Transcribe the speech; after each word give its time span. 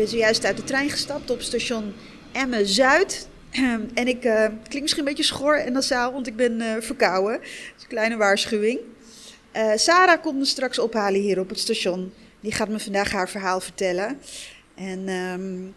Ben 0.00 0.08
zojuist 0.08 0.44
uit 0.44 0.56
de 0.56 0.64
trein 0.64 0.90
gestapt 0.90 1.30
op 1.30 1.40
station 1.40 1.94
Emmen-Zuid. 2.32 3.28
En 3.94 4.08
ik 4.08 4.24
uh, 4.24 4.46
klink 4.68 4.82
misschien 4.82 4.98
een 4.98 5.08
beetje 5.08 5.22
schor 5.22 5.58
en 5.58 5.72
nasaal, 5.72 6.12
want 6.12 6.26
ik 6.26 6.36
ben 6.36 6.60
uh, 6.60 6.72
verkouden. 6.78 7.32
Dat 7.32 7.48
is 7.76 7.82
een 7.82 7.88
kleine 7.88 8.16
waarschuwing. 8.16 8.78
Uh, 9.56 9.72
Sarah 9.74 10.22
komt 10.22 10.38
me 10.38 10.44
straks 10.44 10.78
ophalen 10.78 11.20
hier 11.20 11.40
op 11.40 11.48
het 11.48 11.58
station. 11.58 12.12
Die 12.40 12.52
gaat 12.52 12.68
me 12.68 12.78
vandaag 12.78 13.12
haar 13.12 13.28
verhaal 13.28 13.60
vertellen. 13.60 14.20
En 14.74 15.08
um, 15.08 15.74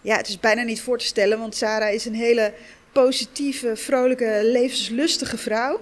ja, 0.00 0.16
het 0.16 0.28
is 0.28 0.40
bijna 0.40 0.62
niet 0.62 0.80
voor 0.80 0.98
te 0.98 1.06
stellen, 1.06 1.38
want 1.38 1.54
Sarah 1.54 1.94
is 1.94 2.04
een 2.04 2.14
hele 2.14 2.52
positieve, 2.92 3.76
vrolijke, 3.76 4.40
levenslustige 4.42 5.38
vrouw. 5.38 5.80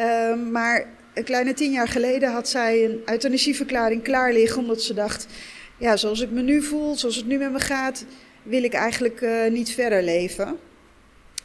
Uh, 0.00 0.34
maar 0.50 0.86
een 1.14 1.24
kleine 1.24 1.54
tien 1.54 1.72
jaar 1.72 1.88
geleden 1.88 2.32
had 2.32 2.48
zij 2.48 2.84
een 2.84 3.02
euthanasieverklaring 3.04 4.02
klaar 4.02 4.32
liggen, 4.32 4.58
omdat 4.58 4.82
ze 4.82 4.94
dacht: 4.94 5.26
ja, 5.82 5.96
zoals 5.96 6.20
ik 6.20 6.30
me 6.30 6.42
nu 6.42 6.62
voel, 6.62 6.96
zoals 6.96 7.16
het 7.16 7.26
nu 7.26 7.38
met 7.38 7.52
me 7.52 7.60
gaat, 7.60 8.04
wil 8.42 8.62
ik 8.62 8.72
eigenlijk 8.72 9.20
uh, 9.20 9.50
niet 9.50 9.70
verder 9.70 10.02
leven. 10.02 10.58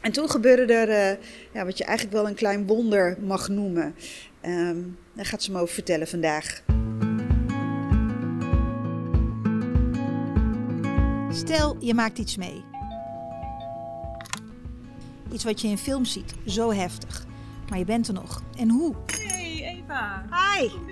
En 0.00 0.12
toen 0.12 0.30
gebeurde 0.30 0.72
er 0.72 0.88
uh, 0.88 1.24
ja, 1.52 1.64
wat 1.64 1.78
je 1.78 1.84
eigenlijk 1.84 2.16
wel 2.16 2.28
een 2.28 2.34
klein 2.34 2.66
wonder 2.66 3.16
mag 3.20 3.48
noemen. 3.48 3.94
Um, 4.46 4.98
daar 5.12 5.24
gaat 5.24 5.42
ze 5.42 5.52
me 5.52 5.60
over 5.60 5.74
vertellen 5.74 6.08
vandaag. 6.08 6.62
Stel, 11.30 11.76
je 11.80 11.94
maakt 11.94 12.18
iets 12.18 12.36
mee. 12.36 12.64
Iets 15.32 15.44
wat 15.44 15.60
je 15.60 15.68
in 15.68 15.78
films 15.78 16.12
ziet, 16.12 16.34
zo 16.46 16.72
heftig. 16.72 17.26
Maar 17.68 17.78
je 17.78 17.84
bent 17.84 18.08
er 18.08 18.14
nog. 18.14 18.42
En 18.58 18.70
hoe? 18.70 18.94
Hey 19.06 19.82
Eva. 19.84 20.24
Hi. 20.30 20.87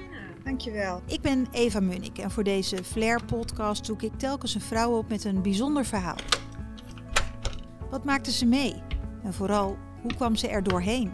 Dankjewel. 0.47 1.03
Ik 1.07 1.21
ben 1.21 1.47
Eva 1.53 1.81
Munnik 1.81 2.19
en 2.19 2.31
voor 2.31 2.43
deze 2.43 2.85
Flair-podcast 2.85 3.87
zoek 3.87 4.03
ik 4.03 4.19
telkens 4.19 4.55
een 4.55 4.61
vrouw 4.61 4.97
op 4.97 5.09
met 5.09 5.25
een 5.25 5.43
bijzonder 5.43 5.85
verhaal. 5.85 6.17
Wat 7.91 8.05
maakte 8.05 8.33
ze 8.33 8.47
mee? 8.47 8.75
En 9.23 9.35
vooral, 9.35 9.77
hoe 10.03 10.15
kwam 10.15 10.37
ze 10.37 10.49
er 10.49 10.63
doorheen? 10.63 11.13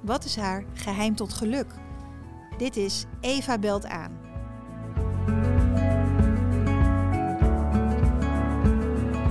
Wat 0.00 0.24
is 0.24 0.36
haar 0.36 0.64
geheim 0.74 1.14
tot 1.14 1.32
geluk? 1.32 1.66
Dit 2.58 2.76
is 2.76 3.04
Eva 3.20 3.58
Belt 3.58 3.86
aan. 3.86 4.18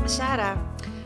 Sarah, 0.06 0.58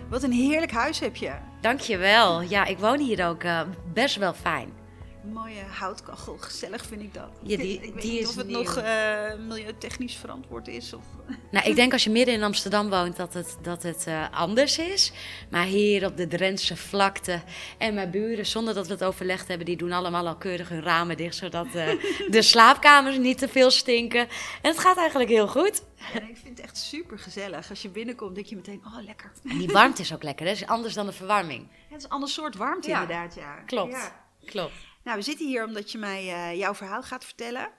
wat 0.10 0.24
een 0.24 0.32
heerlijk 0.32 0.72
huis 0.72 1.00
heb 1.00 1.16
je. 1.16 1.32
Dankjewel. 1.62 2.42
Ja, 2.42 2.66
ik 2.66 2.78
woon 2.78 3.00
hier 3.00 3.28
ook 3.28 3.44
uh, 3.44 3.62
best 3.94 4.16
wel 4.16 4.34
fijn. 4.34 4.85
Mooie 5.34 5.62
houtkachel, 5.62 6.38
gezellig 6.38 6.86
vind 6.86 7.02
ik 7.02 7.14
dat. 7.14 7.30
Ja, 7.42 7.58
die, 7.58 7.74
ik 7.82 7.94
weet 7.94 8.02
die 8.02 8.12
niet 8.12 8.22
is 8.22 8.28
of 8.28 8.36
het 8.36 8.48
nieuw. 8.48 8.58
nog 8.58 8.78
uh, 8.78 9.36
milieutechnisch 9.48 10.16
verantwoord 10.16 10.68
is. 10.68 10.94
Of... 10.94 11.04
Nou, 11.52 11.70
ik 11.70 11.76
denk 11.76 11.94
als 11.94 12.04
je 12.04 12.10
midden 12.10 12.34
in 12.34 12.44
Amsterdam 12.44 12.90
woont 12.90 13.16
dat 13.16 13.34
het, 13.34 13.58
dat 13.62 13.84
het 13.84 14.06
uh, 14.08 14.32
anders 14.32 14.78
is. 14.78 15.12
Maar 15.50 15.66
hier 15.66 16.06
op 16.06 16.18
de 16.18 16.28
Drentse 16.28 16.78
vlakte 16.78 17.42
en 17.78 17.94
mijn 17.94 18.12
buren, 18.12 18.46
zonder 18.46 18.74
dat 18.74 18.88
we 18.88 18.94
het 18.94 19.04
overlegd 19.04 19.48
hebben, 19.48 19.66
die 19.66 19.78
doen 19.78 19.92
allemaal 19.92 20.28
al 20.28 20.36
keurig 20.36 20.70
hun 20.70 20.84
ramen 20.84 21.18
dicht, 21.18 21.36
zodat 21.36 21.66
uh, 21.66 21.74
de 22.30 22.42
slaapkamers 22.42 23.18
niet 23.18 23.38
te 23.38 23.48
veel 23.48 23.72
stinken. 23.72 24.28
En 24.62 24.72
het 24.72 24.80
gaat 24.80 24.98
eigenlijk 24.98 25.30
heel 25.30 25.48
goed. 25.48 25.84
Ja, 26.14 26.22
ik 26.22 26.38
vind 26.38 26.58
het 26.58 26.60
echt 26.60 26.78
super 26.78 27.20
gezellig. 27.20 27.70
Als 27.70 27.82
je 27.82 27.90
binnenkomt, 27.90 28.36
denk 28.36 28.48
je 28.48 28.56
meteen, 28.56 28.82
oh 28.86 29.04
lekker. 29.06 29.32
En 29.50 29.58
die 29.58 29.68
warmte 29.68 30.02
is 30.02 30.14
ook 30.14 30.24
lekker, 30.24 30.46
hè? 30.46 30.52
Dat 30.52 30.62
is 30.62 30.68
anders 30.68 30.94
dan 30.94 31.06
de 31.06 31.12
verwarming. 31.12 31.62
Ja, 31.62 31.78
het 31.90 31.98
is 31.98 32.04
een 32.04 32.10
ander 32.10 32.30
soort 32.30 32.56
warmte 32.56 32.90
inderdaad, 32.90 33.36
ja. 33.36 33.56
Klopt. 33.66 33.92
Ja. 33.92 34.24
Klopt. 34.46 34.74
Nou, 35.06 35.18
we 35.18 35.24
zitten 35.24 35.48
hier 35.48 35.66
omdat 35.66 35.92
je 35.92 35.98
mij 35.98 36.24
uh, 36.24 36.60
jouw 36.60 36.76
verhaal 36.76 37.04
gaat 37.04 37.26
vertellen. 37.26 37.70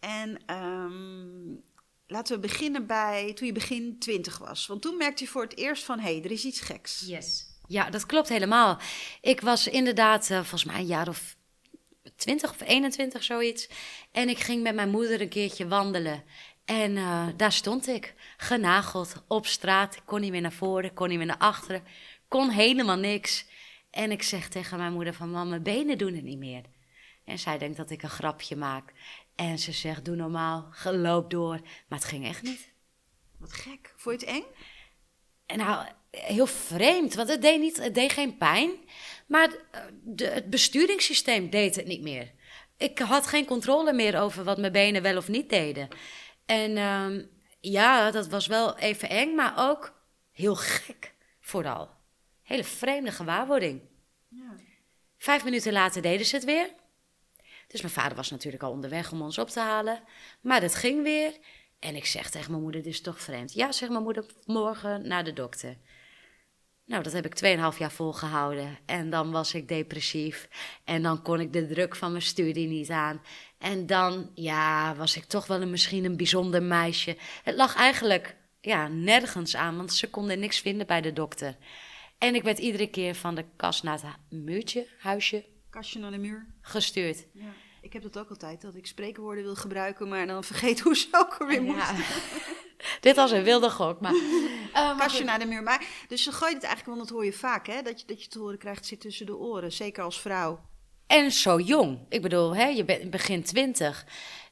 En 0.00 0.54
um, 0.56 1.62
laten 2.06 2.34
we 2.34 2.40
beginnen 2.40 2.86
bij 2.86 3.32
toen 3.34 3.46
je 3.46 3.52
begin 3.52 3.98
twintig 3.98 4.38
was. 4.38 4.66
Want 4.66 4.82
toen 4.82 4.96
merkte 4.96 5.24
je 5.24 5.30
voor 5.30 5.42
het 5.42 5.56
eerst 5.56 5.84
van, 5.84 5.98
hé, 5.98 6.14
hey, 6.14 6.24
er 6.24 6.30
is 6.30 6.44
iets 6.44 6.60
geks. 6.60 7.04
Yes. 7.06 7.46
Ja, 7.66 7.90
dat 7.90 8.06
klopt 8.06 8.28
helemaal. 8.28 8.78
Ik 9.20 9.40
was 9.40 9.66
inderdaad 9.66 10.30
uh, 10.30 10.36
volgens 10.36 10.64
mij 10.64 10.78
een 10.78 10.86
jaar 10.86 11.08
of 11.08 11.36
20 12.16 12.50
of 12.50 12.60
21, 12.60 13.22
zoiets. 13.22 13.68
En 14.12 14.28
ik 14.28 14.38
ging 14.38 14.62
met 14.62 14.74
mijn 14.74 14.90
moeder 14.90 15.20
een 15.20 15.28
keertje 15.28 15.68
wandelen. 15.68 16.24
En 16.64 16.96
uh, 16.96 17.26
daar 17.36 17.52
stond 17.52 17.88
ik, 17.88 18.14
genageld, 18.36 19.24
op 19.28 19.46
straat. 19.46 19.96
Ik 19.96 20.02
kon 20.04 20.20
niet 20.20 20.30
meer 20.30 20.40
naar 20.40 20.52
voren, 20.52 20.94
kon 20.94 21.08
niet 21.08 21.18
meer 21.18 21.26
naar 21.26 21.38
achteren. 21.38 21.82
Kon 22.28 22.50
helemaal 22.50 22.96
niks. 22.96 23.46
En 23.90 24.10
ik 24.10 24.22
zeg 24.22 24.48
tegen 24.48 24.78
mijn 24.78 24.92
moeder 24.92 25.14
van, 25.14 25.30
mam, 25.30 25.48
mijn 25.48 25.62
benen 25.62 25.98
doen 25.98 26.14
het 26.14 26.24
niet 26.24 26.38
meer. 26.38 26.62
En 27.26 27.38
zij 27.38 27.58
denkt 27.58 27.76
dat 27.76 27.90
ik 27.90 28.02
een 28.02 28.10
grapje 28.10 28.56
maak. 28.56 28.92
En 29.34 29.58
ze 29.58 29.72
zegt, 29.72 30.04
doe 30.04 30.16
normaal, 30.16 30.68
loop 30.84 31.30
door. 31.30 31.60
Maar 31.60 31.98
het 31.98 32.04
ging 32.04 32.26
echt 32.26 32.42
niet. 32.42 32.72
Wat 33.38 33.52
gek. 33.52 33.94
Vond 33.96 34.20
je 34.20 34.26
het 34.26 34.36
eng? 34.36 34.44
En 35.46 35.58
nou, 35.58 35.86
heel 36.10 36.46
vreemd, 36.46 37.14
want 37.14 37.28
het 37.28 37.42
deed, 37.42 37.60
niet, 37.60 37.76
het 37.76 37.94
deed 37.94 38.12
geen 38.12 38.36
pijn. 38.36 38.70
Maar 39.26 39.50
de, 40.02 40.26
het 40.26 40.50
besturingssysteem 40.50 41.50
deed 41.50 41.76
het 41.76 41.86
niet 41.86 42.02
meer. 42.02 42.32
Ik 42.76 42.98
had 42.98 43.26
geen 43.26 43.46
controle 43.46 43.92
meer 43.92 44.20
over 44.20 44.44
wat 44.44 44.58
mijn 44.58 44.72
benen 44.72 45.02
wel 45.02 45.16
of 45.16 45.28
niet 45.28 45.50
deden. 45.50 45.88
En 46.46 46.78
um, 46.78 47.30
ja, 47.60 48.10
dat 48.10 48.28
was 48.28 48.46
wel 48.46 48.78
even 48.78 49.08
eng, 49.08 49.34
maar 49.34 49.54
ook 49.56 50.00
heel 50.32 50.54
gek 50.54 51.14
vooral. 51.40 51.90
Hele 52.42 52.64
vreemde 52.64 53.12
gewaarwording. 53.12 53.80
Ja. 54.28 54.54
Vijf 55.18 55.44
minuten 55.44 55.72
later 55.72 56.02
deden 56.02 56.26
ze 56.26 56.34
het 56.34 56.44
weer. 56.44 56.70
Dus 57.66 57.80
mijn 57.80 57.92
vader 57.92 58.16
was 58.16 58.30
natuurlijk 58.30 58.62
al 58.62 58.70
onderweg 58.70 59.12
om 59.12 59.22
ons 59.22 59.38
op 59.38 59.48
te 59.48 59.60
halen. 59.60 60.02
Maar 60.40 60.60
dat 60.60 60.74
ging 60.74 61.02
weer. 61.02 61.36
En 61.78 61.96
ik 61.96 62.06
zeg 62.06 62.30
tegen 62.30 62.50
mijn 62.50 62.62
moeder, 62.62 62.82
dit 62.82 62.92
is 62.92 63.00
toch 63.00 63.20
vreemd. 63.20 63.52
Ja, 63.52 63.72
zeg 63.72 63.88
mijn 63.88 64.02
moeder, 64.02 64.26
morgen 64.44 65.08
naar 65.08 65.24
de 65.24 65.32
dokter. 65.32 65.76
Nou, 66.84 67.02
dat 67.02 67.12
heb 67.12 67.26
ik 67.26 67.58
2,5 67.72 67.78
jaar 67.78 67.92
volgehouden. 67.92 68.78
En 68.86 69.10
dan 69.10 69.30
was 69.30 69.54
ik 69.54 69.68
depressief. 69.68 70.48
En 70.84 71.02
dan 71.02 71.22
kon 71.22 71.40
ik 71.40 71.52
de 71.52 71.66
druk 71.66 71.96
van 71.96 72.10
mijn 72.10 72.22
studie 72.22 72.68
niet 72.68 72.90
aan. 72.90 73.22
En 73.58 73.86
dan, 73.86 74.30
ja, 74.34 74.94
was 74.94 75.16
ik 75.16 75.24
toch 75.24 75.46
wel 75.46 75.62
een, 75.62 75.70
misschien 75.70 76.04
een 76.04 76.16
bijzonder 76.16 76.62
meisje. 76.62 77.16
Het 77.42 77.54
lag 77.54 77.76
eigenlijk 77.76 78.36
ja, 78.60 78.88
nergens 78.88 79.56
aan, 79.56 79.76
want 79.76 79.94
ze 79.94 80.10
konden 80.10 80.38
niks 80.38 80.58
vinden 80.58 80.86
bij 80.86 81.00
de 81.00 81.12
dokter. 81.12 81.56
En 82.18 82.34
ik 82.34 82.42
werd 82.42 82.58
iedere 82.58 82.90
keer 82.90 83.14
van 83.14 83.34
de 83.34 83.44
kast 83.56 83.82
naar 83.82 84.00
het 84.02 84.16
muurtje, 84.28 84.86
huisje, 84.98 85.44
Kastje 85.76 85.98
naar 85.98 86.10
de 86.10 86.18
muur. 86.18 86.46
gestuurd. 86.60 87.26
Ja. 87.32 87.52
Ik 87.80 87.92
heb 87.92 88.02
dat 88.02 88.18
ook 88.18 88.28
altijd, 88.28 88.60
dat 88.60 88.74
ik 88.74 88.86
spreekwoorden 88.86 89.44
wil 89.44 89.54
gebruiken, 89.54 90.08
maar 90.08 90.26
dan 90.26 90.44
vergeet 90.44 90.80
hoe 90.84 90.96
ze 90.96 91.08
ook 91.12 91.36
alweer 91.38 91.62
Ja. 91.62 91.94
Dit 93.00 93.16
was 93.16 93.30
een 93.30 93.42
wilde 93.42 93.70
gok, 93.70 94.00
maar... 94.00 94.12
Maar 94.72 94.96
Kastje 94.96 95.24
naar 95.24 95.38
de 95.38 95.46
muur. 95.46 95.62
Maar, 95.62 95.86
dus 96.08 96.22
ze 96.22 96.32
gooit 96.32 96.54
het 96.54 96.62
eigenlijk, 96.62 96.96
want 96.96 97.08
dat 97.08 97.16
hoor 97.16 97.24
je 97.24 97.32
vaak, 97.32 97.66
hè? 97.66 97.82
Dat 97.82 98.00
je, 98.00 98.06
dat 98.06 98.22
je 98.22 98.28
te 98.28 98.38
horen 98.38 98.58
krijgt, 98.58 98.86
zit 98.86 99.00
tussen 99.00 99.26
de 99.26 99.36
oren. 99.36 99.72
Zeker 99.72 100.04
als 100.04 100.20
vrouw. 100.20 100.60
En 101.06 101.32
zo 101.32 101.60
jong. 101.60 101.98
Ik 102.08 102.22
bedoel, 102.22 102.56
hè, 102.56 102.66
je 102.66 102.84
bent 102.84 103.10
begin 103.10 103.42
twintig. 103.42 104.06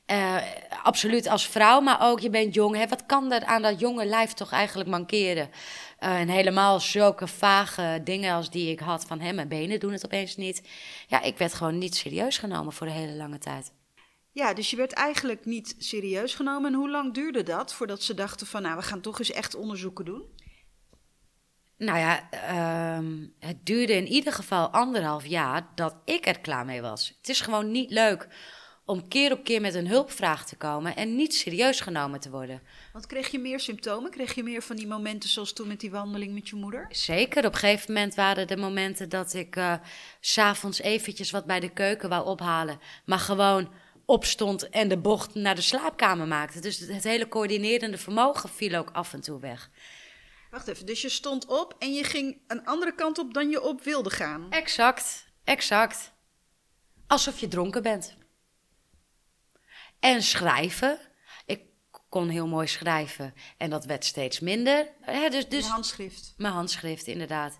Eh, 0.07 0.37
absoluut 0.83 1.27
als 1.29 1.49
vrouw, 1.49 1.81
maar 1.81 1.99
ook 2.01 2.21
je 2.21 2.31
bent 2.31 2.55
jong. 2.55 2.77
Hè. 2.77 2.87
Wat 2.87 3.07
kan 3.07 3.33
er 3.33 3.45
aan 3.45 3.63
dat 3.63 3.81
jonge 3.81 4.05
lijf 4.05 4.33
toch 4.33 4.53
eigenlijk 4.53 4.91
mankeren? 4.91 5.51
Eh, 6.05 6.21
en 6.21 6.29
helemaal 6.29 6.81
zulke 6.81 7.27
vage 7.27 8.01
dingen 8.05 8.35
als 8.35 8.51
die 8.51 8.71
ik 8.71 8.81
had 8.81 9.05
van... 9.05 9.21
Hè, 9.21 9.33
mijn 9.33 9.49
benen 9.49 9.81
doen 9.81 9.93
het 9.93 10.05
opeens 10.05 10.37
niet. 10.37 10.63
Ja, 11.07 11.23
ik 11.23 11.39
werd 11.39 11.55
gewoon 11.55 11.79
niet 11.79 11.97
serieus 11.97 12.39
genomen 12.39 12.73
voor 12.73 12.87
de 12.87 12.93
hele 12.93 13.13
lange 13.13 13.39
tijd. 13.39 13.73
Ja, 14.31 14.55
dus 14.55 14.71
je 14.71 14.77
werd 14.77 14.93
eigenlijk 14.93 15.45
niet 15.45 15.75
serieus 15.79 16.35
genomen. 16.35 16.73
En 16.73 16.79
hoe 16.79 16.91
lang 16.91 17.15
duurde 17.15 17.43
dat 17.43 17.75
voordat 17.75 18.03
ze 18.03 18.15
dachten 18.15 18.47
van, 18.47 18.63
nou, 18.63 18.77
we 18.77 18.83
gaan 18.83 19.01
toch 19.01 19.19
eens 19.19 19.31
echt 19.31 19.55
onderzoeken 19.55 20.05
doen? 20.05 20.25
Nou 21.77 21.99
ja, 21.99 22.31
ehm, 22.31 23.27
het 23.39 23.67
duurde 23.67 23.93
in 23.93 24.07
ieder 24.07 24.33
geval 24.33 24.69
anderhalf 24.69 25.27
jaar 25.27 25.69
dat 25.75 25.97
ik 26.05 26.27
er 26.27 26.41
klaar 26.41 26.65
mee 26.65 26.81
was. 26.81 27.15
Het 27.19 27.29
is 27.29 27.41
gewoon 27.41 27.71
niet 27.71 27.91
leuk 27.91 28.29
om 28.85 29.09
keer 29.09 29.33
op 29.33 29.45
keer 29.45 29.61
met 29.61 29.75
een 29.75 29.89
hulpvraag 29.89 30.47
te 30.47 30.57
komen 30.57 30.97
en 30.97 31.17
niet 31.17 31.35
serieus 31.35 31.81
genomen 31.81 32.21
te 32.21 32.31
worden. 32.31 32.63
Want 32.93 33.07
kreeg 33.07 33.29
je 33.29 33.39
meer 33.39 33.61
symptomen? 33.61 34.11
Kreeg 34.11 34.35
je 34.35 34.43
meer 34.43 34.63
van 34.63 34.77
die 34.77 34.87
momenten 34.87 35.29
zoals 35.29 35.53
toen 35.53 35.69
met 35.69 35.81
die 35.81 35.91
wandeling 35.91 36.35
met 36.35 36.49
je 36.49 36.57
moeder? 36.57 36.87
Zeker, 36.91 37.47
op 37.47 37.53
een 37.53 37.59
gegeven 37.59 37.93
moment 37.93 38.15
waren 38.15 38.47
er 38.47 38.59
momenten 38.59 39.09
dat 39.09 39.35
ik 39.35 39.57
s 40.21 40.33
s'avonds 40.33 40.81
eventjes 40.81 41.31
wat 41.31 41.47
bij 41.47 41.61
de 41.61 41.73
keuken 41.73 42.09
wou 42.09 42.27
ophalen, 42.27 42.79
maar 43.05 43.19
gewoon 43.19 43.69
opstond 44.05 44.69
en 44.69 44.89
de 44.89 44.99
bocht 44.99 45.35
naar 45.35 45.55
de 45.55 45.61
slaapkamer 45.61 46.27
maakte. 46.27 46.61
Dus 46.61 46.79
het 46.79 47.05
hele 47.05 47.29
coördinerende 47.29 47.99
vermogen 47.99 48.49
viel 48.49 48.75
ook 48.75 48.91
af 48.93 49.13
en 49.13 49.21
toe 49.21 49.41
weg. 49.41 49.71
Wacht 50.51 50.69
even, 50.69 50.87
dus 50.87 51.03
je 51.03 51.09
stond 51.09 51.47
op 51.47 51.75
en 51.79 51.95
je 51.95 52.05
ging 52.05 52.39
een 52.47 52.67
andere 52.67 52.95
kant 52.95 53.19
op 53.19 53.35
dan 53.35 53.51
je 53.51 53.63
op 53.63 53.83
wilde 53.83 54.11
gaan. 54.11 54.47
Exact, 54.51 55.27
exact. 55.45 56.13
Alsof 57.07 57.41
je 57.41 57.49
dronken 57.49 57.83
bent. 57.83 58.17
En 60.05 60.23
schrijven. 60.23 60.99
Ik 61.47 61.61
kon 62.09 62.29
heel 62.29 62.47
mooi 62.47 62.67
schrijven 62.67 63.35
en 63.57 63.71
dat 63.71 63.85
werd 63.85 64.05
steeds 64.05 64.41
minder. 64.41 64.89
Hè, 65.01 65.29
dus, 65.29 65.49
dus 65.49 65.65
Je 65.65 65.71
handschrift. 65.71 66.35
mijn 66.37 66.53
handschrift, 66.53 67.07
inderdaad. 67.07 67.59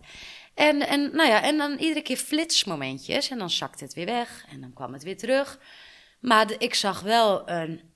En, 0.55 0.81
en, 0.89 1.01
nou 1.17 1.29
ja, 1.29 1.43
en 1.43 1.57
dan 1.57 1.79
iedere 1.79 2.03
keer 2.03 2.17
flitsmomentjes 2.17 3.31
en 3.31 3.39
dan 3.39 3.51
zakte 3.51 3.85
het 3.85 3.95
weer 3.95 4.07
weg 4.07 4.45
en 4.49 4.61
dan 4.61 4.73
kwam 4.73 4.93
het 4.93 5.03
weer 5.03 5.17
terug. 5.17 5.59
Maar 6.21 6.47
de- 6.47 6.59
ik 6.59 6.75
zag 6.75 7.01
wel 7.01 7.49
een, 7.49 7.93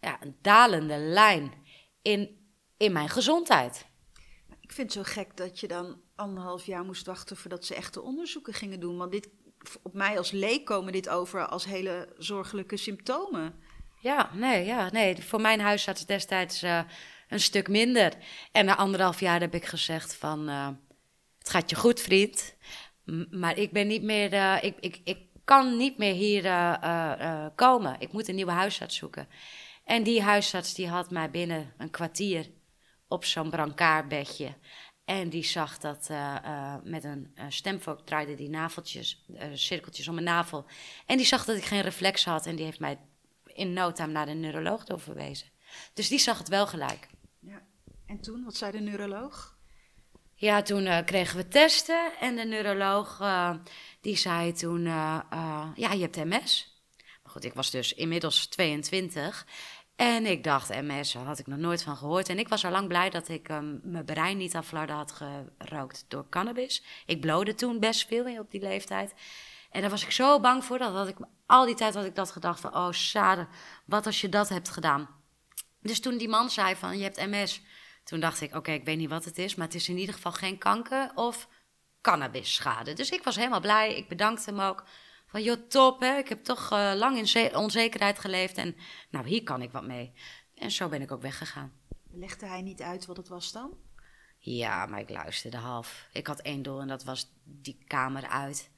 ja, 0.00 0.22
een 0.22 0.36
dalende 0.42 0.96
lijn 0.96 1.52
in, 2.02 2.48
in 2.76 2.92
mijn 2.92 3.08
gezondheid. 3.08 3.86
Ik 4.60 4.72
vind 4.72 4.94
het 4.94 5.06
zo 5.06 5.12
gek 5.12 5.36
dat 5.36 5.60
je 5.60 5.68
dan 5.68 6.00
anderhalf 6.14 6.66
jaar 6.66 6.84
moest 6.84 7.06
wachten 7.06 7.36
voordat 7.36 7.64
ze 7.64 7.74
echte 7.74 8.00
onderzoeken 8.02 8.54
gingen 8.54 8.80
doen. 8.80 8.96
Want 8.96 9.12
dit, 9.12 9.28
op 9.82 9.94
mij 9.94 10.18
als 10.18 10.30
leek 10.30 10.64
komen 10.64 10.92
dit 10.92 11.08
over 11.08 11.46
als 11.46 11.64
hele 11.64 12.14
zorgelijke 12.18 12.76
symptomen. 12.76 13.54
Ja, 14.00 14.30
nee, 14.32 14.64
ja, 14.64 14.90
nee. 14.90 15.22
Voor 15.22 15.40
mijn 15.40 15.60
huisarts 15.60 16.06
destijds 16.06 16.62
eh, 16.62 16.80
een 17.28 17.40
stuk 17.40 17.68
minder. 17.68 18.12
En 18.52 18.64
na 18.64 18.76
anderhalf 18.76 19.20
jaar 19.20 19.40
heb 19.40 19.54
ik 19.54 19.64
gezegd 19.64 20.14
van... 20.14 20.48
eh, 20.48 20.68
het 21.38 21.50
gaat 21.50 21.70
je 21.70 21.76
goed, 21.76 22.00
vriend. 22.00 22.54
Maar 23.30 23.58
ik 23.58 23.72
ben 23.72 23.86
niet 23.86 24.02
meer... 24.02 24.32
eh, 24.32 24.56
ik, 24.60 24.76
ik, 24.80 25.00
ik 25.04 25.18
kan 25.44 25.76
niet 25.76 25.98
meer 25.98 26.14
hier 26.14 26.42
komen. 27.54 27.96
Ik 27.98 28.12
moet 28.12 28.28
een 28.28 28.34
nieuwe 28.34 28.50
huisarts 28.50 28.96
zoeken. 28.96 29.28
En 29.84 30.02
die 30.02 30.22
huisarts 30.22 30.74
die 30.74 30.88
had 30.88 31.10
mij 31.10 31.30
binnen 31.30 31.72
een 31.78 31.90
kwartier 31.90 32.50
op 33.08 33.24
zo'n 33.24 33.50
brancartbedje. 33.50 34.54
En 35.10 35.28
die 35.28 35.44
zag 35.44 35.78
dat 35.78 36.06
eh, 36.10 36.36
eh, 36.36 36.74
met 36.82 37.04
een 37.04 37.34
uh, 37.38 37.44
stemvork 37.48 38.00
draaide 38.00 38.34
die 38.34 38.48
naveltjes, 38.48 39.24
eh, 39.34 39.48
cirkeltjes 39.52 40.08
om 40.08 40.14
mijn 40.14 40.26
navel. 40.26 40.64
En 41.06 41.16
die 41.16 41.26
zag 41.26 41.44
dat 41.44 41.56
ik 41.56 41.64
geen 41.64 41.80
reflex 41.80 42.24
had 42.24 42.46
en 42.46 42.56
die 42.56 42.64
heeft 42.64 42.80
mij 42.80 42.98
in 43.46 43.72
no 43.72 43.92
time 43.92 44.12
naar 44.12 44.26
de 44.26 44.32
neuroloog 44.32 44.84
doorverwezen. 44.84 45.46
Dus 45.94 46.08
die 46.08 46.18
zag 46.18 46.38
het 46.38 46.48
wel 46.48 46.66
gelijk. 46.66 47.08
Ja. 47.40 47.62
En 48.06 48.20
toen, 48.20 48.44
wat 48.44 48.56
zei 48.56 48.72
de 48.72 48.80
neuroloog? 48.80 49.58
Ja, 50.34 50.62
toen 50.62 50.86
eh, 50.86 51.04
kregen 51.04 51.36
we 51.36 51.48
testen 51.48 52.12
en 52.20 52.36
de 52.36 52.44
neuroloog 52.44 53.20
eh, 53.20 53.54
die 54.00 54.16
zei 54.16 54.52
toen, 54.52 54.86
eh, 54.86 55.20
eh, 55.30 55.68
ja, 55.74 55.92
je 55.92 56.00
hebt 56.00 56.24
MS. 56.24 56.82
Maar 57.22 57.32
goed, 57.32 57.44
ik 57.44 57.54
was 57.54 57.70
dus 57.70 57.94
inmiddels 57.94 58.46
22 58.46 59.46
en 60.00 60.26
ik 60.26 60.44
dacht, 60.44 60.68
MS, 60.68 61.12
daar 61.12 61.24
had 61.24 61.38
ik 61.38 61.46
nog 61.46 61.58
nooit 61.58 61.82
van 61.82 61.96
gehoord. 61.96 62.28
En 62.28 62.38
ik 62.38 62.48
was 62.48 62.64
al 62.64 62.70
lang 62.70 62.88
blij 62.88 63.10
dat 63.10 63.28
ik 63.28 63.48
ehm, 63.48 63.76
mijn 63.82 64.04
brein 64.04 64.36
niet 64.36 64.54
aan 64.54 64.88
had 64.88 65.12
gerookt 65.12 66.04
door 66.08 66.28
cannabis. 66.28 66.82
Ik 67.06 67.20
blode 67.20 67.54
toen 67.54 67.78
best 67.78 68.06
veel 68.06 68.38
op 68.38 68.50
die 68.50 68.60
leeftijd. 68.60 69.14
En 69.70 69.80
daar 69.80 69.90
was 69.90 70.02
ik 70.02 70.10
zo 70.10 70.40
bang 70.40 70.64
voor, 70.64 70.78
dat 70.78 70.92
had 70.92 71.08
ik 71.08 71.16
al 71.46 71.66
die 71.66 71.74
tijd 71.74 71.94
had 71.94 72.04
ik 72.04 72.14
dat 72.14 72.30
gedacht 72.30 72.60
van, 72.60 72.76
oh 72.76 72.90
Sade, 72.90 73.46
wat 73.84 74.06
als 74.06 74.20
je 74.20 74.28
dat 74.28 74.48
hebt 74.48 74.68
gedaan? 74.68 75.08
Dus 75.80 76.00
toen 76.00 76.16
die 76.16 76.28
man 76.28 76.50
zei 76.50 76.76
van, 76.76 76.98
je 76.98 77.02
hebt 77.02 77.26
MS, 77.26 77.62
toen 78.04 78.20
dacht 78.20 78.40
ik, 78.40 78.54
oké, 78.54 78.70
ik 78.70 78.84
weet 78.84 78.98
niet 78.98 79.10
wat 79.10 79.24
het 79.24 79.38
is, 79.38 79.54
maar 79.54 79.66
het 79.66 79.74
is 79.74 79.88
in 79.88 79.98
ieder 79.98 80.14
geval 80.14 80.32
geen 80.32 80.58
kanker 80.58 81.10
of 81.14 81.48
cannabisschade. 82.00 82.92
Dus 82.92 83.10
ik 83.10 83.22
was 83.22 83.36
helemaal 83.36 83.60
blij, 83.60 83.96
ik 83.96 84.08
bedankte 84.08 84.50
hem 84.50 84.60
ook. 84.60 84.84
Van, 85.30 85.42
joh, 85.42 85.68
top, 85.68 86.00
hè? 86.00 86.16
ik 86.16 86.28
heb 86.28 86.44
toch 86.44 86.72
uh, 86.72 86.92
lang 86.96 87.16
in 87.16 87.28
ze- 87.28 87.50
onzekerheid 87.54 88.18
geleefd 88.18 88.56
en 88.56 88.76
nou, 89.10 89.26
hier 89.28 89.42
kan 89.42 89.62
ik 89.62 89.70
wat 89.70 89.84
mee. 89.86 90.12
En 90.54 90.70
zo 90.70 90.88
ben 90.88 91.02
ik 91.02 91.10
ook 91.12 91.22
weggegaan. 91.22 91.72
Legde 92.12 92.46
hij 92.46 92.62
niet 92.62 92.80
uit 92.82 93.06
wat 93.06 93.16
het 93.16 93.28
was 93.28 93.52
dan? 93.52 93.76
Ja, 94.38 94.86
maar 94.86 95.00
ik 95.00 95.10
luisterde 95.10 95.56
half. 95.56 96.06
Ik 96.12 96.26
had 96.26 96.40
één 96.40 96.62
doel 96.62 96.80
en 96.80 96.88
dat 96.88 97.04
was 97.04 97.32
die 97.44 97.84
kamer 97.86 98.28
uit. 98.28 98.70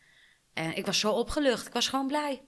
En 0.52 0.76
ik 0.76 0.86
was 0.86 0.98
zo 0.98 1.12
opgelucht, 1.12 1.66
ik 1.66 1.72
was 1.72 1.88
gewoon 1.88 2.06
blij. 2.06 2.42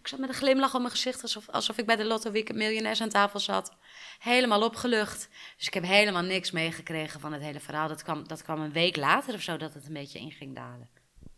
Ik 0.00 0.08
zat 0.08 0.18
met 0.18 0.28
een 0.28 0.34
glimlach 0.34 0.74
op 0.74 0.80
mijn 0.80 0.90
gezicht, 0.92 1.22
alsof, 1.22 1.48
alsof 1.48 1.78
ik 1.78 1.86
bij 1.86 1.96
de 1.96 2.04
Lotto 2.04 2.30
Weekend 2.30 2.58
Miljonairs 2.58 3.00
aan 3.00 3.08
tafel 3.08 3.40
zat. 3.40 3.76
Helemaal 4.18 4.62
opgelucht. 4.62 5.28
Dus 5.56 5.66
ik 5.66 5.74
heb 5.74 5.84
helemaal 5.84 6.22
niks 6.22 6.50
meegekregen 6.50 7.20
van 7.20 7.32
het 7.32 7.42
hele 7.42 7.60
verhaal. 7.60 7.88
Dat 7.88 8.02
kwam, 8.02 8.28
dat 8.28 8.42
kwam 8.42 8.60
een 8.60 8.72
week 8.72 8.96
later 8.96 9.34
of 9.34 9.40
zo, 9.42 9.56
dat 9.56 9.74
het 9.74 9.86
een 9.86 9.92
beetje 9.92 10.18
in 10.18 10.30
ging 10.32 10.54
dalen. 10.54 10.88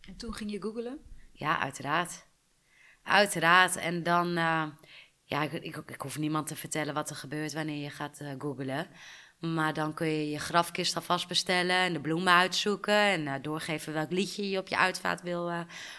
En 0.07 0.15
toen 0.17 0.33
ging 0.33 0.51
je 0.51 0.61
googelen? 0.61 0.99
Ja, 1.39 1.59
uiteraard. 1.59 2.25
Uiteraard. 3.03 3.75
En 3.75 4.03
dan, 4.03 4.27
uh, 4.27 4.63
ja, 5.23 5.41
ik, 5.41 5.51
ik, 5.51 5.75
ik, 5.75 6.01
hoef 6.01 6.17
niemand 6.17 6.47
te 6.47 6.55
vertellen 6.55 6.93
wat 6.93 7.09
er 7.09 7.15
gebeurt 7.15 7.53
wanneer 7.53 7.83
je 7.83 7.89
gaat 7.89 8.19
uh, 8.21 8.31
googlen. 8.37 8.87
Maar 9.39 9.73
dan 9.73 9.93
kun 9.93 10.07
je 10.07 10.29
je 10.29 10.39
grafkist 10.39 10.95
alvast 10.95 11.27
bestellen 11.27 11.75
en 11.75 11.93
de 11.93 11.99
bloemen 11.99 12.33
uitzoeken 12.33 12.93
en 12.93 13.21
uh, 13.21 13.33
doorgeven 13.41 13.93
welk 13.93 14.11
liedje 14.11 14.49
je 14.49 14.57
op 14.57 14.67
je 14.67 14.77
uitvaart 14.77 15.21
wil 15.21 15.51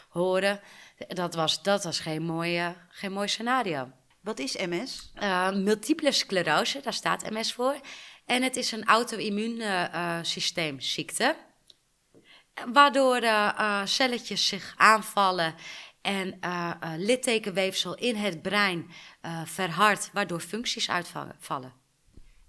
horen. 0.09 0.61
Dat 1.09 1.35
was, 1.35 1.63
dat 1.63 1.85
was 1.85 2.01
geen, 2.01 2.23
mooie, 2.23 2.75
geen 2.89 3.13
mooi 3.13 3.29
scenario. 3.29 3.91
Wat 4.21 4.39
is 4.39 4.57
MS? 4.57 5.13
Multiple 5.53 6.13
sclerose, 6.13 6.81
daar 6.81 6.93
staat 6.93 7.31
MS 7.31 7.53
voor. 7.53 7.81
En 8.27 8.43
het 8.43 8.57
is 8.57 8.73
een 8.73 8.85
auto-immuunsysteemziekte. 8.85 11.37
Waardoor 12.73 13.23
uh, 13.23 13.81
celletjes 13.85 14.47
zich 14.47 14.75
aanvallen 14.77 15.55
en 16.01 16.39
uh, 16.45 16.71
littekenweefsel 16.97 17.95
in 17.95 18.17
het 18.17 18.43
brein 18.43 18.91
verhardt, 19.45 20.11
waardoor 20.13 20.41
functies 20.41 20.91
uitvallen. 20.91 21.73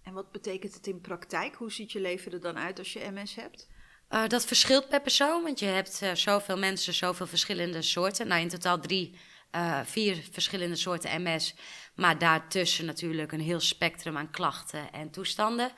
En 0.03 0.13
wat 0.13 0.31
betekent 0.31 0.73
het 0.73 0.87
in 0.87 1.01
praktijk? 1.01 1.55
Hoe 1.55 1.71
ziet 1.71 1.91
je 1.91 2.01
leven 2.01 2.31
er 2.31 2.41
dan 2.41 2.57
uit 2.57 2.79
als 2.79 2.93
je 2.93 3.11
MS 3.11 3.35
hebt? 3.35 3.67
Uh, 4.09 4.27
dat 4.27 4.45
verschilt 4.45 4.89
per 4.89 5.01
persoon, 5.01 5.43
want 5.43 5.59
je 5.59 5.65
hebt 5.65 5.99
uh, 6.03 6.13
zoveel 6.13 6.57
mensen, 6.57 6.93
zoveel 6.93 7.27
verschillende 7.27 7.81
soorten. 7.81 8.27
Nou, 8.27 8.41
in 8.41 8.49
totaal 8.49 8.79
drie, 8.79 9.15
uh, 9.55 9.79
vier 9.83 10.23
verschillende 10.31 10.75
soorten 10.75 11.21
MS. 11.21 11.55
Maar 11.95 12.17
daartussen 12.17 12.85
natuurlijk 12.85 13.31
een 13.31 13.41
heel 13.41 13.59
spectrum 13.59 14.17
aan 14.17 14.31
klachten 14.31 14.91
en 14.91 15.11
toestanden. 15.11 15.71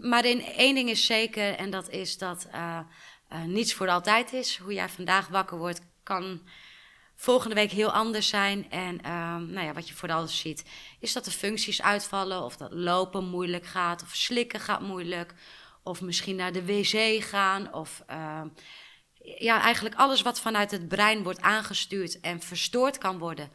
Maar 0.00 0.24
in, 0.24 0.42
één 0.42 0.74
ding 0.74 0.88
is 0.88 1.06
zeker, 1.06 1.54
en 1.54 1.70
dat 1.70 1.90
is 1.90 2.18
dat 2.18 2.48
niets 3.46 3.74
voor 3.74 3.88
altijd 3.88 4.32
is. 4.32 4.56
Hoe 4.56 4.72
jij 4.72 4.88
vandaag 4.88 5.28
wakker 5.28 5.58
wordt, 5.58 5.80
kan 6.02 6.40
volgende 7.14 7.54
week 7.54 7.70
heel 7.70 7.92
anders 7.92 8.28
zijn. 8.28 8.70
En 8.70 8.96
nou 9.52 9.60
ja, 9.60 9.72
wat 9.72 9.88
je 9.88 9.94
vooral 9.94 10.26
ziet, 10.26 10.64
is 11.00 11.12
dat 11.12 11.24
de 11.24 11.30
functies 11.30 11.82
uitvallen. 11.82 12.42
Of 12.42 12.56
dat 12.56 12.72
lopen 12.72 13.24
moeilijk 13.24 13.66
gaat, 13.66 14.02
of 14.02 14.14
slikken 14.14 14.60
gaat 14.60 14.80
moeilijk. 14.80 15.34
Of 15.82 16.00
misschien 16.00 16.36
naar 16.36 16.52
de 16.52 16.64
wc 16.64 17.24
gaan. 17.24 17.72
Of 17.74 18.02
uh, 18.10 18.42
ja, 19.38 19.60
eigenlijk 19.60 19.94
alles 19.94 20.22
wat 20.22 20.40
vanuit 20.40 20.70
het 20.70 20.88
brein 20.88 21.22
wordt 21.22 21.40
aangestuurd 21.40 22.20
en 22.20 22.40
verstoord 22.40 22.98
kan 22.98 23.18
worden. 23.18 23.50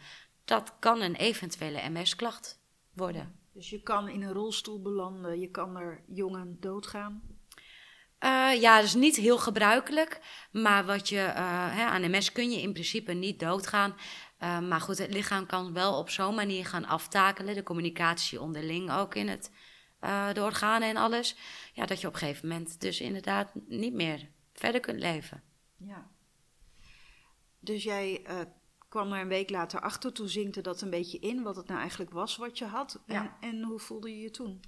Dat 0.45 0.73
kan 0.79 1.01
een 1.01 1.15
eventuele 1.15 1.89
MS-klacht 1.89 2.59
worden. 2.93 3.42
Dus 3.53 3.69
je 3.69 3.81
kan 3.81 4.09
in 4.09 4.21
een 4.21 4.33
rolstoel 4.33 4.81
belanden, 4.81 5.39
je 5.39 5.49
kan 5.49 5.77
er 5.77 6.03
jong 6.07 6.35
aan 6.35 6.57
doodgaan. 6.59 7.21
Uh, 8.19 8.61
ja, 8.61 8.75
dat 8.75 8.85
is 8.85 8.93
niet 8.93 9.15
heel 9.15 9.37
gebruikelijk. 9.37 10.21
Maar 10.51 10.85
wat 10.85 11.09
je, 11.09 11.15
uh, 11.15 11.75
hè, 11.75 11.85
aan 11.85 12.11
MS 12.11 12.31
kun 12.31 12.51
je 12.51 12.61
in 12.61 12.73
principe 12.73 13.13
niet 13.13 13.39
doodgaan. 13.39 13.95
Uh, 14.39 14.59
maar 14.59 14.81
goed, 14.81 14.97
het 14.97 15.13
lichaam 15.13 15.45
kan 15.45 15.73
wel 15.73 15.97
op 15.97 16.09
zo'n 16.09 16.35
manier 16.35 16.65
gaan 16.65 16.85
aftakelen. 16.85 17.55
De 17.55 17.63
communicatie 17.63 18.41
onderling 18.41 18.91
ook 18.91 19.15
in 19.15 19.27
het, 19.27 19.51
de 20.33 20.41
organen 20.43 20.89
en 20.89 20.97
alles. 20.97 21.35
Ja, 21.73 21.85
dat 21.85 22.01
je 22.01 22.07
op 22.07 22.13
een 22.13 22.19
gegeven 22.19 22.47
moment 22.47 22.81
dus 22.81 23.01
inderdaad 23.01 23.51
niet 23.67 23.93
meer 23.93 24.29
verder 24.53 24.81
kunt 24.81 24.99
leven. 24.99 25.43
Ja. 25.77 26.11
Dus 27.59 27.83
jij 27.83 28.25
kwam 28.93 29.13
er 29.13 29.21
een 29.21 29.27
week 29.27 29.49
later 29.49 29.79
achter. 29.79 30.13
Toen 30.13 30.27
zinkte 30.29 30.61
dat 30.61 30.81
een 30.81 30.89
beetje 30.89 31.19
in, 31.19 31.43
wat 31.43 31.55
het 31.55 31.67
nou 31.67 31.79
eigenlijk 31.79 32.11
was 32.11 32.35
wat 32.35 32.57
je 32.57 32.65
had. 32.65 32.99
Ja. 33.05 33.37
En, 33.39 33.49
en 33.49 33.63
hoe 33.63 33.79
voelde 33.79 34.09
je 34.09 34.21
je 34.21 34.31
toen? 34.31 34.61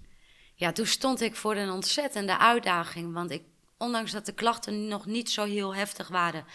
Ja, 0.56 0.72
toen 0.72 0.86
stond 0.86 1.22
ik 1.22 1.36
voor 1.36 1.56
een 1.56 1.70
ontzettende 1.70 2.38
uitdaging. 2.38 3.14
Want 3.14 3.32
ik, 3.32 3.44
ondanks 3.78 4.12
dat 4.12 4.26
de 4.26 4.34
klachten 4.34 4.88
nog 4.88 5.06
niet 5.06 5.30
zo 5.30 5.44
heel 5.44 5.76
heftig 5.76 6.08
waren... 6.08 6.46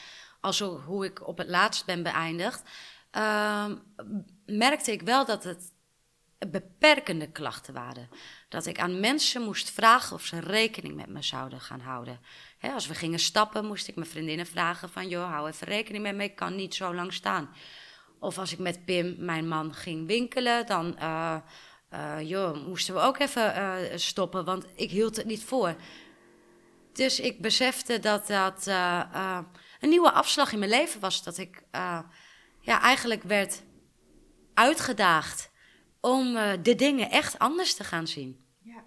als 0.40 0.60
hoe 0.60 1.04
ik 1.04 1.26
op 1.26 1.38
het 1.38 1.48
laatst 1.48 1.86
ben 1.86 2.02
beëindigd... 2.02 2.62
Uh, 3.16 3.66
merkte 4.46 4.92
ik 4.92 5.02
wel 5.02 5.24
dat 5.24 5.44
het 5.44 5.72
beperkende 6.48 7.30
klachten 7.30 7.74
waren. 7.74 8.08
Dat 8.48 8.66
ik 8.66 8.78
aan 8.78 9.00
mensen 9.00 9.42
moest 9.42 9.70
vragen 9.70 10.16
of 10.16 10.24
ze 10.24 10.38
rekening 10.38 10.94
met 10.94 11.08
me 11.08 11.22
zouden 11.22 11.60
gaan 11.60 11.80
houden. 11.80 12.20
Als 12.60 12.86
we 12.86 12.94
gingen 12.94 13.18
stappen, 13.18 13.66
moest 13.66 13.88
ik 13.88 13.94
mijn 13.94 14.08
vriendinnen 14.08 14.46
vragen 14.46 14.88
van... 14.88 15.08
joh, 15.08 15.30
hou 15.30 15.48
even 15.48 15.66
rekening 15.66 16.02
met 16.02 16.14
me, 16.14 16.24
ik 16.24 16.36
kan 16.36 16.56
niet 16.56 16.74
zo 16.74 16.94
lang 16.94 17.12
staan. 17.12 17.50
Of 18.18 18.38
als 18.38 18.52
ik 18.52 18.58
met 18.58 18.84
Pim, 18.84 19.14
mijn 19.18 19.48
man, 19.48 19.74
ging 19.74 20.06
winkelen... 20.06 20.66
dan 20.66 20.96
uh, 20.98 21.36
uh, 21.92 22.16
joh, 22.20 22.66
moesten 22.66 22.94
we 22.94 23.00
ook 23.00 23.18
even 23.18 23.56
uh, 23.56 23.96
stoppen, 23.96 24.44
want 24.44 24.66
ik 24.74 24.90
hield 24.90 25.16
het 25.16 25.26
niet 25.26 25.44
voor. 25.44 25.76
Dus 26.92 27.20
ik 27.20 27.40
besefte 27.40 27.98
dat 27.98 28.26
dat 28.26 28.66
een 29.80 29.88
nieuwe 29.88 30.12
afslag 30.12 30.52
in 30.52 30.58
mijn 30.58 30.70
leven 30.70 31.00
was. 31.00 31.22
Dat 31.22 31.38
ik 31.38 31.62
ja, 32.60 32.80
eigenlijk 32.80 33.22
werd 33.22 33.62
uitgedaagd 34.54 35.50
om 36.00 36.32
de 36.62 36.74
dingen 36.74 37.10
echt 37.10 37.38
anders 37.38 37.74
te 37.74 37.84
gaan 37.84 38.06
zien. 38.06 38.44
Ja. 38.62 38.84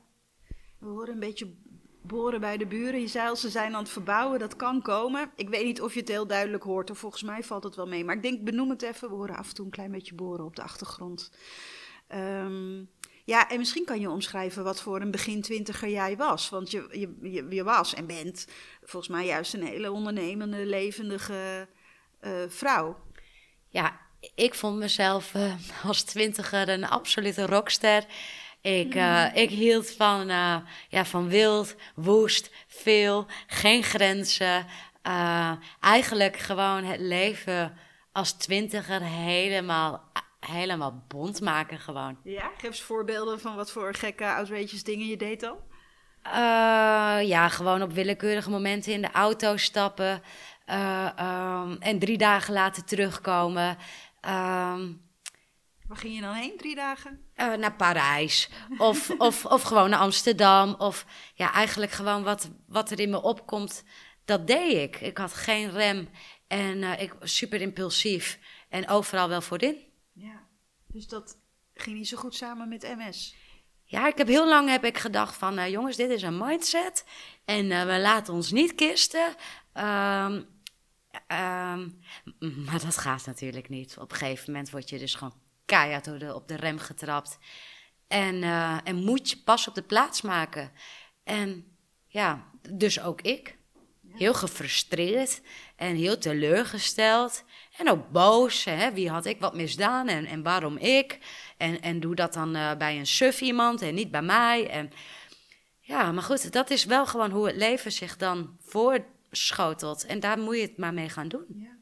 We 0.79 0.87
horen 0.87 1.13
een 1.13 1.19
beetje 1.19 1.55
boren 2.03 2.39
bij 2.39 2.57
de 2.57 2.65
buren. 2.65 3.01
Je 3.01 3.07
zei 3.07 3.29
al, 3.29 3.35
ze 3.35 3.49
zijn 3.49 3.73
aan 3.73 3.83
het 3.83 3.91
verbouwen, 3.91 4.39
dat 4.39 4.55
kan 4.55 4.81
komen. 4.81 5.31
Ik 5.35 5.49
weet 5.49 5.65
niet 5.65 5.81
of 5.81 5.93
je 5.93 5.99
het 5.99 6.09
heel 6.09 6.27
duidelijk 6.27 6.63
hoort, 6.63 6.89
of 6.89 6.97
volgens 6.97 7.23
mij 7.23 7.43
valt 7.43 7.63
het 7.63 7.75
wel 7.75 7.87
mee. 7.87 8.05
Maar 8.05 8.15
ik 8.15 8.21
denk, 8.21 8.43
benoem 8.43 8.69
het 8.69 8.81
even. 8.81 9.09
We 9.09 9.15
horen 9.15 9.35
af 9.35 9.49
en 9.49 9.55
toe 9.55 9.65
een 9.65 9.71
klein 9.71 9.91
beetje 9.91 10.15
boren 10.15 10.45
op 10.45 10.55
de 10.55 10.61
achtergrond. 10.61 11.31
Um, 12.15 12.89
ja, 13.25 13.49
en 13.49 13.57
misschien 13.57 13.85
kan 13.85 13.99
je 13.99 14.09
omschrijven 14.09 14.63
wat 14.63 14.81
voor 14.81 15.01
een 15.01 15.11
begin 15.11 15.41
twintiger 15.41 15.89
jij 15.89 16.17
was. 16.17 16.49
Want 16.49 16.71
je, 16.71 16.87
je, 17.21 17.45
je, 17.49 17.63
was 17.63 17.93
en 17.93 18.05
bent 18.05 18.47
volgens 18.83 19.11
mij 19.11 19.25
juist 19.25 19.53
een 19.53 19.63
hele 19.63 19.91
ondernemende, 19.91 20.65
levendige 20.65 21.67
uh, 22.21 22.31
vrouw. 22.47 22.99
Ja, 23.69 23.99
ik 24.35 24.53
vond 24.53 24.77
mezelf 24.77 25.33
uh, 25.33 25.53
als 25.83 26.03
twintiger 26.03 26.69
een 26.69 26.85
absolute 26.85 27.45
rockster. 27.45 28.05
Ik, 28.63 28.95
uh, 28.95 29.35
ik 29.35 29.49
hield 29.49 29.91
van, 29.91 30.27
ja, 30.89 31.05
van 31.05 31.27
wild, 31.27 31.75
woest, 31.95 32.51
veel, 32.67 33.25
geen 33.47 33.83
grenzen. 33.83 34.65
eigenlijk 35.79 36.37
gewoon 36.37 36.83
het 36.83 36.99
leven 36.99 37.77
als 38.11 38.31
twintiger 38.31 39.01
helemaal 39.01 40.11
helemaal 40.39 41.03
bond 41.07 41.41
maken 41.41 41.79
gewoon. 41.79 42.17
Ja, 42.23 42.51
geef 42.57 42.69
eens 42.69 42.81
voorbeelden 42.81 43.39
van 43.39 43.55
wat 43.55 43.71
voor 43.71 43.93
gekke 43.93 44.25
outrageous 44.25 44.83
dingen 44.83 45.07
je 45.07 45.17
deed 45.17 45.39
dan. 45.39 45.57
Ja, 47.25 47.49
gewoon 47.49 47.81
op 47.81 47.91
willekeurige 47.91 48.49
momenten 48.49 48.93
in 48.93 49.01
de 49.01 49.11
auto 49.11 49.57
stappen. 49.57 50.21
Um, 50.65 51.77
en 51.79 51.99
drie 51.99 52.17
dagen 52.17 52.53
later 52.53 52.83
terugkomen. 52.83 53.77
Um, 54.21 55.01
Waar 55.87 55.97
ging 55.97 56.15
je 56.15 56.21
dan 56.21 56.33
heen, 56.33 56.57
drie 56.57 56.75
dagen? 56.75 57.25
Uh, 57.35 57.53
naar 57.53 57.75
Parijs. 57.75 58.49
Of, 58.77 59.09
of, 59.17 59.45
of 59.45 59.61
gewoon 59.61 59.89
naar 59.89 59.99
Amsterdam. 59.99 60.75
Of 60.77 61.05
ja, 61.33 61.53
eigenlijk 61.53 61.91
gewoon 61.91 62.23
wat, 62.23 62.49
wat 62.67 62.91
er 62.91 62.99
in 62.99 63.09
me 63.09 63.21
opkomt, 63.21 63.83
dat 64.25 64.47
deed 64.47 64.77
ik. 64.77 65.01
Ik 65.01 65.17
had 65.17 65.33
geen 65.33 65.71
rem 65.71 66.09
en 66.47 66.83
ik 66.83 67.13
was 67.19 67.35
super 67.35 67.61
impulsief. 67.61 68.39
En 68.69 68.89
overal 68.89 69.29
wel 69.29 69.41
voorin. 69.41 69.77
Ja, 70.13 70.47
dus 70.87 71.07
dat 71.07 71.37
ging 71.73 71.97
niet 71.97 72.07
zo 72.07 72.17
goed 72.17 72.35
samen 72.35 72.69
met 72.69 72.95
MS. 72.97 73.35
Ja, 73.83 74.07
ik 74.07 74.17
heb 74.17 74.27
heel 74.27 74.47
lang 74.47 74.69
heb 74.69 74.83
ik 74.83 74.97
gedacht 74.97 75.35
van, 75.35 75.59
uh, 75.59 75.69
jongens, 75.69 75.95
dit 75.95 76.09
is 76.09 76.21
een 76.21 76.37
mindset 76.37 77.05
en 77.45 77.67
we 77.67 77.99
laten 77.99 78.33
ons 78.33 78.51
niet 78.51 78.75
kisten. 78.75 79.35
Um, 79.73 80.47
um, 81.27 81.99
maar 82.65 82.81
dat 82.81 82.97
gaat 82.97 83.25
natuurlijk 83.25 83.69
niet. 83.69 83.97
Op 83.97 84.11
een 84.11 84.17
gegeven 84.17 84.51
moment 84.51 84.69
word 84.69 84.89
je 84.89 84.99
dus 84.99 85.15
gewoon 85.15 85.41
keihard 85.65 86.07
op 86.07 86.19
de, 86.19 86.35
op 86.35 86.47
de 86.47 86.55
rem 86.55 86.79
getrapt. 86.79 87.37
En, 88.07 88.35
uh, 88.35 88.77
en 88.83 88.95
moet 88.95 89.29
je 89.29 89.37
pas 89.37 89.67
op 89.67 89.75
de 89.75 89.81
plaats 89.81 90.21
maken. 90.21 90.71
En 91.23 91.77
ja, 92.07 92.51
dus 92.69 93.01
ook 93.01 93.21
ik. 93.21 93.57
Heel 94.13 94.33
gefrustreerd 94.33 95.41
en 95.75 95.95
heel 95.95 96.17
teleurgesteld. 96.17 97.43
En 97.77 97.89
ook 97.89 98.09
boos. 98.09 98.63
Hè? 98.63 98.93
Wie 98.93 99.09
had 99.09 99.25
ik 99.25 99.39
wat 99.39 99.55
misdaan 99.55 100.07
en, 100.07 100.25
en 100.25 100.43
waarom 100.43 100.77
ik? 100.77 101.19
En, 101.57 101.81
en 101.81 101.99
doe 101.99 102.15
dat 102.15 102.33
dan 102.33 102.55
uh, 102.55 102.75
bij 102.75 102.97
een 102.97 103.07
suf 103.07 103.41
iemand 103.41 103.81
en 103.81 103.95
niet 103.95 104.11
bij 104.11 104.21
mij. 104.21 104.69
En, 104.69 104.91
ja, 105.79 106.11
maar 106.11 106.23
goed, 106.23 106.51
dat 106.51 106.69
is 106.69 106.85
wel 106.85 107.05
gewoon 107.05 107.31
hoe 107.31 107.47
het 107.47 107.55
leven 107.55 107.91
zich 107.91 108.17
dan 108.17 108.57
voorschotelt. 108.59 110.05
En 110.05 110.19
daar 110.19 110.39
moet 110.39 110.55
je 110.55 110.61
het 110.61 110.77
maar 110.77 110.93
mee 110.93 111.09
gaan 111.09 111.27
doen. 111.27 111.45
Ja. 111.47 111.72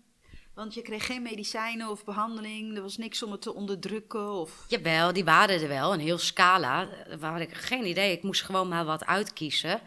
Want 0.62 0.74
je 0.74 0.82
kreeg 0.82 1.06
geen 1.06 1.22
medicijnen 1.22 1.89
of 1.89 2.03
behandeling, 2.03 2.75
er 2.75 2.82
was 2.82 2.98
niks 2.98 3.24
om 3.24 3.32
het 3.32 3.41
te 3.41 3.53
onderdrukken? 3.53 4.32
Of... 4.32 4.65
Jawel, 4.68 5.13
die 5.13 5.24
waren 5.24 5.62
er 5.62 5.68
wel, 5.68 5.94
een 5.94 6.00
heel 6.00 6.18
scala. 6.18 6.88
Waar 7.20 7.32
had 7.32 7.41
ik 7.41 7.53
geen 7.53 7.86
idee, 7.86 8.12
ik 8.12 8.24
moest 8.24 8.41
gewoon 8.41 8.68
maar 8.68 8.86
wat 8.86 9.06
uitkiezen. 9.06 9.82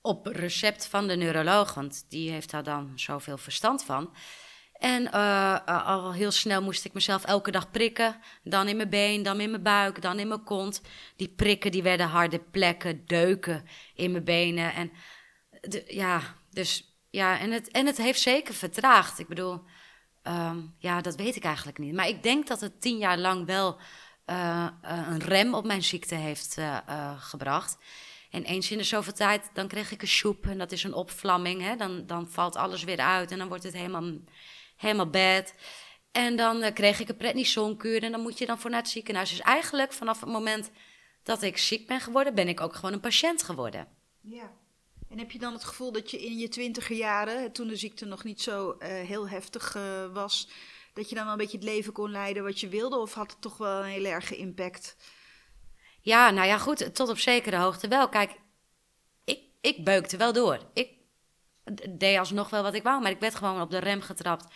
Op 0.00 0.26
recept 0.26 0.86
van 0.86 1.06
de 1.06 1.16
neuroloog, 1.16 1.74
want 1.74 2.04
die 2.08 2.30
heeft 2.30 2.50
daar 2.50 2.62
dan 2.62 2.92
zoveel 2.94 3.38
verstand 3.38 3.84
van. 3.84 4.14
En 4.72 5.02
uh, 5.02 5.86
al 5.86 6.12
heel 6.12 6.30
snel 6.30 6.62
moest 6.62 6.84
ik 6.84 6.92
mezelf 6.92 7.24
elke 7.24 7.50
dag 7.50 7.70
prikken. 7.70 8.20
Dan 8.42 8.68
in 8.68 8.76
mijn 8.76 8.90
been, 8.90 9.22
dan 9.22 9.40
in 9.40 9.50
mijn 9.50 9.62
buik, 9.62 10.02
dan 10.02 10.18
in 10.18 10.28
mijn 10.28 10.44
kont. 10.44 10.82
Die 11.16 11.28
prikken 11.28 11.70
die 11.70 11.82
werden 11.82 12.06
harde 12.06 12.38
plekken, 12.38 13.06
deuken 13.06 13.64
in 13.94 14.12
mijn 14.12 14.24
benen. 14.24 14.74
En 14.74 14.92
de, 15.60 15.84
ja, 15.86 16.20
dus 16.50 16.98
ja, 17.10 17.38
en 17.38 17.50
het, 17.50 17.70
en 17.70 17.86
het 17.86 17.96
heeft 17.96 18.20
zeker 18.20 18.54
vertraagd. 18.54 19.18
Ik 19.18 19.28
bedoel, 19.28 19.60
um, 20.28 20.74
ja, 20.78 21.00
dat 21.00 21.16
weet 21.16 21.36
ik 21.36 21.44
eigenlijk 21.44 21.78
niet. 21.78 21.94
Maar 21.94 22.08
ik 22.08 22.22
denk 22.22 22.46
dat 22.46 22.60
het 22.60 22.80
tien 22.80 22.98
jaar 22.98 23.18
lang 23.18 23.46
wel 23.46 23.78
uh, 24.26 24.68
een 24.82 25.18
rem 25.18 25.54
op 25.54 25.64
mijn 25.64 25.82
ziekte 25.82 26.14
heeft 26.14 26.58
gebracht. 27.18 27.78
En 28.30 28.44
eens 28.44 28.70
in 28.70 28.78
de 28.78 28.84
zoveel 28.84 29.12
tijd, 29.12 29.50
dan 29.52 29.68
kreeg 29.68 29.92
ik 29.92 30.02
een 30.02 30.08
soep 30.08 30.46
en 30.46 30.58
dat 30.58 30.72
is 30.72 30.84
een 30.84 30.94
opvlamming. 30.94 31.62
Hè? 31.62 31.76
Dan, 31.76 32.06
dan 32.06 32.28
valt 32.28 32.56
alles 32.56 32.84
weer 32.84 32.98
uit 32.98 33.30
en 33.30 33.38
dan 33.38 33.48
wordt 33.48 33.62
het 33.62 33.72
helemaal 33.72 34.12
helemaal 34.76 35.10
bad. 35.10 35.54
En 36.12 36.36
dan 36.36 36.72
kreeg 36.72 37.00
ik 37.00 37.08
een 37.08 37.16
prednisonkuur 37.16 38.02
en 38.02 38.12
dan 38.12 38.20
moet 38.20 38.38
je 38.38 38.46
dan 38.46 38.58
voor 38.58 38.70
naar 38.70 38.80
het 38.80 38.88
ziekenhuis. 38.88 39.30
Dus 39.30 39.40
eigenlijk 39.40 39.92
vanaf 39.92 40.20
het 40.20 40.28
moment 40.28 40.70
dat 41.22 41.42
ik 41.42 41.58
ziek 41.58 41.86
ben 41.86 42.00
geworden, 42.00 42.34
ben 42.34 42.48
ik 42.48 42.60
ook 42.60 42.74
gewoon 42.74 42.92
een 42.92 43.00
patiënt 43.00 43.42
geworden. 43.42 43.88
Ja. 44.20 44.52
En 45.10 45.18
heb 45.18 45.30
je 45.30 45.38
dan 45.38 45.52
het 45.52 45.64
gevoel 45.64 45.92
dat 45.92 46.10
je 46.10 46.24
in 46.24 46.38
je 46.38 46.48
twintiger 46.48 46.96
jaren, 46.96 47.52
toen 47.52 47.68
de 47.68 47.76
ziekte 47.76 48.04
nog 48.04 48.24
niet 48.24 48.42
zo 48.42 48.70
uh, 48.78 48.88
heel 48.88 49.28
heftig 49.28 49.74
uh, 49.76 50.12
was, 50.12 50.48
dat 50.92 51.08
je 51.08 51.14
dan 51.14 51.24
wel 51.24 51.32
een 51.32 51.38
beetje 51.38 51.56
het 51.56 51.66
leven 51.66 51.92
kon 51.92 52.10
leiden 52.10 52.42
wat 52.42 52.60
je 52.60 52.68
wilde? 52.68 52.98
Of 52.98 53.14
had 53.14 53.30
het 53.30 53.40
toch 53.40 53.56
wel 53.56 53.78
een 53.78 53.90
heel 53.90 54.04
erge 54.04 54.36
impact? 54.36 54.96
Ja, 56.00 56.30
nou 56.30 56.46
ja, 56.46 56.58
goed, 56.58 56.94
tot 56.94 57.08
op 57.08 57.18
zekere 57.18 57.56
hoogte 57.56 57.88
wel. 57.88 58.08
Kijk, 58.08 58.40
ik, 59.24 59.40
ik 59.60 59.84
beukte 59.84 60.16
wel 60.16 60.32
door. 60.32 60.58
Ik 60.72 60.90
deed 61.90 62.18
alsnog 62.18 62.50
wel 62.50 62.62
wat 62.62 62.74
ik 62.74 62.82
wou, 62.82 63.02
maar 63.02 63.10
ik 63.10 63.20
werd 63.20 63.34
gewoon 63.34 63.60
op 63.60 63.70
de 63.70 63.78
rem 63.78 64.00
getrapt. 64.00 64.54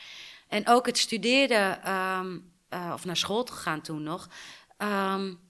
En 0.48 0.68
ook 0.68 0.86
het 0.86 0.98
studeren, 0.98 1.92
um, 1.92 2.52
uh, 2.70 2.90
of 2.94 3.04
naar 3.04 3.16
school 3.16 3.44
te 3.44 3.52
gaan 3.52 3.80
toen 3.80 4.02
nog, 4.02 4.28
um, 4.78 5.40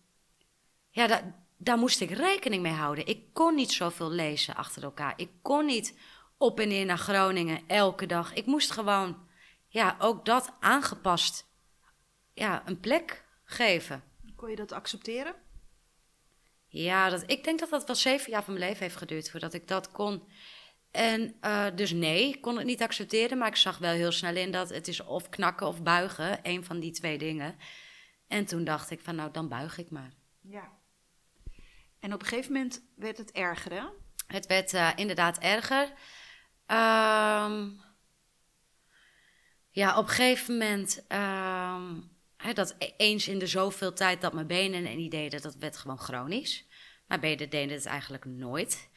ja, 0.90 1.06
da 1.06 1.39
daar 1.62 1.78
moest 1.78 2.00
ik 2.00 2.10
rekening 2.10 2.62
mee 2.62 2.72
houden. 2.72 3.06
Ik 3.06 3.32
kon 3.32 3.54
niet 3.54 3.72
zoveel 3.72 4.10
lezen 4.10 4.54
achter 4.54 4.82
elkaar. 4.82 5.14
Ik 5.16 5.30
kon 5.42 5.66
niet 5.66 5.98
op 6.36 6.60
en 6.60 6.68
neer 6.68 6.84
naar 6.84 6.98
Groningen 6.98 7.60
elke 7.66 8.06
dag. 8.06 8.34
Ik 8.34 8.46
moest 8.46 8.70
gewoon, 8.70 9.28
ja, 9.68 9.96
ook 9.98 10.24
dat 10.24 10.52
aangepast, 10.60 11.48
ja, 12.32 12.62
een 12.64 12.80
plek 12.80 13.24
geven. 13.44 14.02
Kon 14.36 14.50
je 14.50 14.56
dat 14.56 14.72
accepteren? 14.72 15.34
Ja, 16.66 17.08
dat, 17.08 17.22
ik 17.26 17.44
denk 17.44 17.58
dat 17.58 17.70
dat 17.70 17.86
wel 17.86 17.96
zeven 17.96 18.30
jaar 18.30 18.44
van 18.44 18.54
mijn 18.54 18.66
leven 18.66 18.82
heeft 18.82 18.96
geduurd 18.96 19.30
voordat 19.30 19.54
ik 19.54 19.68
dat 19.68 19.90
kon. 19.90 20.22
En 20.90 21.36
uh, 21.40 21.66
dus 21.74 21.92
nee, 21.92 22.28
ik 22.28 22.40
kon 22.40 22.56
het 22.56 22.66
niet 22.66 22.82
accepteren, 22.82 23.38
maar 23.38 23.48
ik 23.48 23.56
zag 23.56 23.78
wel 23.78 23.92
heel 23.92 24.12
snel 24.12 24.36
in 24.36 24.50
dat 24.50 24.68
het 24.68 24.88
is 24.88 25.04
of 25.04 25.28
knakken 25.28 25.66
of 25.66 25.82
buigen, 25.82 26.38
een 26.42 26.64
van 26.64 26.80
die 26.80 26.90
twee 26.90 27.18
dingen. 27.18 27.56
En 28.26 28.44
toen 28.44 28.64
dacht 28.64 28.90
ik 28.90 29.00
van 29.00 29.14
nou, 29.14 29.30
dan 29.30 29.48
buig 29.48 29.78
ik 29.78 29.90
maar. 29.90 30.12
Ja. 30.40 30.78
En 32.00 32.12
op 32.12 32.20
een 32.20 32.26
gegeven 32.26 32.52
moment 32.52 32.82
werd 32.96 33.18
het 33.18 33.32
erger, 33.32 33.72
hè? 33.72 33.84
Het 34.26 34.46
werd 34.46 34.72
uh, 34.72 34.90
inderdaad 34.96 35.38
erger. 35.38 35.82
Um, 36.66 37.80
ja, 39.70 39.98
op 39.98 40.08
een 40.08 40.14
gegeven 40.14 40.58
moment, 40.58 41.04
um, 41.08 42.10
hè, 42.36 42.52
dat 42.52 42.74
e-, 42.78 42.92
eens 42.96 43.28
in 43.28 43.38
de 43.38 43.46
zoveel 43.46 43.92
tijd 43.92 44.20
dat 44.20 44.32
mijn 44.32 44.46
benen 44.46 44.86
en 44.86 44.96
niet 44.96 45.10
deden, 45.10 45.42
dat 45.42 45.56
werd 45.56 45.76
gewoon 45.76 45.98
chronisch. 45.98 46.66
Mijn 47.06 47.20
benen 47.20 47.50
deden 47.50 47.76
het 47.76 47.86
eigenlijk 47.86 48.24
nooit. 48.24 48.88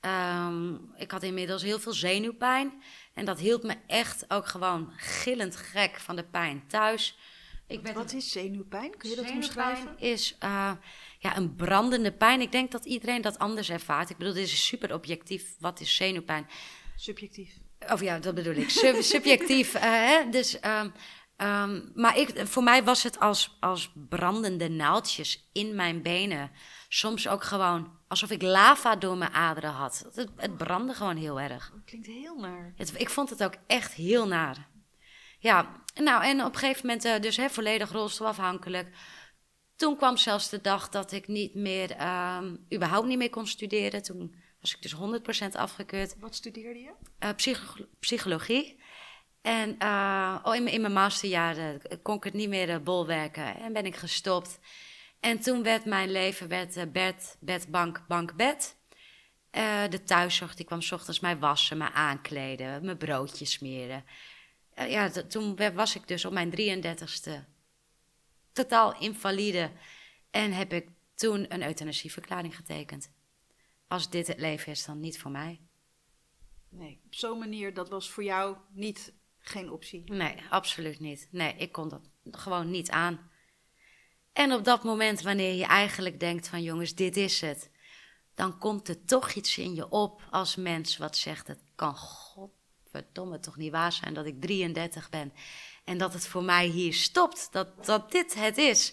Um, 0.00 0.92
ik 0.96 1.10
had 1.10 1.22
inmiddels 1.22 1.62
heel 1.62 1.78
veel 1.78 1.92
zenuwpijn. 1.92 2.82
En 3.14 3.24
dat 3.24 3.38
hield 3.38 3.62
me 3.62 3.76
echt 3.86 4.24
ook 4.28 4.46
gewoon 4.46 4.92
gillend 4.96 5.56
gek 5.56 6.00
van 6.00 6.16
de 6.16 6.24
pijn 6.24 6.66
thuis. 6.66 7.18
Ik 7.66 7.82
wat, 7.82 7.94
wat 7.94 8.12
is 8.12 8.32
zenuwpijn? 8.32 8.96
Kun 8.96 9.10
je 9.10 9.16
dat 9.16 9.30
omschrijven? 9.30 9.98
is 9.98 10.36
uh, 10.42 10.72
ja, 11.18 11.36
een 11.36 11.54
brandende 11.54 12.12
pijn. 12.12 12.40
Ik 12.40 12.52
denk 12.52 12.70
dat 12.70 12.84
iedereen 12.84 13.22
dat 13.22 13.38
anders 13.38 13.70
ervaart. 13.70 14.10
Ik 14.10 14.16
bedoel, 14.16 14.34
dit 14.34 14.46
is 14.46 14.66
super 14.66 14.94
objectief. 14.94 15.54
Wat 15.58 15.80
is 15.80 15.96
zenuwpijn? 15.96 16.46
Subjectief. 16.96 17.58
Of 17.92 18.00
ja, 18.00 18.18
dat 18.18 18.34
bedoel 18.34 18.54
ik. 18.54 18.70
Sub 18.70 19.02
subjectief. 19.14 19.74
Uh, 19.74 19.80
hè? 19.82 20.28
Dus, 20.30 20.58
um, 20.64 20.92
um, 21.46 21.92
maar 21.94 22.18
ik, 22.18 22.46
voor 22.46 22.62
mij 22.62 22.84
was 22.84 23.02
het 23.02 23.20
als, 23.20 23.56
als 23.60 23.92
brandende 24.08 24.68
naaldjes 24.68 25.48
in 25.52 25.74
mijn 25.74 26.02
benen. 26.02 26.50
Soms 26.88 27.28
ook 27.28 27.44
gewoon 27.44 27.98
alsof 28.08 28.30
ik 28.30 28.42
lava 28.42 28.96
door 28.96 29.16
mijn 29.16 29.32
aderen 29.32 29.70
had. 29.70 30.10
Het, 30.14 30.30
het 30.36 30.56
brandde 30.56 30.94
gewoon 30.94 31.16
heel 31.16 31.40
erg. 31.40 31.70
Dat 31.70 31.84
klinkt 31.84 32.06
heel 32.06 32.36
naar. 32.36 32.72
Het, 32.76 33.00
ik 33.00 33.10
vond 33.10 33.30
het 33.30 33.44
ook 33.44 33.54
echt 33.66 33.92
heel 33.92 34.26
naar. 34.26 34.68
Ja, 35.38 35.82
nou 35.94 36.24
en 36.24 36.44
op 36.44 36.52
een 36.52 36.58
gegeven 36.58 36.86
moment 36.86 37.04
uh, 37.04 37.18
dus 37.20 37.36
hè, 37.36 37.50
volledig 37.50 37.92
rolstoelafhankelijk. 37.92 38.96
Toen 39.78 39.96
kwam 39.96 40.16
zelfs 40.16 40.48
de 40.48 40.60
dag 40.60 40.88
dat 40.88 41.12
ik 41.12 41.28
niet 41.28 41.54
meer, 41.54 41.90
um, 42.36 42.66
überhaupt 42.74 43.06
niet 43.06 43.18
meer 43.18 43.30
kon 43.30 43.46
studeren. 43.46 44.02
Toen 44.02 44.34
was 44.60 44.74
ik 44.74 44.82
dus 44.82 44.94
100% 44.94 45.56
afgekeurd. 45.56 46.18
Wat 46.18 46.34
studeerde 46.34 46.80
je? 46.80 46.90
Uh, 47.20 47.30
psych 47.36 47.78
psychologie. 48.00 48.80
En 49.40 49.76
uh, 49.82 50.38
oh, 50.42 50.54
in, 50.54 50.68
in, 50.68 50.80
mijn 50.80 50.92
masterjaren 50.92 51.80
kon 52.02 52.16
ik 52.16 52.24
het 52.24 52.34
niet 52.34 52.48
meer 52.48 52.82
bolwerken 52.82 53.56
en 53.56 53.72
ben 53.72 53.86
ik 53.86 53.96
gestopt. 53.96 54.58
En 55.20 55.40
toen 55.40 55.62
werd 55.62 55.84
mijn 55.84 56.10
leven 56.10 56.48
werd, 56.48 56.76
uh, 56.76 56.84
bed, 56.92 57.36
bed, 57.40 57.70
bank, 57.70 58.04
bank, 58.08 58.36
bed. 58.36 58.76
Eh, 59.50 59.88
de 59.88 60.02
thuiszorg 60.02 60.54
die 60.54 60.66
kwam 60.66 60.80
's 60.80 60.92
ochtends 60.92 61.20
mij 61.20 61.38
wassen, 61.38 61.76
mij 61.76 61.90
aankleden, 61.90 62.84
mijn 62.84 62.96
broodjes 62.96 63.52
smeren. 63.52 64.04
Eh, 64.74 64.90
ja, 64.90 65.10
toen 65.10 65.58
was 65.74 65.96
ik 65.96 66.08
dus 66.08 66.24
op 66.24 66.32
mijn 66.32 66.50
33ste 66.50 67.44
totaal 68.62 69.00
invalide. 69.00 69.72
En 70.30 70.52
heb 70.52 70.72
ik 70.72 70.88
toen 71.14 71.52
een 71.54 71.62
euthanasieverklaring 71.62 72.56
getekend. 72.56 73.12
Als 73.88 74.10
dit 74.10 74.26
het 74.26 74.40
leven 74.40 74.72
is, 74.72 74.84
dan 74.84 75.00
niet 75.00 75.18
voor 75.18 75.30
mij. 75.30 75.60
Nee, 76.68 77.00
op 77.04 77.14
zo'n 77.14 77.38
manier, 77.38 77.74
dat 77.74 77.88
was 77.88 78.10
voor 78.10 78.24
jou 78.24 78.56
niet 78.72 79.14
geen 79.38 79.70
optie. 79.70 80.12
Nee, 80.12 80.36
absoluut 80.50 81.00
niet. 81.00 81.28
Nee, 81.30 81.54
ik 81.54 81.72
kon 81.72 81.88
dat 81.88 82.10
gewoon 82.30 82.70
niet 82.70 82.90
aan. 82.90 83.30
En 84.32 84.52
op 84.52 84.64
dat 84.64 84.84
moment, 84.84 85.20
wanneer 85.20 85.54
je 85.54 85.64
eigenlijk 85.64 86.20
denkt 86.20 86.48
van 86.48 86.62
jongens, 86.62 86.94
dit 86.94 87.16
is 87.16 87.40
het. 87.40 87.70
Dan 88.34 88.58
komt 88.58 88.88
er 88.88 89.04
toch 89.04 89.32
iets 89.32 89.58
in 89.58 89.74
je 89.74 89.88
op 89.88 90.28
als 90.30 90.56
mens 90.56 90.96
wat 90.96 91.16
zegt, 91.16 91.46
het 91.46 91.62
kan 91.74 91.96
godverdomme 91.96 93.40
toch 93.40 93.56
niet 93.56 93.72
waar 93.72 93.92
zijn 93.92 94.14
dat 94.14 94.26
ik 94.26 94.40
33 94.40 95.10
ben. 95.10 95.32
En 95.88 95.98
dat 95.98 96.12
het 96.12 96.26
voor 96.26 96.42
mij 96.42 96.66
hier 96.66 96.94
stopt, 96.94 97.48
dat, 97.52 97.84
dat 97.86 98.10
dit 98.12 98.34
het 98.34 98.58
is. 98.58 98.92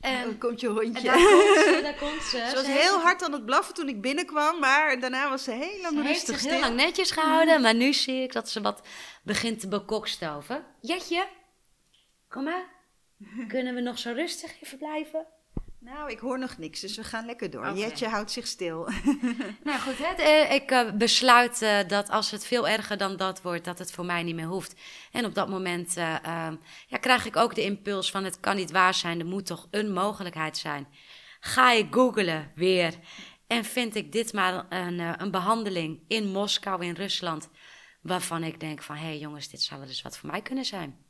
En, 0.00 0.22
Dan 0.24 0.38
komt 0.38 0.60
je 0.60 0.66
en 0.68 0.72
hondje. 0.74 1.02
daar 1.02 1.16
komt 1.18 1.54
ze, 1.64 1.80
daar 1.82 1.94
komt 1.98 2.22
ze. 2.22 2.36
Ze 2.48 2.54
was 2.54 2.64
Ze 2.64 2.70
heeft 2.70 2.82
heel 2.82 2.92
zich- 2.94 3.02
hard 3.02 3.22
aan 3.22 3.32
het 3.32 3.44
blaffen 3.46 3.74
toen 3.74 3.88
ik 3.88 4.00
binnenkwam, 4.00 4.58
maar 4.60 5.00
daarna 5.00 5.28
was 5.30 5.44
ze 5.44 5.50
heel 5.50 5.80
lang 5.82 5.94
Ze 5.96 6.02
heeft 6.02 6.08
rustig 6.08 6.28
zich 6.34 6.38
stil. 6.38 6.50
heel 6.52 6.60
lang 6.60 6.76
netjes 6.76 7.10
gehouden, 7.10 7.60
maar 7.62 7.74
nu 7.74 7.92
zie 7.92 8.22
ik 8.22 8.32
dat 8.32 8.48
ze 8.50 8.60
wat 8.60 8.86
begint 9.22 9.60
te 9.60 9.68
bekokstoven. 9.68 10.64
Jetje, 10.80 11.26
kom 12.28 12.44
maar. 12.44 12.64
Kunnen 13.48 13.74
we 13.74 13.80
nog 13.80 13.98
zo 13.98 14.12
rustig 14.12 14.62
even 14.62 14.78
blijven? 14.78 15.26
Nou, 15.80 16.10
ik 16.10 16.18
hoor 16.18 16.38
nog 16.38 16.58
niks, 16.58 16.80
dus 16.80 16.96
we 16.96 17.04
gaan 17.04 17.26
lekker 17.26 17.50
door. 17.50 17.76
Jetje 17.76 18.08
houdt 18.08 18.30
zich 18.30 18.46
stil. 18.46 18.88
Nou 19.64 19.80
goed, 19.80 19.98
hè, 19.98 20.12
eh, 20.12 20.54
ik 20.54 20.70
eh, 20.70 20.92
besluit 20.92 21.62
eh, 21.62 21.88
dat 21.88 22.10
als 22.10 22.30
het 22.30 22.46
veel 22.46 22.68
erger 22.68 22.96
dan 22.96 23.16
dat 23.16 23.42
wordt, 23.42 23.64
dat 23.64 23.78
het 23.78 23.92
voor 23.92 24.04
mij 24.04 24.22
niet 24.22 24.34
meer 24.34 24.46
hoeft. 24.46 24.74
En 25.12 25.24
op 25.24 25.34
dat 25.34 25.48
moment 25.48 25.96
eh, 25.96 26.24
ehm, 26.24 26.56
ja, 26.86 26.96
krijg 26.96 27.26
ik 27.26 27.36
ook 27.36 27.54
de 27.54 27.62
impuls 27.62 28.10
van 28.10 28.24
het 28.24 28.40
kan 28.40 28.56
niet 28.56 28.70
waar 28.70 28.94
zijn, 28.94 29.20
er 29.20 29.26
moet 29.26 29.46
toch 29.46 29.68
een 29.70 29.92
mogelijkheid 29.92 30.56
zijn. 30.56 30.88
Ga 31.40 31.72
ik 31.72 31.86
googlen 31.94 32.52
weer 32.54 32.94
en 33.46 33.64
vind 33.64 33.94
ik 33.94 34.12
dit 34.12 34.32
maar 34.32 34.66
een, 34.68 34.98
een 35.22 35.30
behandeling 35.30 36.00
in 36.08 36.28
Moskou 36.28 36.84
in 36.84 36.94
Rusland, 36.94 37.48
waarvan 38.02 38.44
ik 38.44 38.60
denk 38.60 38.82
van 38.82 38.96
hé 38.96 39.04
hey 39.04 39.18
jongens, 39.18 39.48
dit 39.48 39.62
zou 39.62 39.80
wel 39.80 39.88
eens 39.88 40.02
wat 40.02 40.18
voor 40.18 40.30
mij 40.30 40.42
kunnen 40.42 40.64
zijn. 40.64 41.06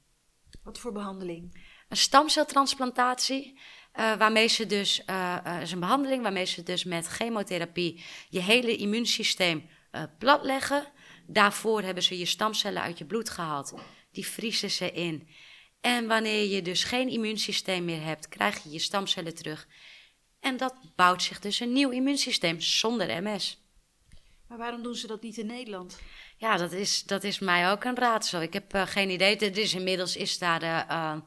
Wat 0.63 0.79
voor 0.79 0.93
behandeling? 0.93 1.67
Een 1.89 1.97
stamceltransplantatie. 1.97 3.59
Eh, 3.99 4.17
waarmee 4.17 4.49
ze 4.49 4.67
dus, 4.67 5.05
eh, 5.05 5.59
is 5.63 5.73
een 5.73 5.81
behandeling 5.81 6.23
waarmee 6.23 6.45
ze 6.45 6.63
dus 6.63 6.85
met 6.85 7.07
chemotherapie 7.07 8.05
je 8.29 8.41
hele 8.41 8.77
immuunsysteem 8.77 9.69
platleggen. 10.19 10.87
Daarvoor 11.27 11.83
hebben 11.83 12.03
ze 12.03 12.19
je 12.19 12.25
stamcellen 12.25 12.83
uit 12.83 12.99
je 12.99 13.05
bloed 13.05 13.31
gehaald. 13.31 13.75
Die 14.11 14.27
vriezen 14.27 14.71
ze 14.71 14.93
in. 14.93 15.29
En 15.81 16.07
wanneer 16.07 16.45
je 16.45 16.63
dus 16.63 16.85
geen 16.85 17.09
immuunsysteem 17.09 17.85
meer 17.85 18.03
hebt, 18.03 18.29
krijg 18.29 18.63
je 18.63 18.71
je 18.71 18.79
stamcellen 18.79 19.35
terug. 19.35 19.69
En 20.41 20.57
dat 20.57 20.75
bouwt 20.97 21.23
zich 21.23 21.41
dus 21.41 21.61
een 21.61 21.73
nieuw 21.73 21.91
immuunsysteem 21.91 22.61
zonder 22.61 23.23
MS. 23.23 23.63
Maar 24.49 24.59
waarom 24.59 24.83
doen 24.83 24.95
ze 24.95 25.07
dat 25.07 25.23
niet 25.23 25.37
in 25.37 25.47
Nederland? 25.47 25.99
Ja, 26.37 26.57
dat 26.57 26.73
is, 26.73 27.03
dat 27.03 27.25
is 27.25 27.39
mij 27.39 27.71
ook 27.71 27.85
een 27.85 27.97
raadsel. 27.97 28.43
Ik 28.43 28.53
heb 28.53 28.73
geen 28.75 29.11
idee. 29.11 29.37
Is 29.37 29.75
inmiddels 29.75 30.17
is 30.17 30.39
daar, 30.39 30.63
ehm, 30.63 31.21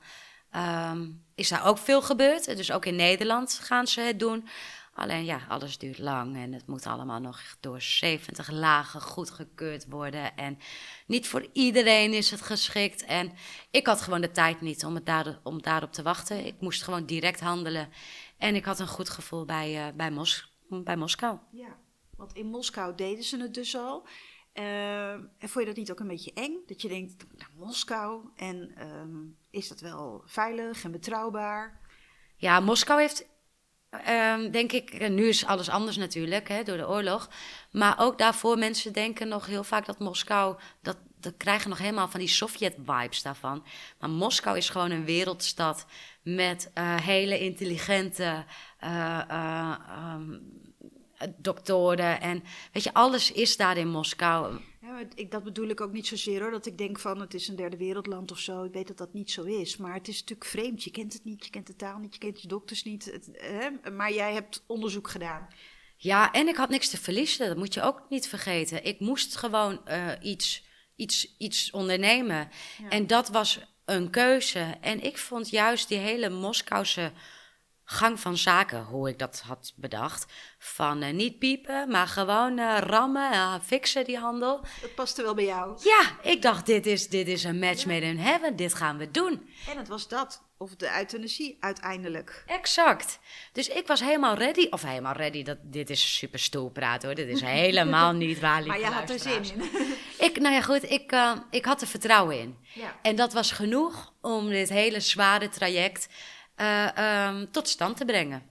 ehm, 0.51 1.09
is 1.35 1.49
daar 1.49 1.65
ook 1.65 1.77
veel 1.77 2.01
gebeurd. 2.01 2.57
Dus 2.57 2.71
ook 2.71 2.85
in 2.85 2.95
Nederland 2.95 3.59
gaan 3.63 3.87
ze 3.87 4.01
het 4.01 4.19
doen. 4.19 4.47
Alleen 4.93 5.25
ja, 5.25 5.39
alles 5.47 5.77
duurt 5.77 5.97
lang 5.97 6.35
en 6.35 6.53
het 6.53 6.67
moet 6.67 6.85
allemaal 6.85 7.19
nog 7.19 7.41
door 7.59 7.81
70 7.81 8.51
lagen 8.51 9.01
goedgekeurd 9.01 9.85
worden. 9.89 10.37
En 10.37 10.59
niet 11.05 11.27
voor 11.27 11.47
iedereen 11.53 12.13
is 12.13 12.31
het 12.31 12.41
geschikt. 12.41 13.05
En 13.05 13.31
ik 13.71 13.87
had 13.87 14.01
gewoon 14.01 14.21
de 14.21 14.31
tijd 14.31 14.61
niet 14.61 14.85
om, 14.85 14.95
het 14.95 15.05
daar, 15.05 15.39
om 15.43 15.61
daarop 15.61 15.93
te 15.93 16.01
wachten. 16.01 16.45
Ik 16.45 16.55
moest 16.59 16.83
gewoon 16.83 17.05
direct 17.05 17.39
handelen. 17.39 17.89
En 18.37 18.55
ik 18.55 18.65
had 18.65 18.79
een 18.79 18.87
goed 18.87 19.09
gevoel 19.09 19.45
bij, 19.45 19.87
eh, 19.87 19.93
bij, 19.95 20.11
Mos 20.11 20.51
bij 20.67 20.97
Moskou. 20.97 21.37
Ja, 21.51 21.77
want 22.17 22.33
in 22.33 22.47
Moskou 22.47 22.95
deden 22.95 23.23
ze 23.23 23.37
het 23.41 23.53
dus 23.53 23.75
al. 23.75 24.07
Eh, 24.53 25.11
en 25.11 25.29
vond 25.39 25.59
je 25.59 25.65
dat 25.65 25.75
niet 25.75 25.91
ook 25.91 25.99
een 25.99 26.07
beetje 26.07 26.33
eng? 26.33 26.53
Dat 26.65 26.81
je 26.81 26.87
denkt, 26.87 27.25
naar 27.37 27.51
Moskou, 27.57 28.29
en 28.35 28.71
ehm, 28.75 29.17
is 29.51 29.67
dat 29.67 29.79
wel 29.79 30.21
veilig 30.25 30.83
en 30.83 30.91
betrouwbaar? 30.91 31.79
Ja, 32.35 32.59
Moskou 32.59 32.99
heeft, 32.99 33.27
ehm, 33.89 34.51
denk 34.51 34.71
ik, 34.71 35.09
nu 35.09 35.27
is 35.27 35.45
alles 35.45 35.69
anders 35.69 35.97
natuurlijk 35.97 36.47
hè, 36.47 36.63
door 36.63 36.77
de 36.77 36.87
oorlog. 36.87 37.29
Maar 37.71 37.99
ook 37.99 38.17
daarvoor, 38.17 38.57
mensen 38.57 38.93
denken 38.93 39.27
nog 39.27 39.45
heel 39.45 39.63
vaak 39.63 39.85
dat 39.85 39.99
Moskou, 39.99 40.57
dat, 40.81 40.97
dat 41.19 41.37
krijgen 41.37 41.69
nog 41.69 41.77
helemaal 41.77 42.07
van 42.07 42.19
die 42.19 42.29
Sovjet-vibes 42.29 43.21
daarvan. 43.21 43.65
Maar 43.99 44.09
Moskou 44.09 44.57
is 44.57 44.69
gewoon 44.69 44.91
een 44.91 45.05
wereldstad 45.05 45.85
met 46.23 46.71
eh, 46.73 46.95
hele 46.95 47.39
intelligente 47.39 48.45
eh, 48.79 49.19
eh, 49.19 49.75
ehm, 49.87 50.39
doktoren. 51.37 52.21
En 52.21 52.43
weet 52.71 52.83
je, 52.83 52.93
alles 52.93 53.31
is 53.31 53.57
daar 53.57 53.77
in 53.77 53.87
Moskou. 53.87 54.59
Ja, 54.81 55.03
ik, 55.15 55.31
dat 55.31 55.43
bedoel 55.43 55.67
ik 55.67 55.81
ook 55.81 55.91
niet 55.91 56.07
zozeer 56.07 56.41
hoor, 56.41 56.51
dat 56.51 56.65
ik 56.65 56.77
denk 56.77 56.99
van 56.99 57.19
het 57.19 57.33
is 57.33 57.47
een 57.47 57.55
derde 57.55 57.77
wereldland 57.77 58.31
of 58.31 58.39
zo. 58.39 58.63
Ik 58.63 58.73
weet 58.73 58.87
dat 58.87 58.97
dat 58.97 59.13
niet 59.13 59.31
zo 59.31 59.43
is, 59.43 59.77
maar 59.77 59.93
het 59.93 60.07
is 60.07 60.19
natuurlijk 60.19 60.49
vreemd. 60.49 60.83
Je 60.83 60.91
kent 60.91 61.13
het 61.13 61.23
niet, 61.23 61.45
je 61.45 61.51
kent 61.51 61.67
de 61.67 61.75
taal 61.75 61.97
niet, 61.97 62.13
je 62.13 62.19
kent 62.19 62.41
je 62.41 62.47
dokters 62.47 62.83
niet. 62.83 63.05
Het, 63.05 63.29
hè? 63.33 63.91
Maar 63.91 64.13
jij 64.13 64.33
hebt 64.33 64.63
onderzoek 64.67 65.09
gedaan. 65.09 65.47
Ja, 65.97 66.31
en 66.31 66.47
ik 66.47 66.55
had 66.55 66.69
niks 66.69 66.89
te 66.89 66.97
verliezen. 66.97 67.47
Dat 67.47 67.57
moet 67.57 67.73
je 67.73 67.81
ook 67.81 68.03
niet 68.09 68.27
vergeten. 68.27 68.85
Ik 68.85 68.99
moest 68.99 69.35
gewoon 69.35 69.85
eh, 69.85 70.07
iets, 70.21 70.63
iets, 70.95 71.35
iets 71.37 71.71
ondernemen. 71.71 72.49
En 72.89 73.07
dat 73.07 73.29
was 73.29 73.59
een 73.85 74.09
keuze. 74.09 74.77
En 74.81 75.03
ik 75.03 75.17
vond 75.17 75.49
juist 75.49 75.87
die 75.87 75.97
hele 75.97 76.29
Moskouse 76.29 77.11
gang 77.91 78.19
van 78.19 78.37
zaken, 78.37 78.83
hoe 78.83 79.09
ik 79.09 79.19
dat 79.19 79.43
had 79.45 79.73
bedacht. 79.75 80.25
Van 80.57 81.01
eh, 81.01 81.13
niet 81.13 81.39
piepen, 81.39 81.89
maar 81.89 82.07
gewoon 82.07 82.57
eh, 82.57 82.77
rammen, 82.79 83.31
eh, 83.31 83.53
fixen 83.63 84.05
die 84.05 84.17
handel. 84.17 84.65
Dat 84.81 84.95
paste 84.95 85.21
wel 85.21 85.33
bij 85.33 85.45
jou. 85.45 85.77
Ja, 85.83 86.01
ik 86.21 86.41
dacht, 86.41 86.65
dit 86.65 86.85
is, 86.85 87.09
dit 87.09 87.27
is 87.27 87.43
een 87.43 87.59
match 87.59 87.85
made 87.85 88.05
in 88.05 88.17
heaven. 88.17 88.55
Dit 88.55 88.73
gaan 88.73 88.97
we 88.97 89.11
doen. 89.11 89.49
En 89.69 89.77
het 89.77 89.87
was 89.87 90.07
dat, 90.07 90.43
of 90.57 90.75
de 90.75 90.97
euthanasie 90.97 91.57
uiteindelijk. 91.59 92.43
Exact. 92.47 93.19
Dus 93.53 93.67
ik 93.67 93.87
was 93.87 93.99
helemaal 93.99 94.35
ready. 94.35 94.67
Of 94.69 94.81
helemaal 94.81 95.13
ready, 95.13 95.43
dat, 95.43 95.57
dit 95.61 95.89
is 95.89 96.17
super 96.17 96.39
stoel 96.39 96.69
praten 96.69 97.07
hoor. 97.07 97.15
Dit 97.15 97.27
is 97.27 97.41
helemaal 97.41 98.11
niet 98.11 98.39
waar, 98.39 98.65
Maar 98.65 98.79
je 98.79 98.85
had 98.85 99.09
er 99.09 99.19
zin 99.19 99.43
in. 99.43 99.63
Ik, 100.27 100.39
nou 100.39 100.53
ja, 100.53 100.61
goed, 100.61 100.89
ik, 100.89 101.15
ik 101.49 101.65
had 101.65 101.81
er 101.81 101.87
vertrouwen 101.87 102.39
in. 102.39 102.57
Ja. 102.73 102.95
En 103.01 103.15
dat 103.15 103.33
was 103.33 103.51
genoeg 103.51 104.13
om 104.21 104.49
dit 104.49 104.69
hele 104.69 104.99
zware 104.99 105.49
traject 105.49 106.07
eh, 106.55 106.97
ehm, 106.97 107.45
tot 107.51 107.67
stand 107.67 107.97
te 107.97 108.05
brengen. 108.05 108.49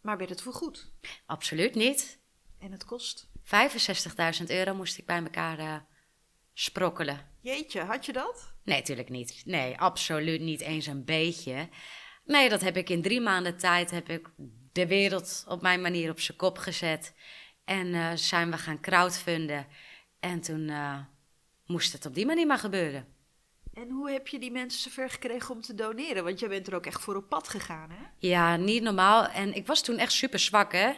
Maar 0.00 0.18
werd 0.18 0.30
het 0.30 0.42
voor 0.42 0.52
goed? 0.52 0.90
Absoluut 1.26 1.74
niet. 1.74 2.18
En 2.58 2.72
het 2.72 2.84
kost? 2.84 3.28
65.000 3.42 4.44
euro 4.46 4.74
moest 4.74 4.98
ik 4.98 5.06
bij 5.06 5.22
elkaar 5.22 5.58
eh, 5.58 5.74
sprokkelen. 6.52 7.26
Jeetje, 7.40 7.80
had 7.80 8.06
je 8.06 8.12
dat? 8.12 8.54
Nee, 8.64 8.78
natuurlijk 8.78 9.08
niet. 9.08 9.42
Nee, 9.44 9.78
absoluut 9.78 10.40
niet 10.40 10.60
eens 10.60 10.86
een 10.86 11.04
beetje. 11.04 11.68
Nee, 12.24 12.48
dat 12.48 12.60
heb 12.60 12.76
ik 12.76 12.88
in 12.88 13.02
drie 13.02 13.20
maanden 13.20 13.56
tijd 13.56 13.90
heb 13.90 14.08
ik 14.08 14.30
de 14.72 14.86
wereld 14.86 15.44
op 15.48 15.62
mijn 15.62 15.80
manier 15.80 16.10
op 16.10 16.20
zijn 16.20 16.36
kop 16.36 16.58
gezet. 16.58 17.14
En 17.64 17.94
eh, 17.94 18.12
zijn 18.14 18.50
we 18.50 18.58
gaan 18.58 18.80
crowdfunden. 18.80 19.66
En 20.20 20.40
toen 20.40 20.70
moest 21.66 21.92
het 21.92 22.06
op 22.06 22.14
die 22.14 22.26
manier 22.26 22.46
maar 22.46 22.58
gebeuren. 22.58 23.17
En 23.80 23.90
hoe 23.90 24.10
heb 24.10 24.28
je 24.28 24.38
die 24.38 24.50
mensen 24.50 24.80
zover 24.80 25.10
gekregen 25.10 25.54
om 25.54 25.60
te 25.60 25.74
doneren? 25.74 26.24
Want 26.24 26.38
jij 26.40 26.48
bent 26.48 26.66
er 26.66 26.74
ook 26.74 26.86
echt 26.86 27.00
voor 27.00 27.16
op 27.16 27.28
pad 27.28 27.48
gegaan, 27.48 27.90
hè? 27.90 28.06
Ja, 28.18 28.56
niet 28.56 28.82
normaal. 28.82 29.26
En 29.26 29.54
ik 29.54 29.66
was 29.66 29.82
toen 29.82 29.98
echt 29.98 30.12
super 30.12 30.38
zwak, 30.38 30.72
hè? 30.72 30.90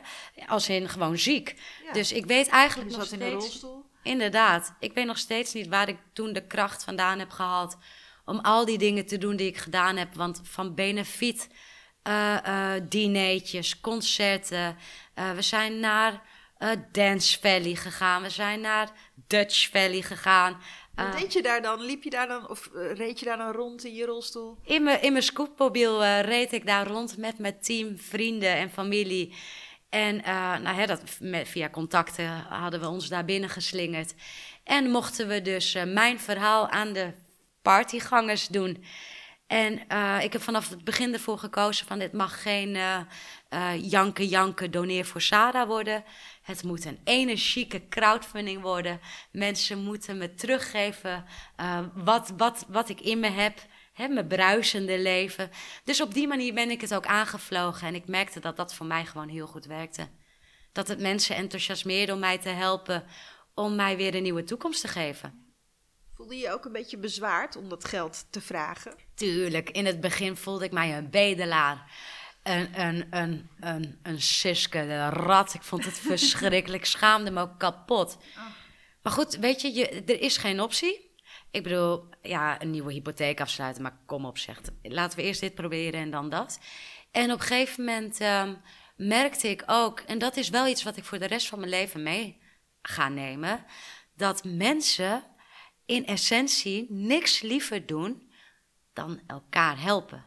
Als 0.46 0.68
in 0.68 0.88
gewoon 0.88 1.18
ziek. 1.18 1.54
Ja. 1.84 1.92
Dus 1.92 2.12
ik 2.12 2.26
weet 2.26 2.48
eigenlijk 2.48 2.90
nog 2.90 3.00
zat 3.02 3.12
in 3.12 3.18
steeds... 3.18 3.32
een 3.34 3.40
rolstoel. 3.40 3.84
Inderdaad. 4.02 4.74
Ik 4.78 4.92
weet 4.92 5.06
nog 5.06 5.18
steeds 5.18 5.52
niet 5.52 5.68
waar 5.68 5.88
ik 5.88 5.98
toen 6.12 6.32
de 6.32 6.46
kracht 6.46 6.84
vandaan 6.84 7.18
heb 7.18 7.30
gehaald... 7.30 7.76
om 8.24 8.38
al 8.38 8.64
die 8.64 8.78
dingen 8.78 9.06
te 9.06 9.18
doen 9.18 9.36
die 9.36 9.48
ik 9.48 9.56
gedaan 9.56 9.96
heb. 9.96 10.14
Want 10.14 10.40
van 10.44 10.74
benefiet, 10.74 11.48
eh 12.02 12.74
eh 12.74 12.82
dineetjes, 12.88 13.80
concerten... 13.80 14.76
eh, 15.14 15.30
we 15.30 15.42
zijn 15.42 15.80
naar 15.80 16.22
Dance 16.92 17.38
Valley 17.40 17.74
gegaan. 17.74 18.22
We 18.22 18.30
zijn 18.30 18.60
naar 18.60 18.92
Dutch 19.26 19.68
Valley 19.70 20.02
gegaan. 20.02 20.60
Wat 20.94 21.06
Eh, 21.06 21.20
deed 21.20 21.32
je 21.32 21.42
daar 21.42 21.62
dan? 21.62 21.80
Liep 21.80 22.02
je 22.02 22.10
daar 22.10 22.28
dan 22.28 22.48
of 22.48 22.70
eh, 22.74 22.92
reed 22.92 23.18
je 23.18 23.24
daar 23.24 23.36
dan 23.36 23.52
rond 23.52 23.84
in 23.84 23.94
je 23.94 24.04
rolstoel? 24.04 24.58
In 24.64 24.82
mijn, 24.82 25.02
in 25.02 25.12
mijn 25.12 25.24
scootmobiel 25.24 26.04
eh, 26.04 26.20
reed 26.20 26.52
ik 26.52 26.66
daar 26.66 26.86
rond 26.86 27.16
met 27.16 27.38
mijn 27.38 27.60
team, 27.60 27.98
vrienden 27.98 28.54
en 28.54 28.70
familie. 28.70 29.34
En 29.88 30.24
eh, 30.24 30.58
nou, 30.58 30.76
hè, 30.76 30.86
dat, 30.86 31.02
met, 31.20 31.48
via 31.48 31.70
contacten 31.70 32.28
hadden 32.48 32.80
we 32.80 32.88
ons 32.88 33.08
daar 33.08 33.24
binnen 33.24 33.50
geslingerd. 33.50 34.14
En 34.64 34.90
mochten 34.90 35.28
we 35.28 35.42
dus 35.42 35.76
mijn 35.86 36.20
verhaal 36.20 36.68
aan 36.68 36.92
de 36.92 37.12
partygangers 37.62 38.46
doen. 38.46 38.84
En 39.46 39.72
ik 40.22 40.32
heb 40.32 40.42
vanaf 40.42 40.68
het 40.68 40.84
begin 40.84 41.12
ervoor 41.12 41.38
gekozen 41.38 41.86
van 41.86 41.98
dit 41.98 42.12
mag 42.12 42.42
geen 42.42 42.78
janken, 43.80 44.26
janken, 44.26 44.70
doneer 44.70 45.04
voor 45.04 45.20
Sarah 45.20 45.66
worden. 45.66 46.04
Het 46.50 46.62
moet 46.62 46.84
een 46.84 47.00
energieke 47.04 47.88
crowdfunding 47.88 48.62
worden. 48.62 49.00
Mensen 49.32 49.78
moeten 49.78 50.18
me 50.18 50.34
teruggeven 50.34 51.24
wat, 51.94 52.32
wat, 52.36 52.66
wat 52.68 52.88
ik 52.88 53.00
in 53.00 53.20
me 53.20 53.28
heb. 53.28 53.58
Hè, 53.92 54.08
mijn 54.08 54.26
bruisende 54.26 54.98
leven. 54.98 55.50
Dus 55.84 56.00
op 56.00 56.14
die 56.14 56.28
manier 56.28 56.54
ben 56.54 56.70
ik 56.70 56.80
het 56.80 56.94
ook 56.94 57.06
aangevlogen. 57.06 57.86
En 57.86 57.94
ik 57.94 58.06
merkte 58.06 58.40
dat 58.40 58.56
dat 58.56 58.74
voor 58.74 58.86
mij 58.86 59.04
gewoon 59.04 59.28
heel 59.28 59.46
goed 59.46 59.64
werkte. 59.64 60.08
Dat 60.72 60.88
het 60.88 61.00
mensen 61.00 61.36
enthousiasmeerde 61.36 62.12
om 62.12 62.18
mij 62.18 62.38
te 62.38 62.48
helpen. 62.48 63.04
Om 63.54 63.74
mij 63.74 63.96
weer 63.96 64.14
een 64.14 64.22
nieuwe 64.22 64.44
toekomst 64.44 64.80
te 64.80 64.88
geven. 64.88 65.54
Voelde 66.14 66.34
je 66.34 66.40
je 66.40 66.52
ook 66.52 66.64
een 66.64 66.72
beetje 66.72 66.98
bezwaard 66.98 67.56
om 67.56 67.68
dat 67.68 67.84
geld 67.84 68.26
te 68.30 68.40
vragen? 68.40 68.94
Tuurlijk. 69.14 69.70
In 69.70 69.86
het 69.86 70.00
begin 70.00 70.36
voelde 70.36 70.64
ik 70.64 70.72
mij 70.72 70.96
een 70.96 71.10
bedelaar. 71.10 71.90
Een, 72.42 72.80
een, 72.80 73.06
een, 73.10 73.50
een, 73.60 73.98
een 74.02 74.22
siske, 74.22 74.78
de 74.86 75.08
rat. 75.08 75.54
Ik 75.54 75.62
vond 75.62 75.84
het 75.84 75.98
verschrikkelijk. 75.98 76.84
Schaamde 76.94 77.30
me 77.30 77.40
ook 77.40 77.58
kapot. 77.58 78.18
Maar 79.02 79.12
goed, 79.12 79.36
weet 79.36 79.60
je, 79.60 79.74
je, 79.74 79.88
er 79.88 80.20
is 80.20 80.36
geen 80.36 80.60
optie. 80.60 81.08
Ik 81.50 81.62
bedoel, 81.62 82.08
ja, 82.22 82.62
een 82.62 82.70
nieuwe 82.70 82.92
hypotheek 82.92 83.40
afsluiten, 83.40 83.82
maar 83.82 83.98
kom 84.06 84.24
op, 84.24 84.38
zegt. 84.38 84.70
Laten 84.82 85.18
we 85.18 85.24
eerst 85.24 85.40
dit 85.40 85.54
proberen 85.54 86.00
en 86.00 86.10
dan 86.10 86.28
dat. 86.28 86.60
En 87.10 87.32
op 87.32 87.40
een 87.40 87.46
gegeven 87.46 87.84
moment 87.84 88.20
um, 88.20 88.60
merkte 88.96 89.48
ik 89.48 89.62
ook, 89.66 90.00
en 90.00 90.18
dat 90.18 90.36
is 90.36 90.48
wel 90.48 90.66
iets 90.66 90.82
wat 90.82 90.96
ik 90.96 91.04
voor 91.04 91.18
de 91.18 91.26
rest 91.26 91.48
van 91.48 91.58
mijn 91.58 91.70
leven 91.70 92.02
mee 92.02 92.40
ga 92.82 93.08
nemen, 93.08 93.64
dat 94.14 94.44
mensen 94.44 95.24
in 95.86 96.06
essentie 96.06 96.86
niks 96.88 97.40
liever 97.40 97.86
doen 97.86 98.32
dan 98.92 99.20
elkaar 99.26 99.80
helpen. 99.80 100.24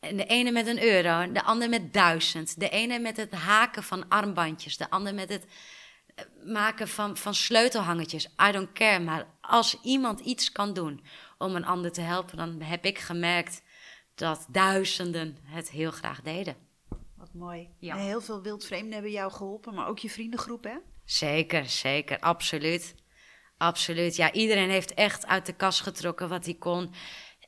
En 0.00 0.16
de 0.16 0.24
ene 0.24 0.50
met 0.50 0.66
een 0.66 0.82
euro, 0.82 1.32
de 1.32 1.42
ander 1.42 1.68
met 1.68 1.92
duizend. 1.92 2.60
De 2.60 2.68
ene 2.68 2.98
met 2.98 3.16
het 3.16 3.32
haken 3.32 3.82
van 3.82 4.08
armbandjes, 4.08 4.76
de 4.76 4.90
ander 4.90 5.14
met 5.14 5.28
het 5.28 5.46
eh, 6.14 6.24
maken 6.44 6.88
van, 6.88 7.16
van 7.16 7.34
sleutelhangertjes. 7.34 8.28
I 8.48 8.52
don't 8.52 8.72
care. 8.72 9.00
Maar 9.00 9.26
als 9.40 9.80
iemand 9.82 10.20
iets 10.20 10.52
kan 10.52 10.72
doen 10.72 11.04
om 11.38 11.54
een 11.54 11.64
ander 11.64 11.92
te 11.92 12.00
helpen, 12.00 12.36
dan 12.36 12.60
heb 12.60 12.84
ik 12.84 12.98
gemerkt 12.98 13.62
dat 14.14 14.46
duizenden 14.48 15.38
het 15.42 15.70
heel 15.70 15.90
graag 15.90 16.20
deden. 16.20 16.56
Wat 17.16 17.34
mooi. 17.34 17.68
Ja. 17.78 17.96
heel 17.96 18.20
veel 18.20 18.42
wildvreemden 18.42 18.92
hebben 18.92 19.10
jou 19.10 19.32
geholpen, 19.32 19.74
maar 19.74 19.88
ook 19.88 19.98
je 19.98 20.10
vriendengroep, 20.10 20.64
hè? 20.64 20.76
Zeker, 21.04 21.66
zeker, 21.66 22.18
absoluut. 22.18 22.94
Absoluut. 23.56 24.16
Ja, 24.16 24.32
iedereen 24.32 24.70
heeft 24.70 24.94
echt 24.94 25.26
uit 25.26 25.46
de 25.46 25.52
kast 25.52 25.80
getrokken 25.80 26.28
wat 26.28 26.44
hij 26.44 26.54
kon. 26.54 26.92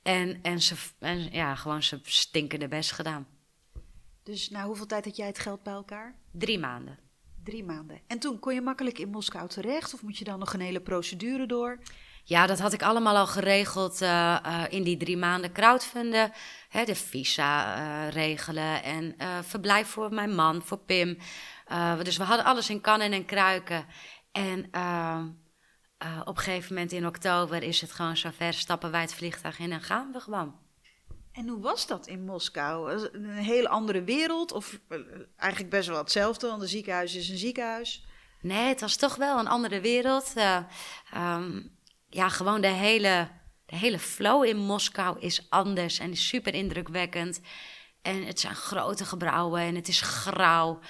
En, 0.03 0.39
en, 0.43 0.61
ze, 0.63 0.75
en 0.99 1.31
ja, 1.33 1.55
gewoon 1.55 1.83
zijn 1.83 2.01
stinkende 2.05 2.69
best 2.69 2.93
gedaan. 2.93 3.27
Dus 4.23 4.51
na 4.51 4.65
hoeveel 4.65 4.87
tijd 4.87 5.05
had 5.05 5.17
jij 5.17 5.27
het 5.27 5.39
geld 5.39 5.63
bij 5.63 5.73
elkaar? 5.73 6.15
Drie 6.33 6.59
maanden. 6.59 6.99
Drie 7.45 7.65
maanden. 7.65 8.01
En 8.07 8.19
toen 8.19 8.39
kon 8.39 8.55
je 8.55 8.61
makkelijk 8.61 8.99
in 8.99 9.09
Moskou 9.09 9.49
terecht? 9.49 9.95
Of 9.95 10.03
moet 10.03 10.19
je 10.19 10.25
dan 10.25 10.39
nog 10.39 10.53
een 10.53 10.61
hele 10.61 10.81
procedure 10.81 11.47
door? 11.47 11.79
Ja, 12.25 12.47
dat 12.47 12.59
had 12.59 12.73
ik 12.73 12.83
allemaal 12.83 13.17
al 13.17 13.27
geregeld 13.27 14.03
uh, 14.03 14.39
uh, 14.47 14.65
in 14.69 14.83
die 14.83 14.97
drie 14.97 15.17
maanden 15.17 15.53
crowdfunden. 15.53 16.33
Hè, 16.69 16.85
de 16.85 16.95
visa 16.95 17.77
uh, 17.77 18.13
regelen 18.13 18.83
en 18.83 19.15
verblijf 19.45 19.89
voor 19.89 20.13
mijn 20.13 20.35
man, 20.35 20.63
voor 20.63 20.79
Pim. 20.79 21.19
dus 22.03 22.17
we 22.17 22.25
hadden 22.25 22.47
alles 22.47 22.71
in 22.71 22.81
kannen 22.81 23.13
en 23.13 23.25
kruiken. 23.25 23.87
En 24.33 24.71
uh, 26.05 26.21
op 26.25 26.37
een 26.37 26.43
gegeven 26.43 26.75
moment 26.75 26.93
in 26.93 27.07
oktober 27.07 27.63
is 27.63 27.81
het 27.81 27.93
gewoon 27.93 28.17
zover, 28.17 28.55
stappen 28.55 28.91
wij 28.91 29.01
het 29.01 29.15
vliegtuig 29.15 29.59
in 29.59 29.73
en 29.73 29.83
gaan 29.83 30.13
we 30.13 30.21
gewoon. 30.21 30.55
En 31.33 31.49
hoe 31.49 31.61
was 31.61 31.87
dat 31.87 32.07
in 32.07 32.25
Moskou? 32.25 33.09
Een 33.13 33.31
hele 33.31 33.69
andere 33.69 34.05
wereld 34.05 34.53
of 34.53 34.81
eh, 34.89 34.99
eigenlijk 35.37 35.71
best 35.71 35.89
wel 35.89 35.99
hetzelfde, 35.99 36.47
want 36.47 36.63
een 36.63 36.69
ziekenhuis 36.69 37.15
is 37.15 37.29
een 37.29 37.39
ziekenhuis? 37.39 38.07
Nee, 38.41 38.69
het 38.69 38.81
was 38.81 38.97
toch 38.97 39.17
wel 39.17 39.39
een 39.39 39.47
andere 39.47 39.81
wereld. 39.81 40.33
Uh, 40.37 40.59
um, 41.17 41.77
ja, 42.09 42.29
gewoon 42.29 42.61
de 42.61 42.67
hele, 42.67 43.29
de 43.67 43.77
hele 43.77 43.99
flow 43.99 44.45
in 44.45 44.57
Moskou 44.57 45.21
is 45.21 45.47
anders 45.49 45.99
en 45.99 46.11
is 46.11 46.29
super 46.29 46.55
indrukwekkend. 46.55 47.41
En 48.03 48.25
het 48.25 48.41
zijn 48.41 48.55
grote 48.55 49.05
gebouwen 49.05 49.61
en 49.61 49.75
het 49.75 49.89
is 49.89 50.01
grauw. 50.01 50.81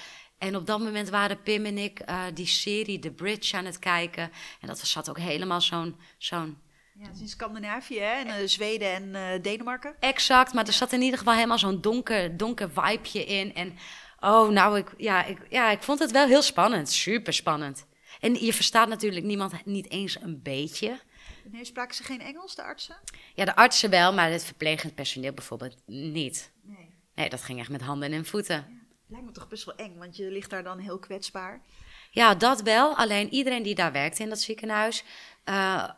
En 0.42 0.56
op 0.56 0.66
dat 0.66 0.78
moment 0.78 1.08
waren 1.08 1.42
Pim 1.42 1.64
en 1.64 1.78
ik 1.78 2.00
uh, 2.08 2.22
die 2.34 2.46
serie 2.46 2.98
The 2.98 3.10
Bridge 3.10 3.56
aan 3.56 3.64
het 3.64 3.78
kijken. 3.78 4.30
En 4.60 4.66
dat 4.66 4.78
zat 4.78 5.10
ook 5.10 5.18
helemaal 5.18 5.60
zo'n... 5.60 5.96
zo'n 6.18 6.58
ja, 6.94 7.06
het 7.06 7.14
is 7.14 7.20
in 7.20 7.28
Scandinavië, 7.28 7.98
hè? 7.98 8.12
En 8.12 8.26
uh, 8.26 8.48
Zweden 8.48 8.92
en 8.92 9.08
uh, 9.08 9.42
Denemarken. 9.42 9.94
Exact, 10.00 10.52
maar 10.52 10.66
er 10.66 10.72
zat 10.72 10.92
in 10.92 11.00
ieder 11.00 11.18
geval 11.18 11.34
helemaal 11.34 11.58
zo'n 11.58 11.80
donker, 11.80 12.36
donker 12.36 12.70
vibeje 12.70 13.24
in. 13.24 13.54
En 13.54 13.78
oh, 14.20 14.48
nou, 14.48 14.78
ik, 14.78 14.94
ja, 14.96 15.24
ik, 15.24 15.38
ja, 15.50 15.70
ik 15.70 15.82
vond 15.82 15.98
het 15.98 16.10
wel 16.10 16.26
heel 16.26 16.42
spannend. 16.42 16.90
Super 16.90 17.32
spannend. 17.32 17.86
En 18.20 18.44
je 18.44 18.52
verstaat 18.52 18.88
natuurlijk 18.88 19.24
niemand 19.24 19.64
niet 19.64 19.90
eens 19.90 20.20
een 20.20 20.42
beetje. 20.42 21.00
Nee, 21.44 21.64
spraken 21.64 21.94
ze 21.94 22.02
geen 22.02 22.20
Engels, 22.20 22.54
de 22.54 22.62
artsen? 22.62 22.96
Ja, 23.34 23.44
de 23.44 23.56
artsen 23.56 23.90
wel, 23.90 24.12
maar 24.12 24.30
het 24.30 24.44
verplegend 24.44 24.94
personeel 24.94 25.32
bijvoorbeeld 25.32 25.76
niet. 25.86 26.52
Nee. 26.62 26.90
Nee, 27.14 27.28
dat 27.28 27.42
ging 27.42 27.58
echt 27.58 27.70
met 27.70 27.82
handen 27.82 28.12
en 28.12 28.26
voeten. 28.26 28.81
Lijkt 29.12 29.26
me 29.26 29.32
toch 29.32 29.48
best 29.48 29.64
wel 29.64 29.74
eng, 29.74 29.98
want 29.98 30.16
je 30.16 30.30
ligt 30.30 30.50
daar 30.50 30.62
dan 30.62 30.78
heel 30.78 30.98
kwetsbaar. 30.98 31.62
Ja, 32.10 32.34
dat 32.34 32.62
wel. 32.62 32.96
Alleen 32.96 33.32
iedereen 33.32 33.62
die 33.62 33.74
daar 33.74 33.92
werkte 33.92 34.22
in 34.22 34.28
dat 34.28 34.40
ziekenhuis, 34.40 35.04
uh, 35.44 35.90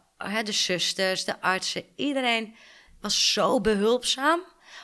de 0.44 0.52
zusters, 0.52 1.24
de 1.24 1.40
artsen, 1.40 1.84
iedereen 1.96 2.56
was 3.00 3.32
zo 3.32 3.60
behulpzaam. 3.60 4.40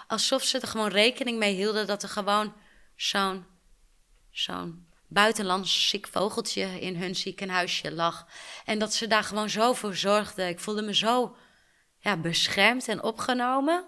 Alsof 0.06 0.42
ze 0.42 0.60
er 0.60 0.68
gewoon 0.68 0.88
rekening 0.88 1.38
mee 1.38 1.54
hielden 1.54 1.86
dat 1.86 2.02
er 2.02 2.08
gewoon 2.08 2.54
zo'n 2.96 3.46
zo'n 4.30 4.86
buitenlands 5.08 5.88
ziek 5.88 6.06
vogeltje 6.06 6.80
in 6.80 6.96
hun 6.96 7.16
ziekenhuisje 7.16 7.92
lag. 7.92 8.26
En 8.64 8.78
dat 8.78 8.94
ze 8.94 9.06
daar 9.06 9.24
gewoon 9.24 9.50
zo 9.50 9.72
voor 9.72 9.94
zorgden. 9.94 10.48
Ik 10.48 10.60
voelde 10.60 10.82
me 10.82 10.94
zo 10.94 11.36
ja, 11.98 12.16
beschermd 12.16 12.88
en 12.88 13.02
opgenomen. 13.02 13.84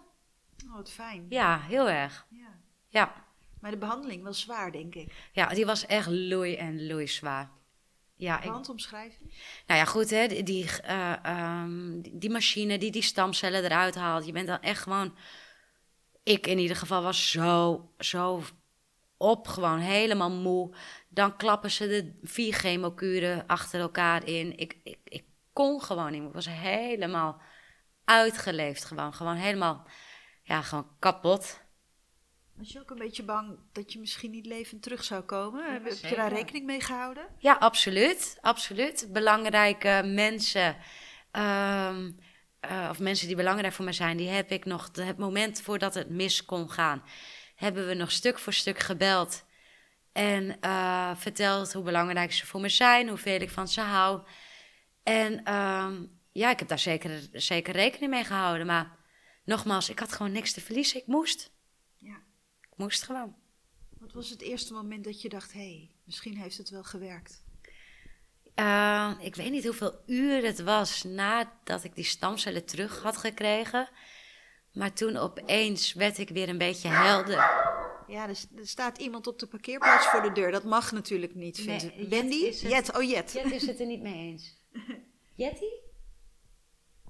Oh, 0.66 0.74
wat 0.74 0.90
fijn. 0.90 1.26
Ja, 1.28 1.60
heel 1.60 1.88
erg. 1.88 2.26
Ja. 2.30 2.58
ja. 2.88 3.21
Maar 3.62 3.70
de 3.70 3.76
behandeling 3.76 4.22
was 4.22 4.40
zwaar, 4.40 4.72
denk 4.72 4.94
ik. 4.94 5.12
Ja, 5.32 5.46
die 5.46 5.66
was 5.66 5.86
echt 5.86 6.08
loei 6.10 6.56
en 6.56 6.86
loei 6.86 7.08
zwaar. 7.08 7.50
Ja, 8.16 8.40
Handomschrijving? 8.40 9.34
Nou 9.66 9.80
ja, 9.80 9.84
goed, 9.84 10.10
hè, 10.10 10.26
die, 10.26 10.42
die, 10.42 10.70
uh, 10.84 11.64
die, 12.00 12.18
die, 12.18 12.30
machine 12.30 12.78
die 12.78 12.90
die 12.90 13.02
stamcellen 13.02 13.64
eruit 13.64 13.94
haalt. 13.94 14.26
Je 14.26 14.32
bent 14.32 14.46
dan 14.46 14.60
echt 14.60 14.82
gewoon... 14.82 15.16
Ik 16.22 16.46
in 16.46 16.58
ieder 16.58 16.76
geval 16.76 17.02
was 17.02 17.30
zo, 17.30 17.88
zo 17.98 18.42
op, 19.16 19.48
gewoon 19.48 19.78
helemaal 19.78 20.30
moe. 20.30 20.74
Dan 21.08 21.36
klappen 21.36 21.70
ze 21.70 21.86
de 21.86 22.18
vier 22.22 22.52
chemokuren 22.52 23.46
achter 23.46 23.80
elkaar 23.80 24.26
in. 24.26 24.58
Ik, 24.58 24.76
ik, 24.84 24.98
ik 25.04 25.24
kon 25.52 25.82
gewoon 25.82 26.12
niet 26.12 26.22
Ik 26.22 26.32
was 26.32 26.48
helemaal 26.48 27.40
uitgeleefd 28.04 28.84
gewoon. 28.84 29.14
Gewoon 29.14 29.36
helemaal, 29.36 29.86
ja, 30.42 30.62
gewoon 30.62 30.88
kapot. 30.98 31.61
Was 32.54 32.72
je 32.72 32.80
ook 32.80 32.90
een 32.90 32.98
beetje 32.98 33.22
bang 33.22 33.58
dat 33.72 33.92
je 33.92 33.98
misschien 33.98 34.30
niet 34.30 34.46
levend 34.46 34.82
terug 34.82 35.04
zou 35.04 35.22
komen? 35.22 35.72
Heb 35.72 35.86
je 35.86 36.16
daar 36.16 36.32
rekening 36.32 36.66
mee 36.66 36.80
gehouden? 36.80 37.26
Ja, 37.38 37.52
absoluut. 37.52 38.38
Absoluut. 38.40 39.08
Belangrijke 39.12 40.02
mensen, 40.04 40.76
ehm, 41.30 42.10
eh, 42.60 42.86
of 42.90 42.98
mensen 42.98 43.26
die 43.26 43.36
belangrijk 43.36 43.72
voor 43.72 43.84
me 43.84 43.92
zijn, 43.92 44.16
die 44.16 44.28
heb 44.28 44.50
ik 44.50 44.64
nog, 44.64 44.90
het 44.92 45.18
moment 45.18 45.60
voordat 45.62 45.94
het 45.94 46.10
mis 46.10 46.44
kon 46.44 46.70
gaan, 46.70 47.02
hebben 47.54 47.86
we 47.86 47.94
nog 47.94 48.10
stuk 48.10 48.38
voor 48.38 48.52
stuk 48.52 48.78
gebeld. 48.78 49.44
En 50.12 50.56
uh, 50.60 51.10
verteld 51.16 51.72
hoe 51.72 51.82
belangrijk 51.82 52.32
ze 52.32 52.46
voor 52.46 52.60
me 52.60 52.68
zijn, 52.68 53.08
hoeveel 53.08 53.40
ik 53.40 53.50
van 53.50 53.68
ze 53.68 53.80
hou. 53.80 54.22
En 55.02 55.44
ehm, 55.44 56.04
ja, 56.32 56.50
ik 56.50 56.58
heb 56.58 56.68
daar 56.68 56.78
zeker, 56.78 57.28
zeker 57.32 57.72
rekening 57.72 58.10
mee 58.10 58.24
gehouden. 58.24 58.66
Maar 58.66 58.96
nogmaals, 59.44 59.90
ik 59.90 59.98
had 59.98 60.12
gewoon 60.12 60.32
niks 60.32 60.52
te 60.52 60.60
verliezen. 60.60 61.00
Ik 61.00 61.06
moest 61.06 61.50
moest 62.76 63.02
gewoon. 63.02 63.34
Wat 63.98 64.12
was 64.12 64.30
het 64.30 64.40
eerste 64.40 64.72
moment 64.72 65.04
dat 65.04 65.22
je 65.22 65.28
dacht: 65.28 65.52
hé, 65.52 65.58
hey, 65.58 65.90
misschien 66.04 66.36
heeft 66.36 66.56
het 66.56 66.70
wel 66.70 66.84
gewerkt? 66.84 67.44
Uh, 68.56 69.12
ik 69.20 69.34
weet 69.34 69.50
niet 69.50 69.64
hoeveel 69.64 70.02
uur 70.06 70.44
het 70.44 70.60
was 70.62 71.02
nadat 71.02 71.84
ik 71.84 71.94
die 71.94 72.04
stamcellen 72.04 72.64
terug 72.64 73.02
had 73.02 73.16
gekregen. 73.16 73.88
Maar 74.72 74.92
toen 74.92 75.16
opeens 75.16 75.92
werd 75.92 76.18
ik 76.18 76.28
weer 76.28 76.48
een 76.48 76.58
beetje 76.58 76.88
helder. 76.88 77.36
Ja, 78.06 78.28
er, 78.28 78.36
staat 78.62 78.98
iemand 78.98 79.26
op 79.26 79.38
de 79.38 79.46
parkeerplaats 79.46 80.06
voor 80.06 80.22
de 80.22 80.32
deur. 80.32 80.50
Dat 80.50 80.64
mag 80.64 80.92
natuurlijk 80.92 81.34
niet, 81.34 81.60
vindt 81.60 81.96
nee, 81.96 82.08
Wendy? 82.08 82.50
Jet, 82.50 82.96
oh 82.96 83.02
Jet. 83.02 83.32
Jet 83.32 83.52
is 83.52 83.66
het 83.66 83.80
er 83.80 83.86
niet 83.86 84.02
mee 84.02 84.14
eens. 84.14 84.56
Jetty? 85.34 85.70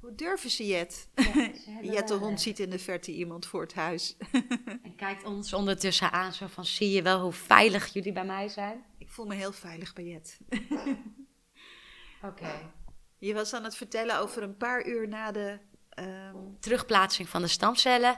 Hoe 0.02 0.14
durven 0.14 0.50
ze 0.50 0.66
Jet? 0.66 1.08
Jet 1.92 2.08
de 2.08 2.14
hond 2.14 2.40
ziet 2.40 2.58
in 2.58 2.70
de 2.70 2.78
verte 2.78 3.12
iemand 3.12 3.46
voor 3.46 3.60
het 3.60 3.74
huis. 3.74 4.16
en 4.82 4.94
kijkt 4.96 5.24
ons 5.24 5.52
ondertussen 5.52 6.12
aan 6.12 6.32
zo 6.32 6.46
van, 6.46 6.64
zie 6.64 6.90
je 6.90 7.02
wel 7.02 7.20
hoe 7.20 7.32
veilig 7.32 7.92
jullie 7.92 8.12
bij 8.12 8.24
mij 8.24 8.48
zijn? 8.48 8.84
Ik 8.98 9.10
voel 9.10 9.26
me 9.26 9.34
heel 9.34 9.52
veilig 9.52 9.92
bij 9.92 10.04
Jet. 10.04 10.38
Oké. 12.28 12.72
Je 13.18 13.34
was 13.34 13.54
aan 13.54 13.64
het 13.64 13.76
vertellen 13.76 14.18
over 14.18 14.42
een 14.42 14.56
paar 14.56 14.86
uur 14.86 15.08
na 15.08 15.32
de 15.32 15.58
ehm, 15.88 16.36
terugplaatsing 16.60 17.28
van 17.28 17.42
de 17.42 17.48
stamcellen. 17.48 18.16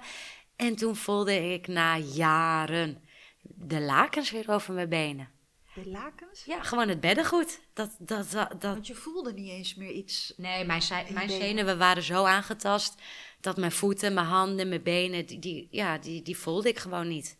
En 0.57 0.77
toen 0.77 0.97
voelde 0.97 1.53
ik 1.53 1.66
na 1.66 1.99
jaren 1.99 3.03
de 3.42 3.81
lakens 3.81 4.31
weer 4.31 4.51
over 4.51 4.75
mijn 4.75 4.88
benen. 4.88 5.34
De 5.74 5.90
lakens? 5.90 6.44
Ja, 6.44 6.62
gewoon 6.62 6.88
het 6.88 7.00
beddengoed. 7.00 7.60
Dat, 7.72 7.96
dat, 7.98 8.30
dat, 8.30 8.50
dat- 8.50 8.62
Want 8.62 8.87
je 8.87 8.94
voelde 8.94 9.32
niet 9.32 9.50
eens 9.50 9.74
meer 9.74 9.90
iets. 9.90 10.32
Nee, 10.37 10.64
mijn, 10.64 10.82
mijn 11.12 11.30
zenuwen 11.30 11.78
waren 11.78 12.02
zo 12.02 12.24
aangetast 12.24 13.02
dat 13.40 13.56
mijn 13.56 13.72
voeten, 13.72 14.14
mijn 14.14 14.26
handen, 14.26 14.68
mijn 14.68 14.82
benen, 14.82 15.26
die, 15.26 15.38
die, 15.38 15.68
ja, 15.70 15.98
die, 15.98 16.22
die 16.22 16.38
voelde 16.38 16.68
ik 16.68 16.78
gewoon 16.78 17.08
niet. 17.08 17.38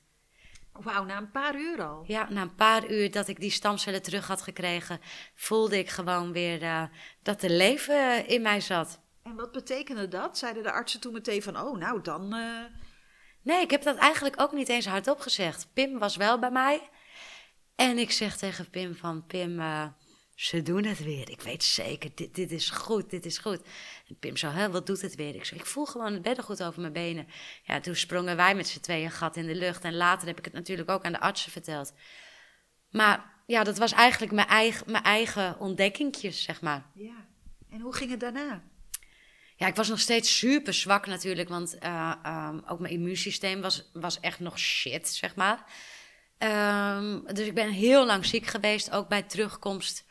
Wauw, 0.73 1.05
na 1.05 1.17
een 1.17 1.31
paar 1.31 1.57
uur 1.59 1.83
al. 1.83 2.05
Ja, 2.07 2.31
na 2.31 2.43
een 2.43 2.55
paar 2.55 2.91
uur 2.91 3.11
dat 3.11 3.29
ik 3.29 3.41
die 3.41 3.51
stamcellen 3.51 4.03
terug 4.03 4.27
had 4.27 4.43
gekregen, 4.43 5.01
voelde 5.35 5.79
ik 5.79 5.89
gewoon 5.89 6.33
weer 6.33 6.63
eh, 6.63 6.83
dat 7.23 7.43
er 7.43 7.51
leven 7.51 8.27
in 8.29 8.43
mij 8.43 8.61
zat. 8.61 9.01
En 9.23 9.35
wat 9.35 9.53
betekende 9.53 10.09
dat? 10.09 10.39
Zeiden 10.39 10.63
de 10.63 10.73
artsen 10.73 11.01
toen 11.01 11.13
meteen 11.13 11.43
van, 11.43 11.61
oh, 11.61 11.79
nou 11.79 12.01
dan... 12.03 12.35
eh, 12.35 12.65
Nee, 13.43 13.61
ik 13.63 13.71
heb 13.71 13.83
dat 13.83 13.97
eigenlijk 13.97 14.41
ook 14.41 14.53
niet 14.53 14.69
eens 14.69 14.87
hardop 14.87 15.21
gezegd. 15.21 15.69
Pim 15.73 15.99
was 15.99 16.17
wel 16.17 16.39
bij 16.39 16.51
mij. 16.51 16.89
En 17.75 17.99
ik 17.99 18.11
zeg 18.11 18.37
tegen 18.37 18.71
Pim 18.71 18.95
van, 18.95 19.27
Pim, 19.27 19.61
eh, 19.61 19.87
ze 20.35 20.63
doen 20.63 20.85
het 20.85 21.05
weer. 21.05 21.31
Ik 21.31 21.41
weet 21.41 21.65
zeker, 21.65 22.11
dit, 22.15 22.35
dit 22.35 22.53
is 22.53 22.71
goed, 22.71 23.11
dit 23.11 23.27
is 23.27 23.39
goed. 23.39 23.61
En 24.09 24.17
Pim 24.19 24.37
zo, 24.37 24.49
hè, 24.49 24.71
wat 24.71 24.87
doet 24.87 25.01
het 25.01 25.15
weer? 25.15 25.35
Ik 25.35 25.45
zeg, 25.45 25.59
ik 25.59 25.67
voel 25.67 25.87
gewoon 25.87 26.13
het 26.13 26.23
beddengoed 26.23 26.63
over 26.63 26.81
mijn 26.81 26.93
benen. 26.93 27.27
Ja, 27.65 27.81
toen 27.81 27.97
sprongen 27.97 28.37
wij 28.37 28.55
met 28.55 28.69
z'n 28.69 28.81
tweeën 28.81 29.05
een 29.05 29.11
gat 29.11 29.37
in 29.37 29.47
de 29.47 29.55
lucht. 29.55 29.85
En 29.85 29.97
later 29.97 30.27
heb 30.27 30.39
ik 30.39 30.45
het 30.45 30.55
natuurlijk 30.55 30.91
ook 30.91 31.05
aan 31.05 31.13
de 31.13 31.21
artsen 31.21 31.53
verteld. 31.53 31.93
Maar 32.91 33.33
ja, 33.47 33.65
dat 33.65 33.79
was 33.79 33.93
eigenlijk 33.93 34.33
mijn 34.33 34.49
eigen, 34.49 34.91
mijn 34.91 35.05
eigen 35.05 35.59
ontdekkingjes, 35.59 36.43
zeg 36.43 36.61
maar. 36.61 36.91
ja. 36.95 37.27
En 37.71 37.81
hoe 37.81 37.95
ging 37.95 38.11
het 38.11 38.21
daarna? 38.21 38.63
Ja, 39.57 39.67
ik 39.67 39.75
was 39.75 39.89
nog 39.89 40.01
steeds 40.01 40.39
super 40.39 40.75
zwak 40.75 41.07
natuurlijk, 41.07 41.49
want 41.49 41.79
eh, 41.79 42.15
ehm, 42.23 42.61
ook 42.67 42.79
mijn 42.81 42.93
immuunsysteem 42.93 43.61
was, 43.61 43.91
was 43.93 44.21
echt 44.21 44.41
nog 44.41 44.59
shit, 44.59 45.09
zeg 45.09 45.35
maar. 45.35 45.65
Ehm, 46.39 47.21
dus 47.25 47.47
ik 47.47 47.55
ben 47.55 47.71
heel 47.71 48.07
lang 48.07 48.27
ziek 48.27 48.47
geweest, 48.47 48.91
ook 48.91 49.09
bij 49.09 49.23
terugkomst. 49.23 50.05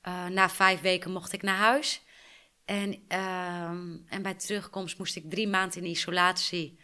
eh, 0.00 0.26
na 0.26 0.50
vijf 0.50 0.80
weken 0.80 1.10
mocht 1.10 1.32
ik 1.32 1.42
naar 1.42 1.56
huis. 1.56 2.02
En, 2.64 3.04
ehm, 3.08 3.96
en 4.08 4.22
bij 4.22 4.34
terugkomst 4.34 4.98
moest 4.98 5.16
ik 5.16 5.30
drie 5.30 5.48
maanden 5.48 5.82
in 5.82 5.90
isolatie 5.90 6.80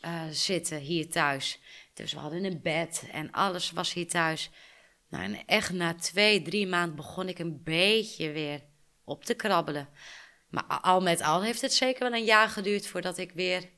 eh, 0.00 0.22
zitten 0.30 0.78
hier 0.78 1.10
thuis. 1.10 1.60
Dus 1.94 2.12
we 2.12 2.18
hadden 2.18 2.44
een 2.44 2.60
bed 2.62 3.08
en 3.12 3.30
alles 3.30 3.70
was 3.70 3.92
hier 3.92 4.08
thuis. 4.08 4.50
Nou, 5.08 5.24
en 5.24 5.46
echt 5.46 5.72
na 5.72 5.94
twee, 5.94 6.42
drie 6.42 6.66
maanden 6.66 6.96
begon 6.96 7.28
ik 7.28 7.38
een 7.38 7.62
beetje 7.62 8.30
weer 8.30 8.62
op 9.04 9.24
te 9.24 9.34
krabbelen. 9.34 9.88
Maar 10.48 10.64
al 10.64 11.00
met 11.00 11.20
al 11.20 11.42
heeft 11.42 11.60
het 11.60 11.72
zeker 11.74 12.10
wel 12.10 12.18
een 12.18 12.24
jaar 12.24 12.48
geduurd 12.48 12.86
voordat 12.86 13.18
ik 13.18 13.32
weer 13.32 13.70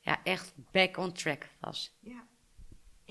ja, 0.00 0.20
echt 0.24 0.52
back 0.56 0.96
on 0.96 1.12
track 1.12 1.48
was. 1.60 1.96
Ja. 2.00 2.26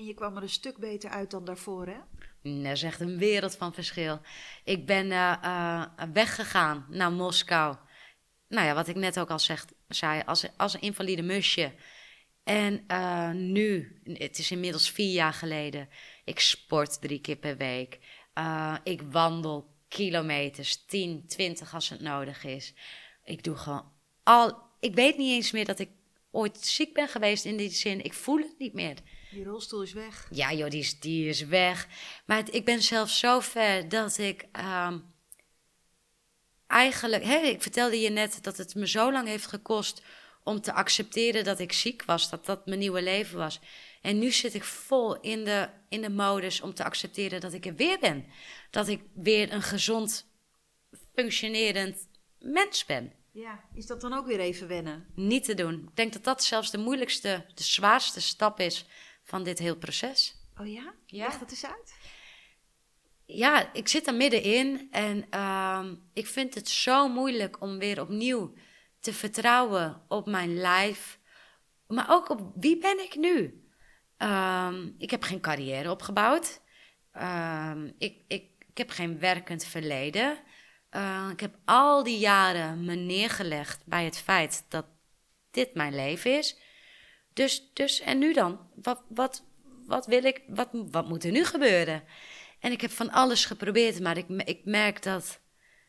Je 0.06 0.14
kwam 0.14 0.36
er 0.36 0.42
een 0.42 0.48
stuk 0.48 0.76
beter 0.76 1.10
uit 1.10 1.30
dan 1.30 1.44
daarvoor, 1.44 1.86
hè? 1.86 1.98
Mm, 2.42 2.62
Dat 2.62 2.72
is 2.72 2.82
echt 2.82 3.00
een 3.00 3.18
wereld 3.18 3.56
van 3.56 3.74
verschil. 3.74 4.20
Ik 4.64 4.86
ben 4.86 5.12
eh, 5.12 5.32
eh, 5.42 5.84
weggegaan 6.12 6.86
naar 6.88 7.12
Moskou. 7.12 7.76
Nou 8.48 8.66
ja, 8.66 8.74
wat 8.74 8.88
ik 8.88 8.96
net 8.96 9.18
ook 9.18 9.30
al 9.30 9.38
zeg, 9.38 9.66
zei, 9.88 10.22
als, 10.26 10.46
als 10.56 10.74
een 10.74 10.80
invalide 10.80 11.22
musje. 11.22 11.72
En 12.44 12.84
eh, 12.86 13.30
nu, 13.30 14.00
het 14.04 14.38
is 14.38 14.50
inmiddels 14.50 14.90
vier 14.90 15.12
jaar 15.12 15.32
geleden, 15.32 15.88
ik 16.24 16.40
sport 16.40 17.00
drie 17.00 17.20
keer 17.20 17.36
per 17.36 17.56
week. 17.56 17.98
Ik 18.84 19.02
wandel 19.02 19.70
kilometers, 19.88 20.84
10, 20.84 21.26
20 21.26 21.74
als 21.74 21.88
het 21.88 22.00
nodig 22.00 22.44
is. 22.44 22.74
Ik 23.24 23.44
doe 23.44 23.56
gewoon 23.56 23.92
al. 24.22 24.70
Ik 24.80 24.94
weet 24.94 25.16
niet 25.16 25.32
eens 25.32 25.50
meer 25.50 25.64
dat 25.64 25.78
ik 25.78 25.90
ooit 26.30 26.58
ziek 26.58 26.94
ben 26.94 27.08
geweest 27.08 27.44
in 27.44 27.56
die 27.56 27.70
zin. 27.70 28.04
Ik 28.04 28.12
voel 28.12 28.38
het 28.38 28.58
niet 28.58 28.72
meer. 28.72 28.96
Die 29.32 29.44
rolstoel 29.44 29.82
is 29.82 29.92
weg. 29.92 30.26
Ja, 30.30 30.52
joh, 30.52 30.70
die 30.70 30.80
is, 30.80 31.00
die 31.00 31.28
is 31.28 31.44
weg. 31.44 31.88
Maar 32.26 32.36
het- 32.36 32.54
ik 32.54 32.64
ben 32.64 32.82
zelfs 32.82 33.18
zo 33.18 33.40
ver 33.40 33.88
dat 33.88 34.18
ik 34.18 34.46
ehm, 34.52 34.98
eigenlijk... 36.66 37.24
Hè, 37.24 37.36
ik 37.36 37.62
vertelde 37.62 38.00
je 38.00 38.10
net 38.10 38.38
dat 38.44 38.56
het 38.56 38.74
me 38.74 38.88
zo 38.88 39.12
lang 39.12 39.28
heeft 39.28 39.46
gekost 39.46 40.02
om 40.44 40.60
te 40.60 40.72
accepteren 40.72 41.44
dat 41.44 41.58
ik 41.58 41.72
ziek 41.72 42.04
was. 42.04 42.30
Dat 42.30 42.46
dat 42.46 42.66
mijn 42.66 42.78
nieuwe 42.78 43.02
leven 43.02 43.38
was. 43.38 43.60
En 44.02 44.18
nu 44.18 44.30
zit 44.30 44.54
ik 44.54 44.64
vol 44.64 45.20
in 45.20 45.44
de, 45.44 45.68
in 45.88 46.00
de 46.02 46.10
modus 46.10 46.60
om 46.60 46.74
te 46.74 46.84
accepteren 46.84 47.40
dat 47.40 47.52
ik 47.52 47.66
er 47.66 47.74
weer 47.74 47.98
ben. 47.98 48.24
Dat 48.70 48.88
ik 48.88 49.02
weer 49.14 49.52
een 49.52 49.62
gezond, 49.62 50.26
functionerend 51.14 52.08
mens 52.38 52.84
ben. 52.84 53.12
Ja. 53.32 53.64
Is 53.74 53.86
dat 53.86 54.00
dan 54.00 54.12
ook 54.12 54.26
weer 54.26 54.40
even 54.40 54.68
wennen? 54.68 55.06
Niet 55.14 55.44
te 55.44 55.54
doen. 55.54 55.74
Ik 55.88 55.96
denk 55.96 56.12
dat 56.12 56.24
dat 56.24 56.44
zelfs 56.44 56.70
de 56.70 56.78
moeilijkste, 56.78 57.44
de 57.54 57.62
zwaarste 57.62 58.20
stap 58.20 58.60
is 58.60 58.86
van 59.32 59.42
dit 59.42 59.58
heel 59.58 59.76
proces. 59.76 60.34
Oh 60.60 60.66
ja? 60.66 60.94
Ja. 61.06 61.26
Leg 61.26 61.38
dat 61.38 61.50
eens 61.50 61.64
uit. 61.64 61.94
ja, 63.24 63.72
ik 63.72 63.88
zit 63.88 64.06
er 64.06 64.14
middenin 64.14 64.88
en 64.90 65.26
ehm, 65.30 65.94
ik 66.12 66.26
vind 66.26 66.54
het 66.54 66.68
zo 66.68 67.08
moeilijk 67.08 67.60
om 67.60 67.78
weer 67.78 68.00
opnieuw 68.00 68.52
te 69.00 69.12
vertrouwen 69.12 70.02
op 70.08 70.26
mijn 70.26 70.56
lijf, 70.56 71.18
maar 71.86 72.06
ook 72.08 72.28
op 72.28 72.52
wie 72.54 72.78
ben 72.78 73.02
ik 73.02 73.16
nu. 73.16 73.64
Ehm, 74.16 74.90
ik 74.98 75.10
heb 75.10 75.22
geen 75.22 75.40
carrière 75.40 75.90
opgebouwd. 75.90 76.60
Ehm, 77.12 77.90
ik, 77.98 78.24
ik, 78.28 78.44
ik 78.58 78.78
heb 78.78 78.90
geen 78.90 79.18
werkend 79.18 79.64
verleden. 79.64 80.38
Ik 81.30 81.40
heb 81.40 81.54
al 81.64 82.02
die 82.02 82.18
jaren 82.18 82.84
me 82.84 82.94
neergelegd 82.94 83.86
bij 83.86 84.04
het 84.04 84.18
feit 84.18 84.64
dat 84.68 84.86
dit 85.50 85.74
mijn 85.74 85.94
leven 85.94 86.38
is. 86.38 86.56
Dus, 87.32 87.70
dus 87.72 88.00
en 88.00 88.18
nu 88.18 88.32
dan? 88.32 88.60
Wat, 88.74 89.02
wat, 89.08 89.44
wat 89.86 90.06
wil 90.06 90.24
ik? 90.24 90.42
Wat, 90.46 90.68
wat 90.72 91.08
moet 91.08 91.24
er 91.24 91.30
nu 91.30 91.44
gebeuren? 91.44 92.02
En 92.58 92.72
ik 92.72 92.80
heb 92.80 92.90
van 92.90 93.10
alles 93.10 93.44
geprobeerd, 93.44 94.00
maar 94.00 94.16
ik, 94.16 94.28
ik 94.28 94.64
merk 94.64 95.02
dat 95.02 95.40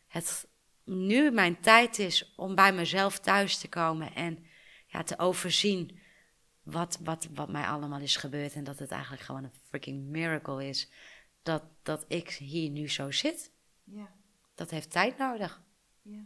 het 0.08 0.48
nu 0.84 1.30
mijn 1.30 1.60
tijd 1.60 1.98
is 1.98 2.34
om 2.36 2.54
bij 2.54 2.72
mezelf 2.72 3.18
thuis 3.18 3.58
te 3.58 3.68
komen 3.68 4.14
en 4.14 4.46
ja, 4.86 5.02
te 5.02 5.18
overzien 5.18 5.98
wat, 6.62 6.98
wat, 7.02 7.28
wat 7.34 7.48
mij 7.48 7.66
allemaal 7.66 8.00
is 8.00 8.16
gebeurd. 8.16 8.54
En 8.54 8.64
dat 8.64 8.78
het 8.78 8.90
eigenlijk 8.90 9.22
gewoon 9.22 9.44
een 9.44 9.54
freaking 9.68 10.04
miracle 10.04 10.68
is 10.68 10.90
dat, 11.42 11.62
dat 11.82 12.04
ik 12.08 12.30
hier 12.30 12.70
nu 12.70 12.88
zo 12.90 13.10
zit. 13.10 13.52
Ja. 13.84 14.12
Dat 14.54 14.70
heeft 14.70 14.90
tijd 14.90 15.18
nodig. 15.18 15.62
ja. 16.02 16.24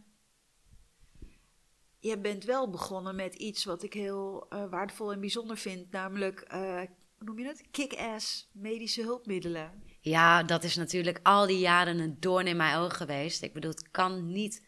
Je 1.99 2.17
bent 2.17 2.43
wel 2.43 2.69
begonnen 2.69 3.15
met 3.15 3.35
iets 3.35 3.65
wat 3.65 3.83
ik 3.83 3.93
heel 3.93 4.45
eh, 4.49 4.69
waardevol 4.69 5.11
en 5.11 5.19
bijzonder 5.19 5.57
vind, 5.57 5.91
namelijk, 5.91 6.39
eh, 6.39 6.81
hoe 7.17 7.27
noem 7.27 7.39
je 7.39 7.45
het? 7.45 7.63
Kick-ass 7.71 8.49
medische 8.51 9.01
hulpmiddelen. 9.01 9.83
Ja, 10.01 10.43
dat 10.43 10.63
is 10.63 10.75
natuurlijk 10.75 11.19
al 11.23 11.47
die 11.47 11.59
jaren 11.59 11.99
een 11.99 12.17
doorn 12.19 12.47
in 12.47 12.57
mijn 12.57 12.77
oog 12.77 12.97
geweest. 12.97 13.43
Ik 13.43 13.53
bedoel, 13.53 13.71
het 13.71 13.91
kan 13.91 14.31
niet. 14.31 14.67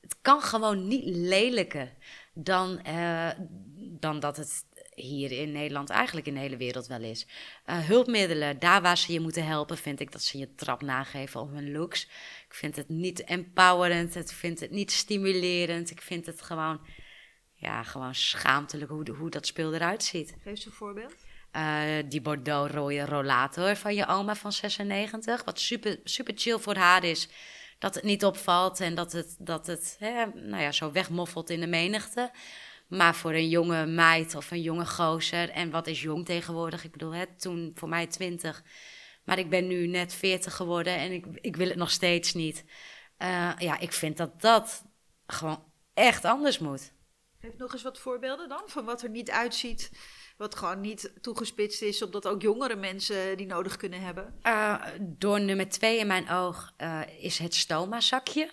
Het 0.00 0.16
kan 0.20 0.42
gewoon 0.42 0.88
niet 0.88 1.04
lelijker 1.04 1.96
dan, 2.34 2.78
eh, 2.78 3.30
dan 3.76 4.20
dat 4.20 4.36
het 4.36 4.64
hier 5.00 5.32
in 5.32 5.52
Nederland, 5.52 5.90
eigenlijk 5.90 6.26
in 6.26 6.34
de 6.34 6.40
hele 6.40 6.56
wereld 6.56 6.86
wel 6.86 7.02
is. 7.02 7.26
Eh, 7.64 7.78
hulpmiddelen, 7.78 8.58
daar 8.58 8.82
waar 8.82 8.98
ze 8.98 9.12
je 9.12 9.20
moeten 9.20 9.46
helpen, 9.46 9.76
vind 9.76 10.00
ik 10.00 10.12
dat 10.12 10.22
ze 10.22 10.38
je 10.38 10.54
trap 10.54 10.82
nageven 10.82 11.40
op 11.40 11.50
hun 11.50 11.72
looks. 11.72 12.04
Ik 12.48 12.54
vind 12.54 12.76
het 12.76 12.88
niet 12.88 13.24
empowerend, 13.24 14.16
ik 14.16 14.28
vind 14.28 14.60
het 14.60 14.70
niet 14.70 14.92
stimulerend. 14.92 15.90
Ik 15.90 16.00
vind 16.00 16.26
het 16.26 16.42
gewoon, 16.42 16.80
ja, 17.54 17.82
gewoon 17.82 18.14
schaamtelijk 18.14 18.90
hoe, 18.90 19.10
hoe 19.10 19.30
dat 19.30 19.46
speel 19.46 19.74
eruit 19.74 20.02
ziet. 20.04 20.30
Geef 20.30 20.44
eens 20.44 20.66
een 20.66 20.72
voorbeeld. 20.72 21.14
Eh, 21.50 21.84
die 22.08 22.20
Bordeaux 22.20 22.72
rode 22.72 23.04
rollator 23.04 23.76
van 23.76 23.94
je 23.94 24.06
oma 24.06 24.34
van 24.34 24.52
96. 24.52 25.44
Wat 25.44 25.60
super, 25.60 26.00
super 26.04 26.34
chill 26.36 26.58
voor 26.58 26.76
haar 26.76 27.04
is. 27.04 27.28
Dat 27.78 27.94
het 27.94 28.04
niet 28.04 28.24
opvalt 28.24 28.80
en 28.80 28.94
dat 28.94 29.12
het, 29.12 29.36
dat 29.38 29.66
het 29.66 29.96
hè, 29.98 30.26
nou 30.26 30.62
ja, 30.62 30.72
zo 30.72 30.92
wegmoffelt 30.92 31.50
in 31.50 31.60
de 31.60 31.66
menigte. 31.66 32.30
Maar 32.90 33.14
voor 33.14 33.32
een 33.32 33.48
jonge 33.48 33.86
meid 33.86 34.34
of 34.34 34.50
een 34.50 34.62
jonge 34.62 34.86
gozer. 34.86 35.50
En 35.50 35.70
wat 35.70 35.86
is 35.86 36.02
jong 36.02 36.24
tegenwoordig? 36.24 36.84
Ik 36.84 36.92
bedoel, 36.92 37.14
hè, 37.14 37.24
toen 37.36 37.72
voor 37.74 37.88
mij 37.88 38.06
20. 38.06 38.62
Maar 39.24 39.38
ik 39.38 39.50
ben 39.50 39.66
nu 39.66 39.86
net 39.86 40.14
40 40.14 40.54
geworden 40.54 40.96
en 40.96 41.12
ik, 41.12 41.26
ik 41.34 41.56
wil 41.56 41.68
het 41.68 41.76
nog 41.76 41.90
steeds 41.90 42.34
niet. 42.34 42.64
Eh, 43.16 43.52
ja, 43.58 43.78
ik 43.78 43.92
vind 43.92 44.16
dat 44.16 44.40
dat 44.40 44.84
gewoon 45.26 45.64
echt 45.94 46.24
anders 46.24 46.58
moet. 46.58 46.92
Geef 47.40 47.56
nog 47.56 47.72
eens 47.72 47.82
wat 47.82 47.98
voorbeelden 47.98 48.48
dan 48.48 48.62
van 48.66 48.84
wat 48.84 49.02
er 49.02 49.10
niet 49.10 49.30
uitziet, 49.30 49.90
wat 50.36 50.54
gewoon 50.54 50.80
niet 50.80 51.12
toegespitst 51.20 51.82
is, 51.82 52.02
opdat 52.02 52.26
ook 52.26 52.42
jongere 52.42 52.76
mensen 52.76 53.36
die 53.36 53.46
nodig 53.46 53.76
kunnen 53.76 54.00
hebben. 54.00 54.38
Uh, 54.42 54.84
door 55.00 55.40
nummer 55.40 55.68
twee 55.68 55.98
in 55.98 56.06
mijn 56.06 56.30
oog 56.30 56.72
uh, 56.78 57.00
is 57.18 57.38
het 57.38 57.54
stoma-zakje. 57.54 58.50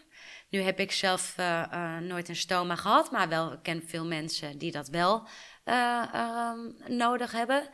Nu 0.49 0.62
heb 0.62 0.79
ik 0.79 0.91
zelf 0.91 1.36
uh, 1.39 1.97
nooit 1.97 2.29
een 2.29 2.36
stoma 2.36 2.75
gehad, 2.75 3.12
maar 3.12 3.29
wel 3.29 3.51
ik 3.51 3.60
ken 3.62 3.83
veel 3.88 4.05
mensen 4.05 4.57
die 4.57 4.71
dat 4.71 4.88
wel 4.88 5.27
um, 5.65 6.75
nodig 6.88 7.31
hebben. 7.31 7.69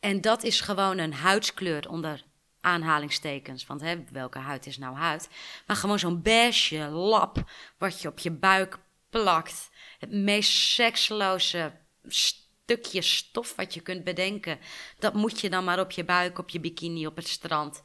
En 0.00 0.20
dat 0.20 0.42
is 0.42 0.60
gewoon 0.60 0.98
een 0.98 1.14
huidskleur 1.14 1.88
onder 1.88 2.22
aanhalingstekens. 2.60 3.66
Want 3.66 3.80
hè, 3.80 4.04
welke 4.10 4.38
huid 4.38 4.66
is 4.66 4.78
nou 4.78 4.96
huid? 4.96 5.28
Maar 5.66 5.76
gewoon 5.76 5.98
zo'n 5.98 6.22
beige 6.22 6.88
lap 6.88 7.50
wat 7.78 8.00
je 8.00 8.08
op 8.08 8.18
je 8.18 8.30
buik 8.30 8.78
plakt. 9.10 9.70
Het 9.98 10.10
meest 10.10 10.50
seksloze 10.52 11.72
stukje 12.06 13.02
stof 13.02 13.54
wat 13.56 13.74
je 13.74 13.80
kunt 13.80 14.04
bedenken. 14.04 14.58
Dat 14.98 15.14
moet 15.14 15.40
je 15.40 15.50
dan 15.50 15.64
maar 15.64 15.80
op 15.80 15.90
je 15.90 16.04
buik, 16.04 16.38
op 16.38 16.48
je 16.48 16.60
bikini, 16.60 17.06
op 17.06 17.16
het 17.16 17.28
strand. 17.28 17.82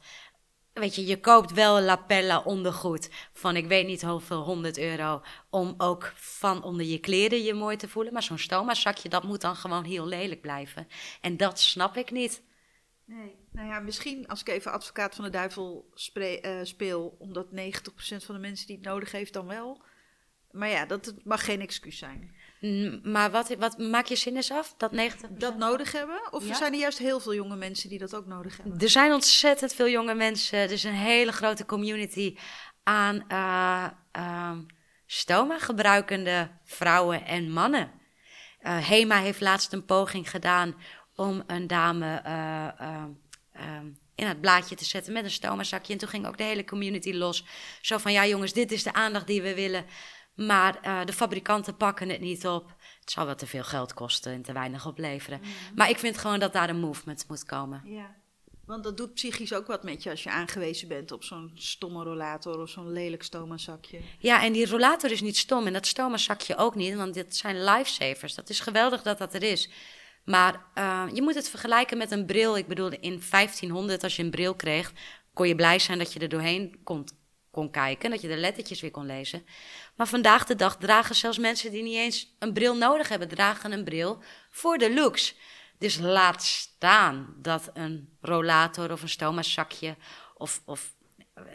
Weet 0.80 0.94
je, 0.94 1.06
je 1.06 1.20
koopt 1.20 1.52
wel 1.52 1.80
lapella 1.80 2.40
ondergoed 2.42 3.10
van 3.32 3.56
ik 3.56 3.66
weet 3.66 3.86
niet 3.86 4.02
hoeveel 4.02 4.42
honderd 4.42 4.78
euro. 4.78 5.22
Om 5.50 5.74
ook 5.76 6.12
van 6.14 6.62
onder 6.62 6.86
je 6.86 6.98
kleren 6.98 7.42
je 7.42 7.54
mooi 7.54 7.76
te 7.76 7.88
voelen. 7.88 8.12
Maar 8.12 8.22
zo'n 8.22 8.38
stoma 8.38 8.74
zakje, 8.74 9.08
dat 9.08 9.22
moet 9.22 9.40
dan 9.40 9.56
gewoon 9.56 9.84
heel 9.84 10.06
lelijk 10.06 10.40
blijven. 10.40 10.88
En 11.20 11.36
dat 11.36 11.60
snap 11.60 11.96
ik 11.96 12.10
niet. 12.10 12.42
Nee, 13.04 13.36
nou 13.52 13.68
ja, 13.68 13.80
misschien 13.80 14.28
als 14.28 14.40
ik 14.40 14.48
even 14.48 14.72
advocaat 14.72 15.14
van 15.14 15.24
de 15.24 15.30
duivel 15.30 15.92
uh, 16.14 16.60
speel, 16.62 17.16
omdat 17.18 17.46
90% 17.46 17.50
van 18.24 18.34
de 18.34 18.40
mensen 18.40 18.66
die 18.66 18.76
het 18.76 18.84
nodig 18.84 19.12
heeft 19.12 19.32
dan 19.32 19.46
wel. 19.46 19.82
Maar 20.50 20.68
ja, 20.68 20.86
dat 20.86 21.14
mag 21.24 21.44
geen 21.44 21.60
excuus 21.60 21.98
zijn. 21.98 22.34
Maar 23.02 23.30
wat, 23.30 23.54
wat 23.58 23.78
maak 23.78 24.06
je 24.06 24.16
zin 24.16 24.36
eens 24.36 24.50
af? 24.50 24.74
Dat 24.76 24.92
90%? 24.92 24.96
Dat 25.30 25.56
nodig 25.56 25.92
hebben? 25.92 26.32
Of 26.32 26.44
zijn 26.52 26.72
er 26.72 26.78
juist 26.78 26.98
heel 26.98 27.20
veel 27.20 27.34
jonge 27.34 27.56
mensen 27.56 27.88
die 27.88 27.98
dat 27.98 28.14
ook 28.14 28.26
nodig 28.26 28.56
hebben? 28.56 28.78
Er 28.78 28.88
zijn 28.88 29.12
ontzettend 29.12 29.72
veel 29.72 29.88
jonge 29.88 30.14
mensen. 30.14 30.58
Er 30.58 30.70
is 30.70 30.84
een 30.84 30.92
hele 30.92 31.32
grote 31.32 31.66
community 31.66 32.36
aan 32.82 33.24
uh, 33.28 34.58
stoma 35.06 35.58
gebruikende 35.58 36.50
vrouwen 36.64 37.26
en 37.26 37.50
mannen. 37.50 37.90
Uh, 38.62 38.88
Hema 38.88 39.18
heeft 39.18 39.40
laatst 39.40 39.72
een 39.72 39.84
poging 39.84 40.30
gedaan 40.30 40.74
om 41.14 41.42
een 41.46 41.66
dame 41.66 42.20
eh, 42.24 42.66
ehm, 43.52 43.86
in 44.14 44.26
het 44.26 44.40
blaadje 44.40 44.74
te 44.74 44.84
zetten 44.84 45.12
met 45.12 45.24
een 45.24 45.30
stoma-zakje. 45.30 45.92
En 45.92 45.98
toen 45.98 46.08
ging 46.08 46.26
ook 46.26 46.38
de 46.38 46.44
hele 46.44 46.64
community 46.64 47.12
los. 47.12 47.44
Zo 47.80 47.98
van, 47.98 48.12
ja 48.12 48.26
jongens, 48.26 48.52
dit 48.52 48.72
is 48.72 48.82
de 48.82 48.92
aandacht 48.92 49.26
die 49.26 49.42
we 49.42 49.54
willen. 49.54 49.84
Maar 50.46 50.78
uh, 50.84 51.04
de 51.04 51.12
fabrikanten 51.12 51.76
pakken 51.76 52.08
het 52.08 52.20
niet 52.20 52.46
op. 52.46 52.74
Het 53.00 53.10
zal 53.10 53.26
wel 53.26 53.34
te 53.34 53.46
veel 53.46 53.64
geld 53.64 53.94
kosten 53.94 54.32
en 54.32 54.42
te 54.42 54.52
weinig 54.52 54.86
opleveren. 54.86 55.40
Mm. 55.40 55.74
Maar 55.74 55.90
ik 55.90 55.98
vind 55.98 56.18
gewoon 56.18 56.38
dat 56.38 56.52
daar 56.52 56.68
een 56.68 56.80
movement 56.80 57.24
moet 57.28 57.44
komen. 57.44 57.82
Ja. 57.84 58.16
Want 58.66 58.84
dat 58.84 58.96
doet 58.96 59.14
psychisch 59.14 59.52
ook 59.52 59.66
wat 59.66 59.82
met 59.82 60.02
je 60.02 60.10
als 60.10 60.22
je 60.22 60.30
aangewezen 60.30 60.88
bent 60.88 61.12
op 61.12 61.24
zo'n 61.24 61.50
stomme 61.54 62.04
rollator 62.04 62.60
of 62.60 62.68
zo'n 62.68 62.92
lelijk 62.92 63.22
stoma-zakje. 63.22 64.00
Ja, 64.18 64.42
en 64.42 64.52
die 64.52 64.66
rollator 64.66 65.10
is 65.10 65.20
niet 65.20 65.36
stom 65.36 65.66
en 65.66 65.72
dat 65.72 65.86
stoma-zakje 65.86 66.56
ook 66.56 66.74
niet, 66.74 66.94
want 66.94 67.14
dit 67.14 67.36
zijn 67.36 67.64
lifesavers. 67.64 68.34
Dat 68.34 68.48
is 68.48 68.60
geweldig 68.60 69.02
dat 69.02 69.18
dat 69.18 69.34
er 69.34 69.42
is. 69.42 69.70
Maar 70.24 70.64
uh, 70.74 71.04
je 71.12 71.22
moet 71.22 71.34
het 71.34 71.48
vergelijken 71.48 71.98
met 71.98 72.10
een 72.10 72.26
bril. 72.26 72.56
Ik 72.56 72.66
bedoel, 72.66 72.90
in 72.90 73.22
1500, 73.30 74.02
als 74.02 74.16
je 74.16 74.22
een 74.22 74.30
bril 74.30 74.54
kreeg, 74.54 74.92
kon 75.34 75.48
je 75.48 75.54
blij 75.54 75.78
zijn 75.78 75.98
dat 75.98 76.12
je 76.12 76.20
er 76.20 76.28
doorheen 76.28 76.80
kon, 76.84 77.06
kon 77.50 77.70
kijken, 77.70 78.10
dat 78.10 78.20
je 78.20 78.28
de 78.28 78.36
lettertjes 78.36 78.80
weer 78.80 78.90
kon 78.90 79.06
lezen. 79.06 79.46
Maar 79.96 80.06
vandaag 80.06 80.44
de 80.44 80.56
dag 80.56 80.76
dragen 80.76 81.14
zelfs 81.14 81.38
mensen 81.38 81.70
die 81.70 81.82
niet 81.82 81.96
eens 81.96 82.34
een 82.38 82.52
bril 82.52 82.76
nodig 82.76 83.08
hebben, 83.08 83.28
dragen 83.28 83.72
een 83.72 83.84
bril 83.84 84.22
voor 84.50 84.78
de 84.78 84.94
looks. 84.94 85.34
Dus 85.78 85.98
laat 85.98 86.42
staan 86.42 87.34
dat 87.36 87.70
een 87.74 88.16
rollator 88.20 88.92
of 88.92 89.02
een 89.02 89.08
stoma-zakje 89.08 89.96
of, 90.34 90.62
of 90.64 90.94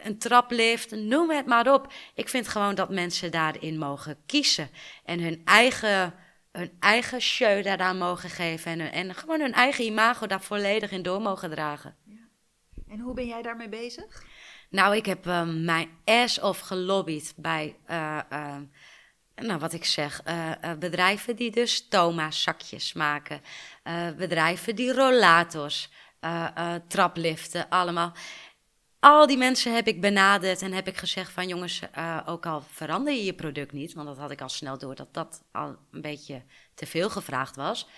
een 0.02 0.18
traplift, 0.18 0.90
noem 0.90 1.30
het 1.30 1.46
maar 1.46 1.72
op. 1.72 1.92
Ik 2.14 2.28
vind 2.28 2.48
gewoon 2.48 2.74
dat 2.74 2.90
mensen 2.90 3.30
daarin 3.30 3.78
mogen 3.78 4.18
kiezen 4.26 4.70
en 5.04 5.20
hun 5.20 5.42
eigen, 5.44 6.14
hun 6.52 6.76
eigen 6.80 7.20
show 7.20 7.64
daaraan 7.64 7.98
mogen 7.98 8.30
geven 8.30 8.80
en, 8.80 8.92
en 8.92 9.14
gewoon 9.14 9.40
hun 9.40 9.52
eigen 9.52 9.84
imago 9.84 10.26
daar 10.26 10.42
volledig 10.42 10.90
in 10.90 11.02
door 11.02 11.20
mogen 11.20 11.50
dragen. 11.50 11.96
Ja. 12.04 12.28
En 12.88 12.98
hoe 12.98 13.14
ben 13.14 13.26
jij 13.26 13.42
daarmee 13.42 13.68
bezig? 13.68 14.24
Nou, 14.76 14.96
ik 14.96 15.06
heb 15.06 15.26
uh, 15.26 15.42
mijn 15.44 15.88
ass 16.04 16.40
off 16.40 16.60
gelobbyd 16.60 17.34
bij, 17.36 17.76
uh, 17.90 18.18
uh, 18.32 18.56
nou 19.34 19.58
wat 19.58 19.72
ik 19.72 19.84
zeg, 19.84 20.22
bedrijven 20.78 21.36
die 21.36 21.50
dus 21.50 21.74
stoma-zakjes 21.74 22.92
maken. 22.92 23.40
bedrijven 24.16 24.76
die 24.76 24.92
rollators, 24.92 25.88
trapliften, 26.88 27.68
allemaal. 27.68 28.12
Al 29.00 29.26
die 29.26 29.36
mensen 29.36 29.74
heb 29.74 29.86
ik 29.86 30.00
benaderd 30.00 30.62
en 30.62 30.72
heb 30.72 30.88
ik 30.88 30.96
gezegd 30.96 31.30
van 31.30 31.48
jongens, 31.48 31.80
ook 32.26 32.46
al 32.46 32.62
verander 32.70 33.12
je 33.12 33.24
je 33.24 33.34
product 33.34 33.72
niet, 33.72 33.94
want 33.94 34.06
dat 34.06 34.18
had 34.18 34.30
ik 34.30 34.40
al 34.40 34.48
snel 34.48 34.78
door 34.78 34.94
dat 34.94 35.14
dat 35.14 35.44
al 35.52 35.76
een 35.90 36.00
beetje 36.00 36.42
te 36.74 36.86
veel 36.86 37.10
gevraagd 37.10 37.56
was. 37.56 37.88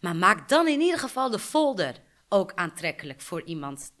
Maar 0.00 0.16
maak 0.16 0.48
dan 0.48 0.68
in 0.68 0.80
ieder 0.80 0.98
geval 0.98 1.30
de 1.30 1.38
folder 1.38 1.94
ook 2.28 2.52
aantrekkelijk 2.54 3.20
voor 3.20 3.42
iemand 3.42 3.92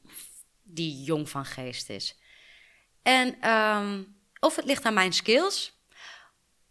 die 0.62 1.02
jong 1.02 1.28
van 1.28 1.44
geest 1.44 1.90
is. 1.90 2.22
En 3.04 3.50
um, 3.50 4.16
of 4.40 4.56
het 4.56 4.64
ligt 4.64 4.84
aan 4.84 4.94
mijn 4.94 5.12
skills, 5.12 5.78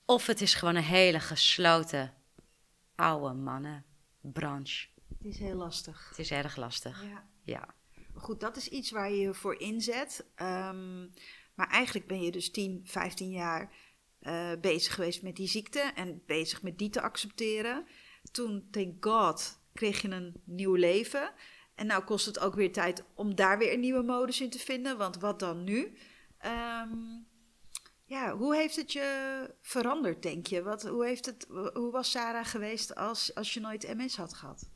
of 0.06 0.26
het 0.26 0.41
is 0.41 0.54
gewoon 0.54 0.76
een 0.76 0.84
hele 0.84 1.19
gesloten 1.19 2.13
oude 2.96 3.34
mannenbranche. 3.34 4.88
Het 5.17 5.28
is 5.28 5.39
heel 5.39 5.56
lastig. 5.56 6.10
Het 6.10 6.19
is 6.19 6.32
erg 6.32 6.56
lastig. 6.56 7.04
Ja. 7.04 7.28
ja. 7.43 7.74
Goed, 8.15 8.39
dat 8.39 8.58
is 8.58 8.67
iets 8.67 8.91
waar 8.91 9.12
je 9.12 9.17
je 9.17 9.34
voor 9.34 9.60
inzet. 9.60 10.26
Um, 10.41 11.13
maar 11.54 11.69
eigenlijk 11.69 12.08
ben 12.08 12.22
je 12.22 12.32
dus 12.32 12.52
10, 12.52 12.82
15 12.84 13.30
jaar 13.30 13.74
uh, 14.22 14.52
bezig 14.62 14.93
geweest 14.93 15.22
met 15.22 15.36
die 15.36 15.48
ziekte 15.48 15.80
en 15.80 16.24
bezig 16.26 16.62
met 16.62 16.78
die 16.78 16.89
te 16.89 17.02
accepteren. 17.02 17.88
Toen, 18.32 18.67
thank 18.72 19.06
God, 19.06 19.60
kreeg 19.74 20.02
je 20.02 20.10
een 20.10 20.41
nieuw 20.43 20.76
leven. 20.76 21.34
En 21.76 21.86
nou 21.86 22.04
kost 22.04 22.26
het 22.26 22.39
ook 22.39 22.56
weer 22.56 22.72
tijd 22.72 23.04
om 23.13 23.36
daar 23.36 23.58
weer 23.58 23.74
een 23.74 23.80
nieuwe 23.80 24.04
modus 24.04 24.41
in 24.41 24.50
te 24.50 24.60
vinden. 24.60 24.98
Want 24.98 25.19
wat 25.19 25.39
dan 25.39 25.63
nu? 25.63 25.98
Um, 26.46 27.28
ja, 28.06 28.36
hoe 28.36 28.56
heeft 28.56 28.76
het 28.76 28.92
je 28.92 29.50
veranderd, 29.62 30.22
denk 30.22 30.48
je? 30.48 30.64
Wat, 30.64 30.84
hoe, 30.84 31.06
heeft 31.06 31.26
het, 31.26 31.48
hoe 31.74 31.92
was 31.92 32.12
Sarah 32.12 32.46
geweest 32.46 32.96
als, 32.96 33.36
als 33.36 33.54
je 33.54 33.60
nooit 33.60 33.96
MS 33.96 34.16
had 34.16 34.34
gehad? 34.34 34.70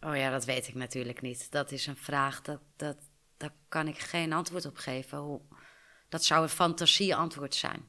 Oh 0.00 0.16
ja, 0.16 0.30
dat 0.30 0.44
weet 0.44 0.68
ik 0.68 0.74
natuurlijk 0.74 1.20
niet. 1.20 1.50
Dat 1.50 1.72
is 1.72 1.86
een 1.86 1.96
vraag, 1.96 2.42
dat, 2.42 2.60
dat, 2.76 2.96
daar 3.36 3.54
kan 3.68 3.88
ik 3.88 3.98
geen 3.98 4.32
antwoord 4.32 4.64
op 4.64 4.76
geven. 4.76 5.18
Hoe, 5.18 5.40
dat 6.08 6.24
zou 6.24 6.42
een 6.42 6.48
fantasieantwoord 6.48 7.54
zijn. 7.54 7.88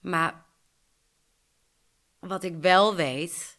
Maar 0.00 0.44
wat 2.18 2.44
ik 2.44 2.56
wel 2.56 2.94
weet, 2.94 3.58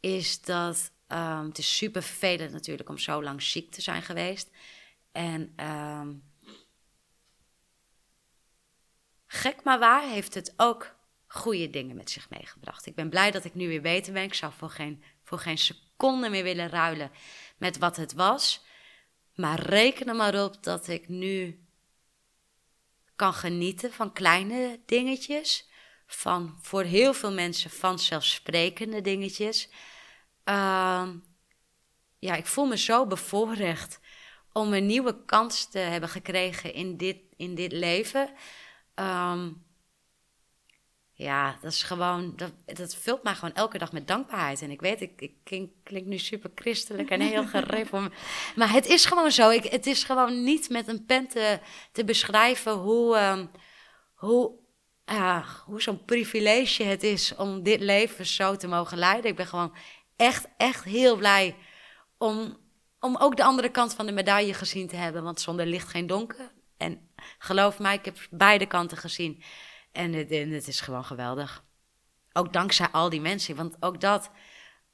is 0.00 0.40
dat 0.40 0.92
um, 1.08 1.46
het 1.46 1.58
is 1.58 1.76
super 1.76 2.02
vervelend 2.02 2.52
natuurlijk 2.52 2.88
om 2.88 2.98
zo 2.98 3.22
lang 3.22 3.42
ziek 3.42 3.70
te 3.70 3.80
zijn 3.80 4.02
geweest. 4.02 4.50
En 5.12 5.66
um, 5.66 6.27
gek 9.40 9.62
maar 9.64 9.78
waar 9.78 10.02
heeft 10.02 10.34
het 10.34 10.54
ook 10.56 10.96
goede 11.26 11.70
dingen 11.70 11.96
met 11.96 12.10
zich 12.10 12.30
meegebracht. 12.30 12.86
Ik 12.86 12.94
ben 12.94 13.08
blij 13.08 13.30
dat 13.30 13.44
ik 13.44 13.54
nu 13.54 13.68
weer 13.68 13.82
beter 13.82 14.12
ben. 14.12 14.22
Ik 14.22 14.34
zou 14.34 14.52
voor 14.56 14.70
geen, 14.70 15.02
voor 15.24 15.38
geen 15.38 15.58
seconde 15.58 16.28
meer 16.28 16.42
willen 16.42 16.68
ruilen 16.68 17.10
met 17.56 17.78
wat 17.78 17.96
het 17.96 18.12
was. 18.12 18.64
Maar 19.34 19.60
reken 19.60 20.06
er 20.06 20.16
maar 20.16 20.44
op 20.44 20.62
dat 20.62 20.88
ik 20.88 21.08
nu 21.08 21.66
kan 23.16 23.34
genieten 23.34 23.92
van 23.92 24.12
kleine 24.12 24.80
dingetjes. 24.86 25.68
Van 26.06 26.58
voor 26.62 26.82
heel 26.82 27.14
veel 27.14 27.32
mensen 27.32 27.70
vanzelfsprekende 27.70 29.00
dingetjes. 29.00 29.68
Uh, 30.44 31.08
ja, 32.18 32.34
ik 32.34 32.46
voel 32.46 32.66
me 32.66 32.78
zo 32.78 33.06
bevoorrecht 33.06 34.00
om 34.52 34.72
een 34.72 34.86
nieuwe 34.86 35.24
kans 35.24 35.70
te 35.70 35.78
hebben 35.78 36.08
gekregen 36.08 36.74
in 36.74 36.96
dit, 36.96 37.16
in 37.36 37.54
dit 37.54 37.72
leven. 37.72 38.34
Um, 39.00 39.66
ja, 41.18 41.58
dat 41.62 41.72
is 41.72 41.82
gewoon, 41.82 42.32
dat, 42.36 42.52
dat 42.64 42.94
vult 42.94 43.22
mij 43.22 43.34
gewoon 43.34 43.54
elke 43.54 43.78
dag 43.78 43.92
met 43.92 44.08
dankbaarheid. 44.08 44.62
En 44.62 44.70
ik 44.70 44.80
weet, 44.80 45.00
ik, 45.00 45.20
ik 45.20 45.32
klink, 45.44 45.70
klink 45.82 46.06
nu 46.06 46.18
super 46.18 46.50
christelijk 46.54 47.10
en 47.10 47.20
heel 47.20 47.46
gereformeerd. 47.46 48.14
maar 48.56 48.72
het 48.72 48.86
is 48.86 49.04
gewoon 49.04 49.30
zo. 49.30 49.50
Ik, 49.50 49.64
het 49.64 49.86
is 49.86 50.04
gewoon 50.04 50.44
niet 50.44 50.68
met 50.68 50.88
een 50.88 51.04
pen 51.04 51.28
te, 51.28 51.60
te 51.92 52.04
beschrijven 52.04 52.72
hoe, 52.72 53.18
um, 53.18 53.50
hoe, 54.14 54.52
uh, 55.10 55.48
hoe 55.64 55.82
zo'n 55.82 56.04
privilege 56.04 56.82
het 56.82 57.02
is 57.02 57.34
om 57.34 57.62
dit 57.62 57.80
leven 57.80 58.26
zo 58.26 58.56
te 58.56 58.66
mogen 58.66 58.98
leiden. 58.98 59.30
Ik 59.30 59.36
ben 59.36 59.46
gewoon 59.46 59.74
echt, 60.16 60.48
echt 60.56 60.84
heel 60.84 61.16
blij 61.16 61.56
om, 62.18 62.56
om 63.00 63.16
ook 63.16 63.36
de 63.36 63.44
andere 63.44 63.70
kant 63.70 63.94
van 63.94 64.06
de 64.06 64.12
medaille 64.12 64.54
gezien 64.54 64.88
te 64.88 64.96
hebben. 64.96 65.22
Want 65.22 65.40
zonder 65.40 65.66
licht 65.66 65.88
geen 65.88 66.06
donker. 66.06 66.52
En 66.76 67.07
geloof 67.38 67.78
mij, 67.78 67.94
ik 67.94 68.04
heb 68.04 68.18
beide 68.30 68.66
kanten 68.66 68.96
gezien. 68.96 69.42
En 69.92 70.12
het, 70.12 70.30
het 70.30 70.68
is 70.68 70.80
gewoon 70.80 71.04
geweldig. 71.04 71.64
Ook 72.32 72.52
dankzij 72.52 72.88
al 72.88 73.08
die 73.08 73.20
mensen. 73.20 73.56
Want 73.56 73.76
ook 73.80 74.00
dat, 74.00 74.30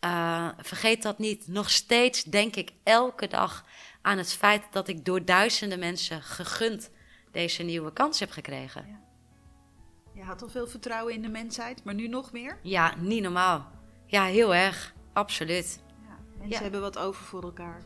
uh, 0.05 0.49
vergeet 0.59 1.03
dat 1.03 1.19
niet. 1.19 1.47
Nog 1.47 1.71
steeds 1.71 2.23
denk 2.23 2.57
ik 2.57 2.71
elke 2.83 3.27
dag 3.27 3.65
aan 4.03 4.19
het 4.19 4.33
feit 4.33 4.63
dat 4.71 4.89
ik 4.89 5.05
door 5.05 5.25
duizenden 5.25 5.79
mensen 5.79 6.23
gegund 6.23 6.91
deze 7.33 7.63
nieuwe 7.63 7.93
kans 7.93 8.21
heb 8.21 8.31
gekregen. 8.31 8.87
Ja. 8.87 9.03
Je 10.15 10.23
had 10.23 10.43
al 10.43 10.49
veel 10.49 10.67
vertrouwen 10.67 11.15
in 11.15 11.23
de 11.23 11.29
mensheid, 11.29 11.85
maar 11.85 11.95
nu 11.95 12.09
nog 12.09 12.33
meer? 12.33 12.59
Ja, 12.63 12.95
niet 12.97 13.23
normaal. 13.23 13.71
Ja, 14.07 14.25
heel 14.25 14.55
erg. 14.55 14.95
Absoluut. 15.13 15.83
Ja, 16.09 16.19
mensen 16.39 16.63
hebben 16.63 16.81
wat 16.81 16.99
over 16.99 17.25
voor 17.25 17.43
elkaar. 17.43 17.83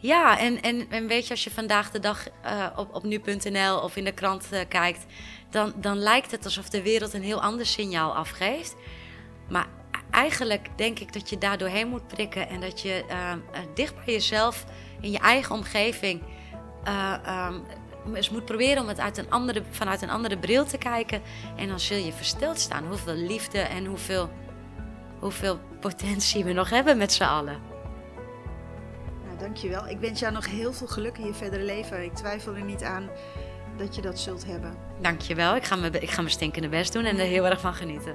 Ja, 0.00 0.38
en, 0.38 0.62
en, 0.62 0.90
en 0.90 1.06
weet 1.06 1.24
je, 1.24 1.30
als 1.30 1.44
je 1.44 1.50
vandaag 1.50 1.90
de 1.90 1.98
dag 1.98 2.26
eh, 2.42 2.66
op, 2.76 2.94
op 2.94 3.02
nu.nl 3.02 3.78
of 3.78 3.96
in 3.96 4.04
de 4.04 4.12
krant 4.12 4.48
eh, 4.50 4.60
kijkt, 4.68 5.06
dan, 5.50 5.72
dan 5.76 5.98
lijkt 5.98 6.30
het 6.30 6.44
alsof 6.44 6.68
de 6.68 6.82
wereld 6.82 7.14
een 7.14 7.22
heel 7.22 7.42
ander 7.42 7.66
signaal 7.66 8.14
afgeeft. 8.14 8.76
Maar 9.48 9.66
eigenlijk 10.10 10.68
denk 10.76 10.98
ik 10.98 11.12
dat 11.12 11.30
je 11.30 11.38
daar 11.38 11.58
doorheen 11.58 11.88
moet 11.88 12.06
prikken 12.06 12.48
en 12.48 12.60
dat 12.60 12.80
je 12.80 13.04
eh, 13.08 13.32
dicht 13.74 13.94
bij 14.04 14.14
jezelf, 14.14 14.64
in 15.00 15.10
je 15.10 15.18
eigen 15.18 15.54
omgeving, 15.54 16.22
um, 18.06 18.14
eens 18.14 18.30
moet 18.30 18.44
proberen 18.44 18.82
om 18.82 18.88
het 18.88 19.00
uit 19.00 19.18
een 19.18 19.30
andere, 19.30 19.62
vanuit 19.70 20.02
een 20.02 20.10
andere 20.10 20.38
bril 20.38 20.64
te 20.64 20.78
kijken. 20.78 21.22
En 21.56 21.68
dan 21.68 21.80
zul 21.80 21.96
je 21.96 22.12
versteld 22.12 22.58
staan 22.58 22.86
hoeveel 22.86 23.14
liefde 23.14 23.58
en 23.58 23.86
hoeveel, 23.86 24.30
hoeveel 25.18 25.58
potentie 25.80 26.44
we 26.44 26.52
nog 26.52 26.70
hebben 26.70 26.98
met 26.98 27.12
z'n 27.12 27.22
allen. 27.22 27.69
Dankjewel. 29.40 29.88
Ik 29.88 29.98
wens 29.98 30.20
jou 30.20 30.32
nog 30.32 30.46
heel 30.46 30.72
veel 30.72 30.86
geluk 30.86 31.18
in 31.18 31.26
je 31.26 31.34
verdere 31.34 31.62
leven. 31.62 32.04
Ik 32.04 32.14
twijfel 32.14 32.54
er 32.54 32.64
niet 32.64 32.82
aan 32.82 33.10
dat 33.76 33.94
je 33.94 34.02
dat 34.02 34.18
zult 34.18 34.46
hebben. 34.46 34.74
Dankjewel. 35.00 35.56
Ik 35.56 35.64
ga 35.64 35.76
mijn, 35.76 36.02
ik 36.02 36.10
ga 36.10 36.20
mijn 36.20 36.34
stinkende 36.34 36.68
best 36.68 36.92
doen 36.92 37.04
en 37.04 37.18
er 37.18 37.26
heel 37.26 37.46
erg 37.46 37.60
van 37.60 37.74
genieten. 37.74 38.14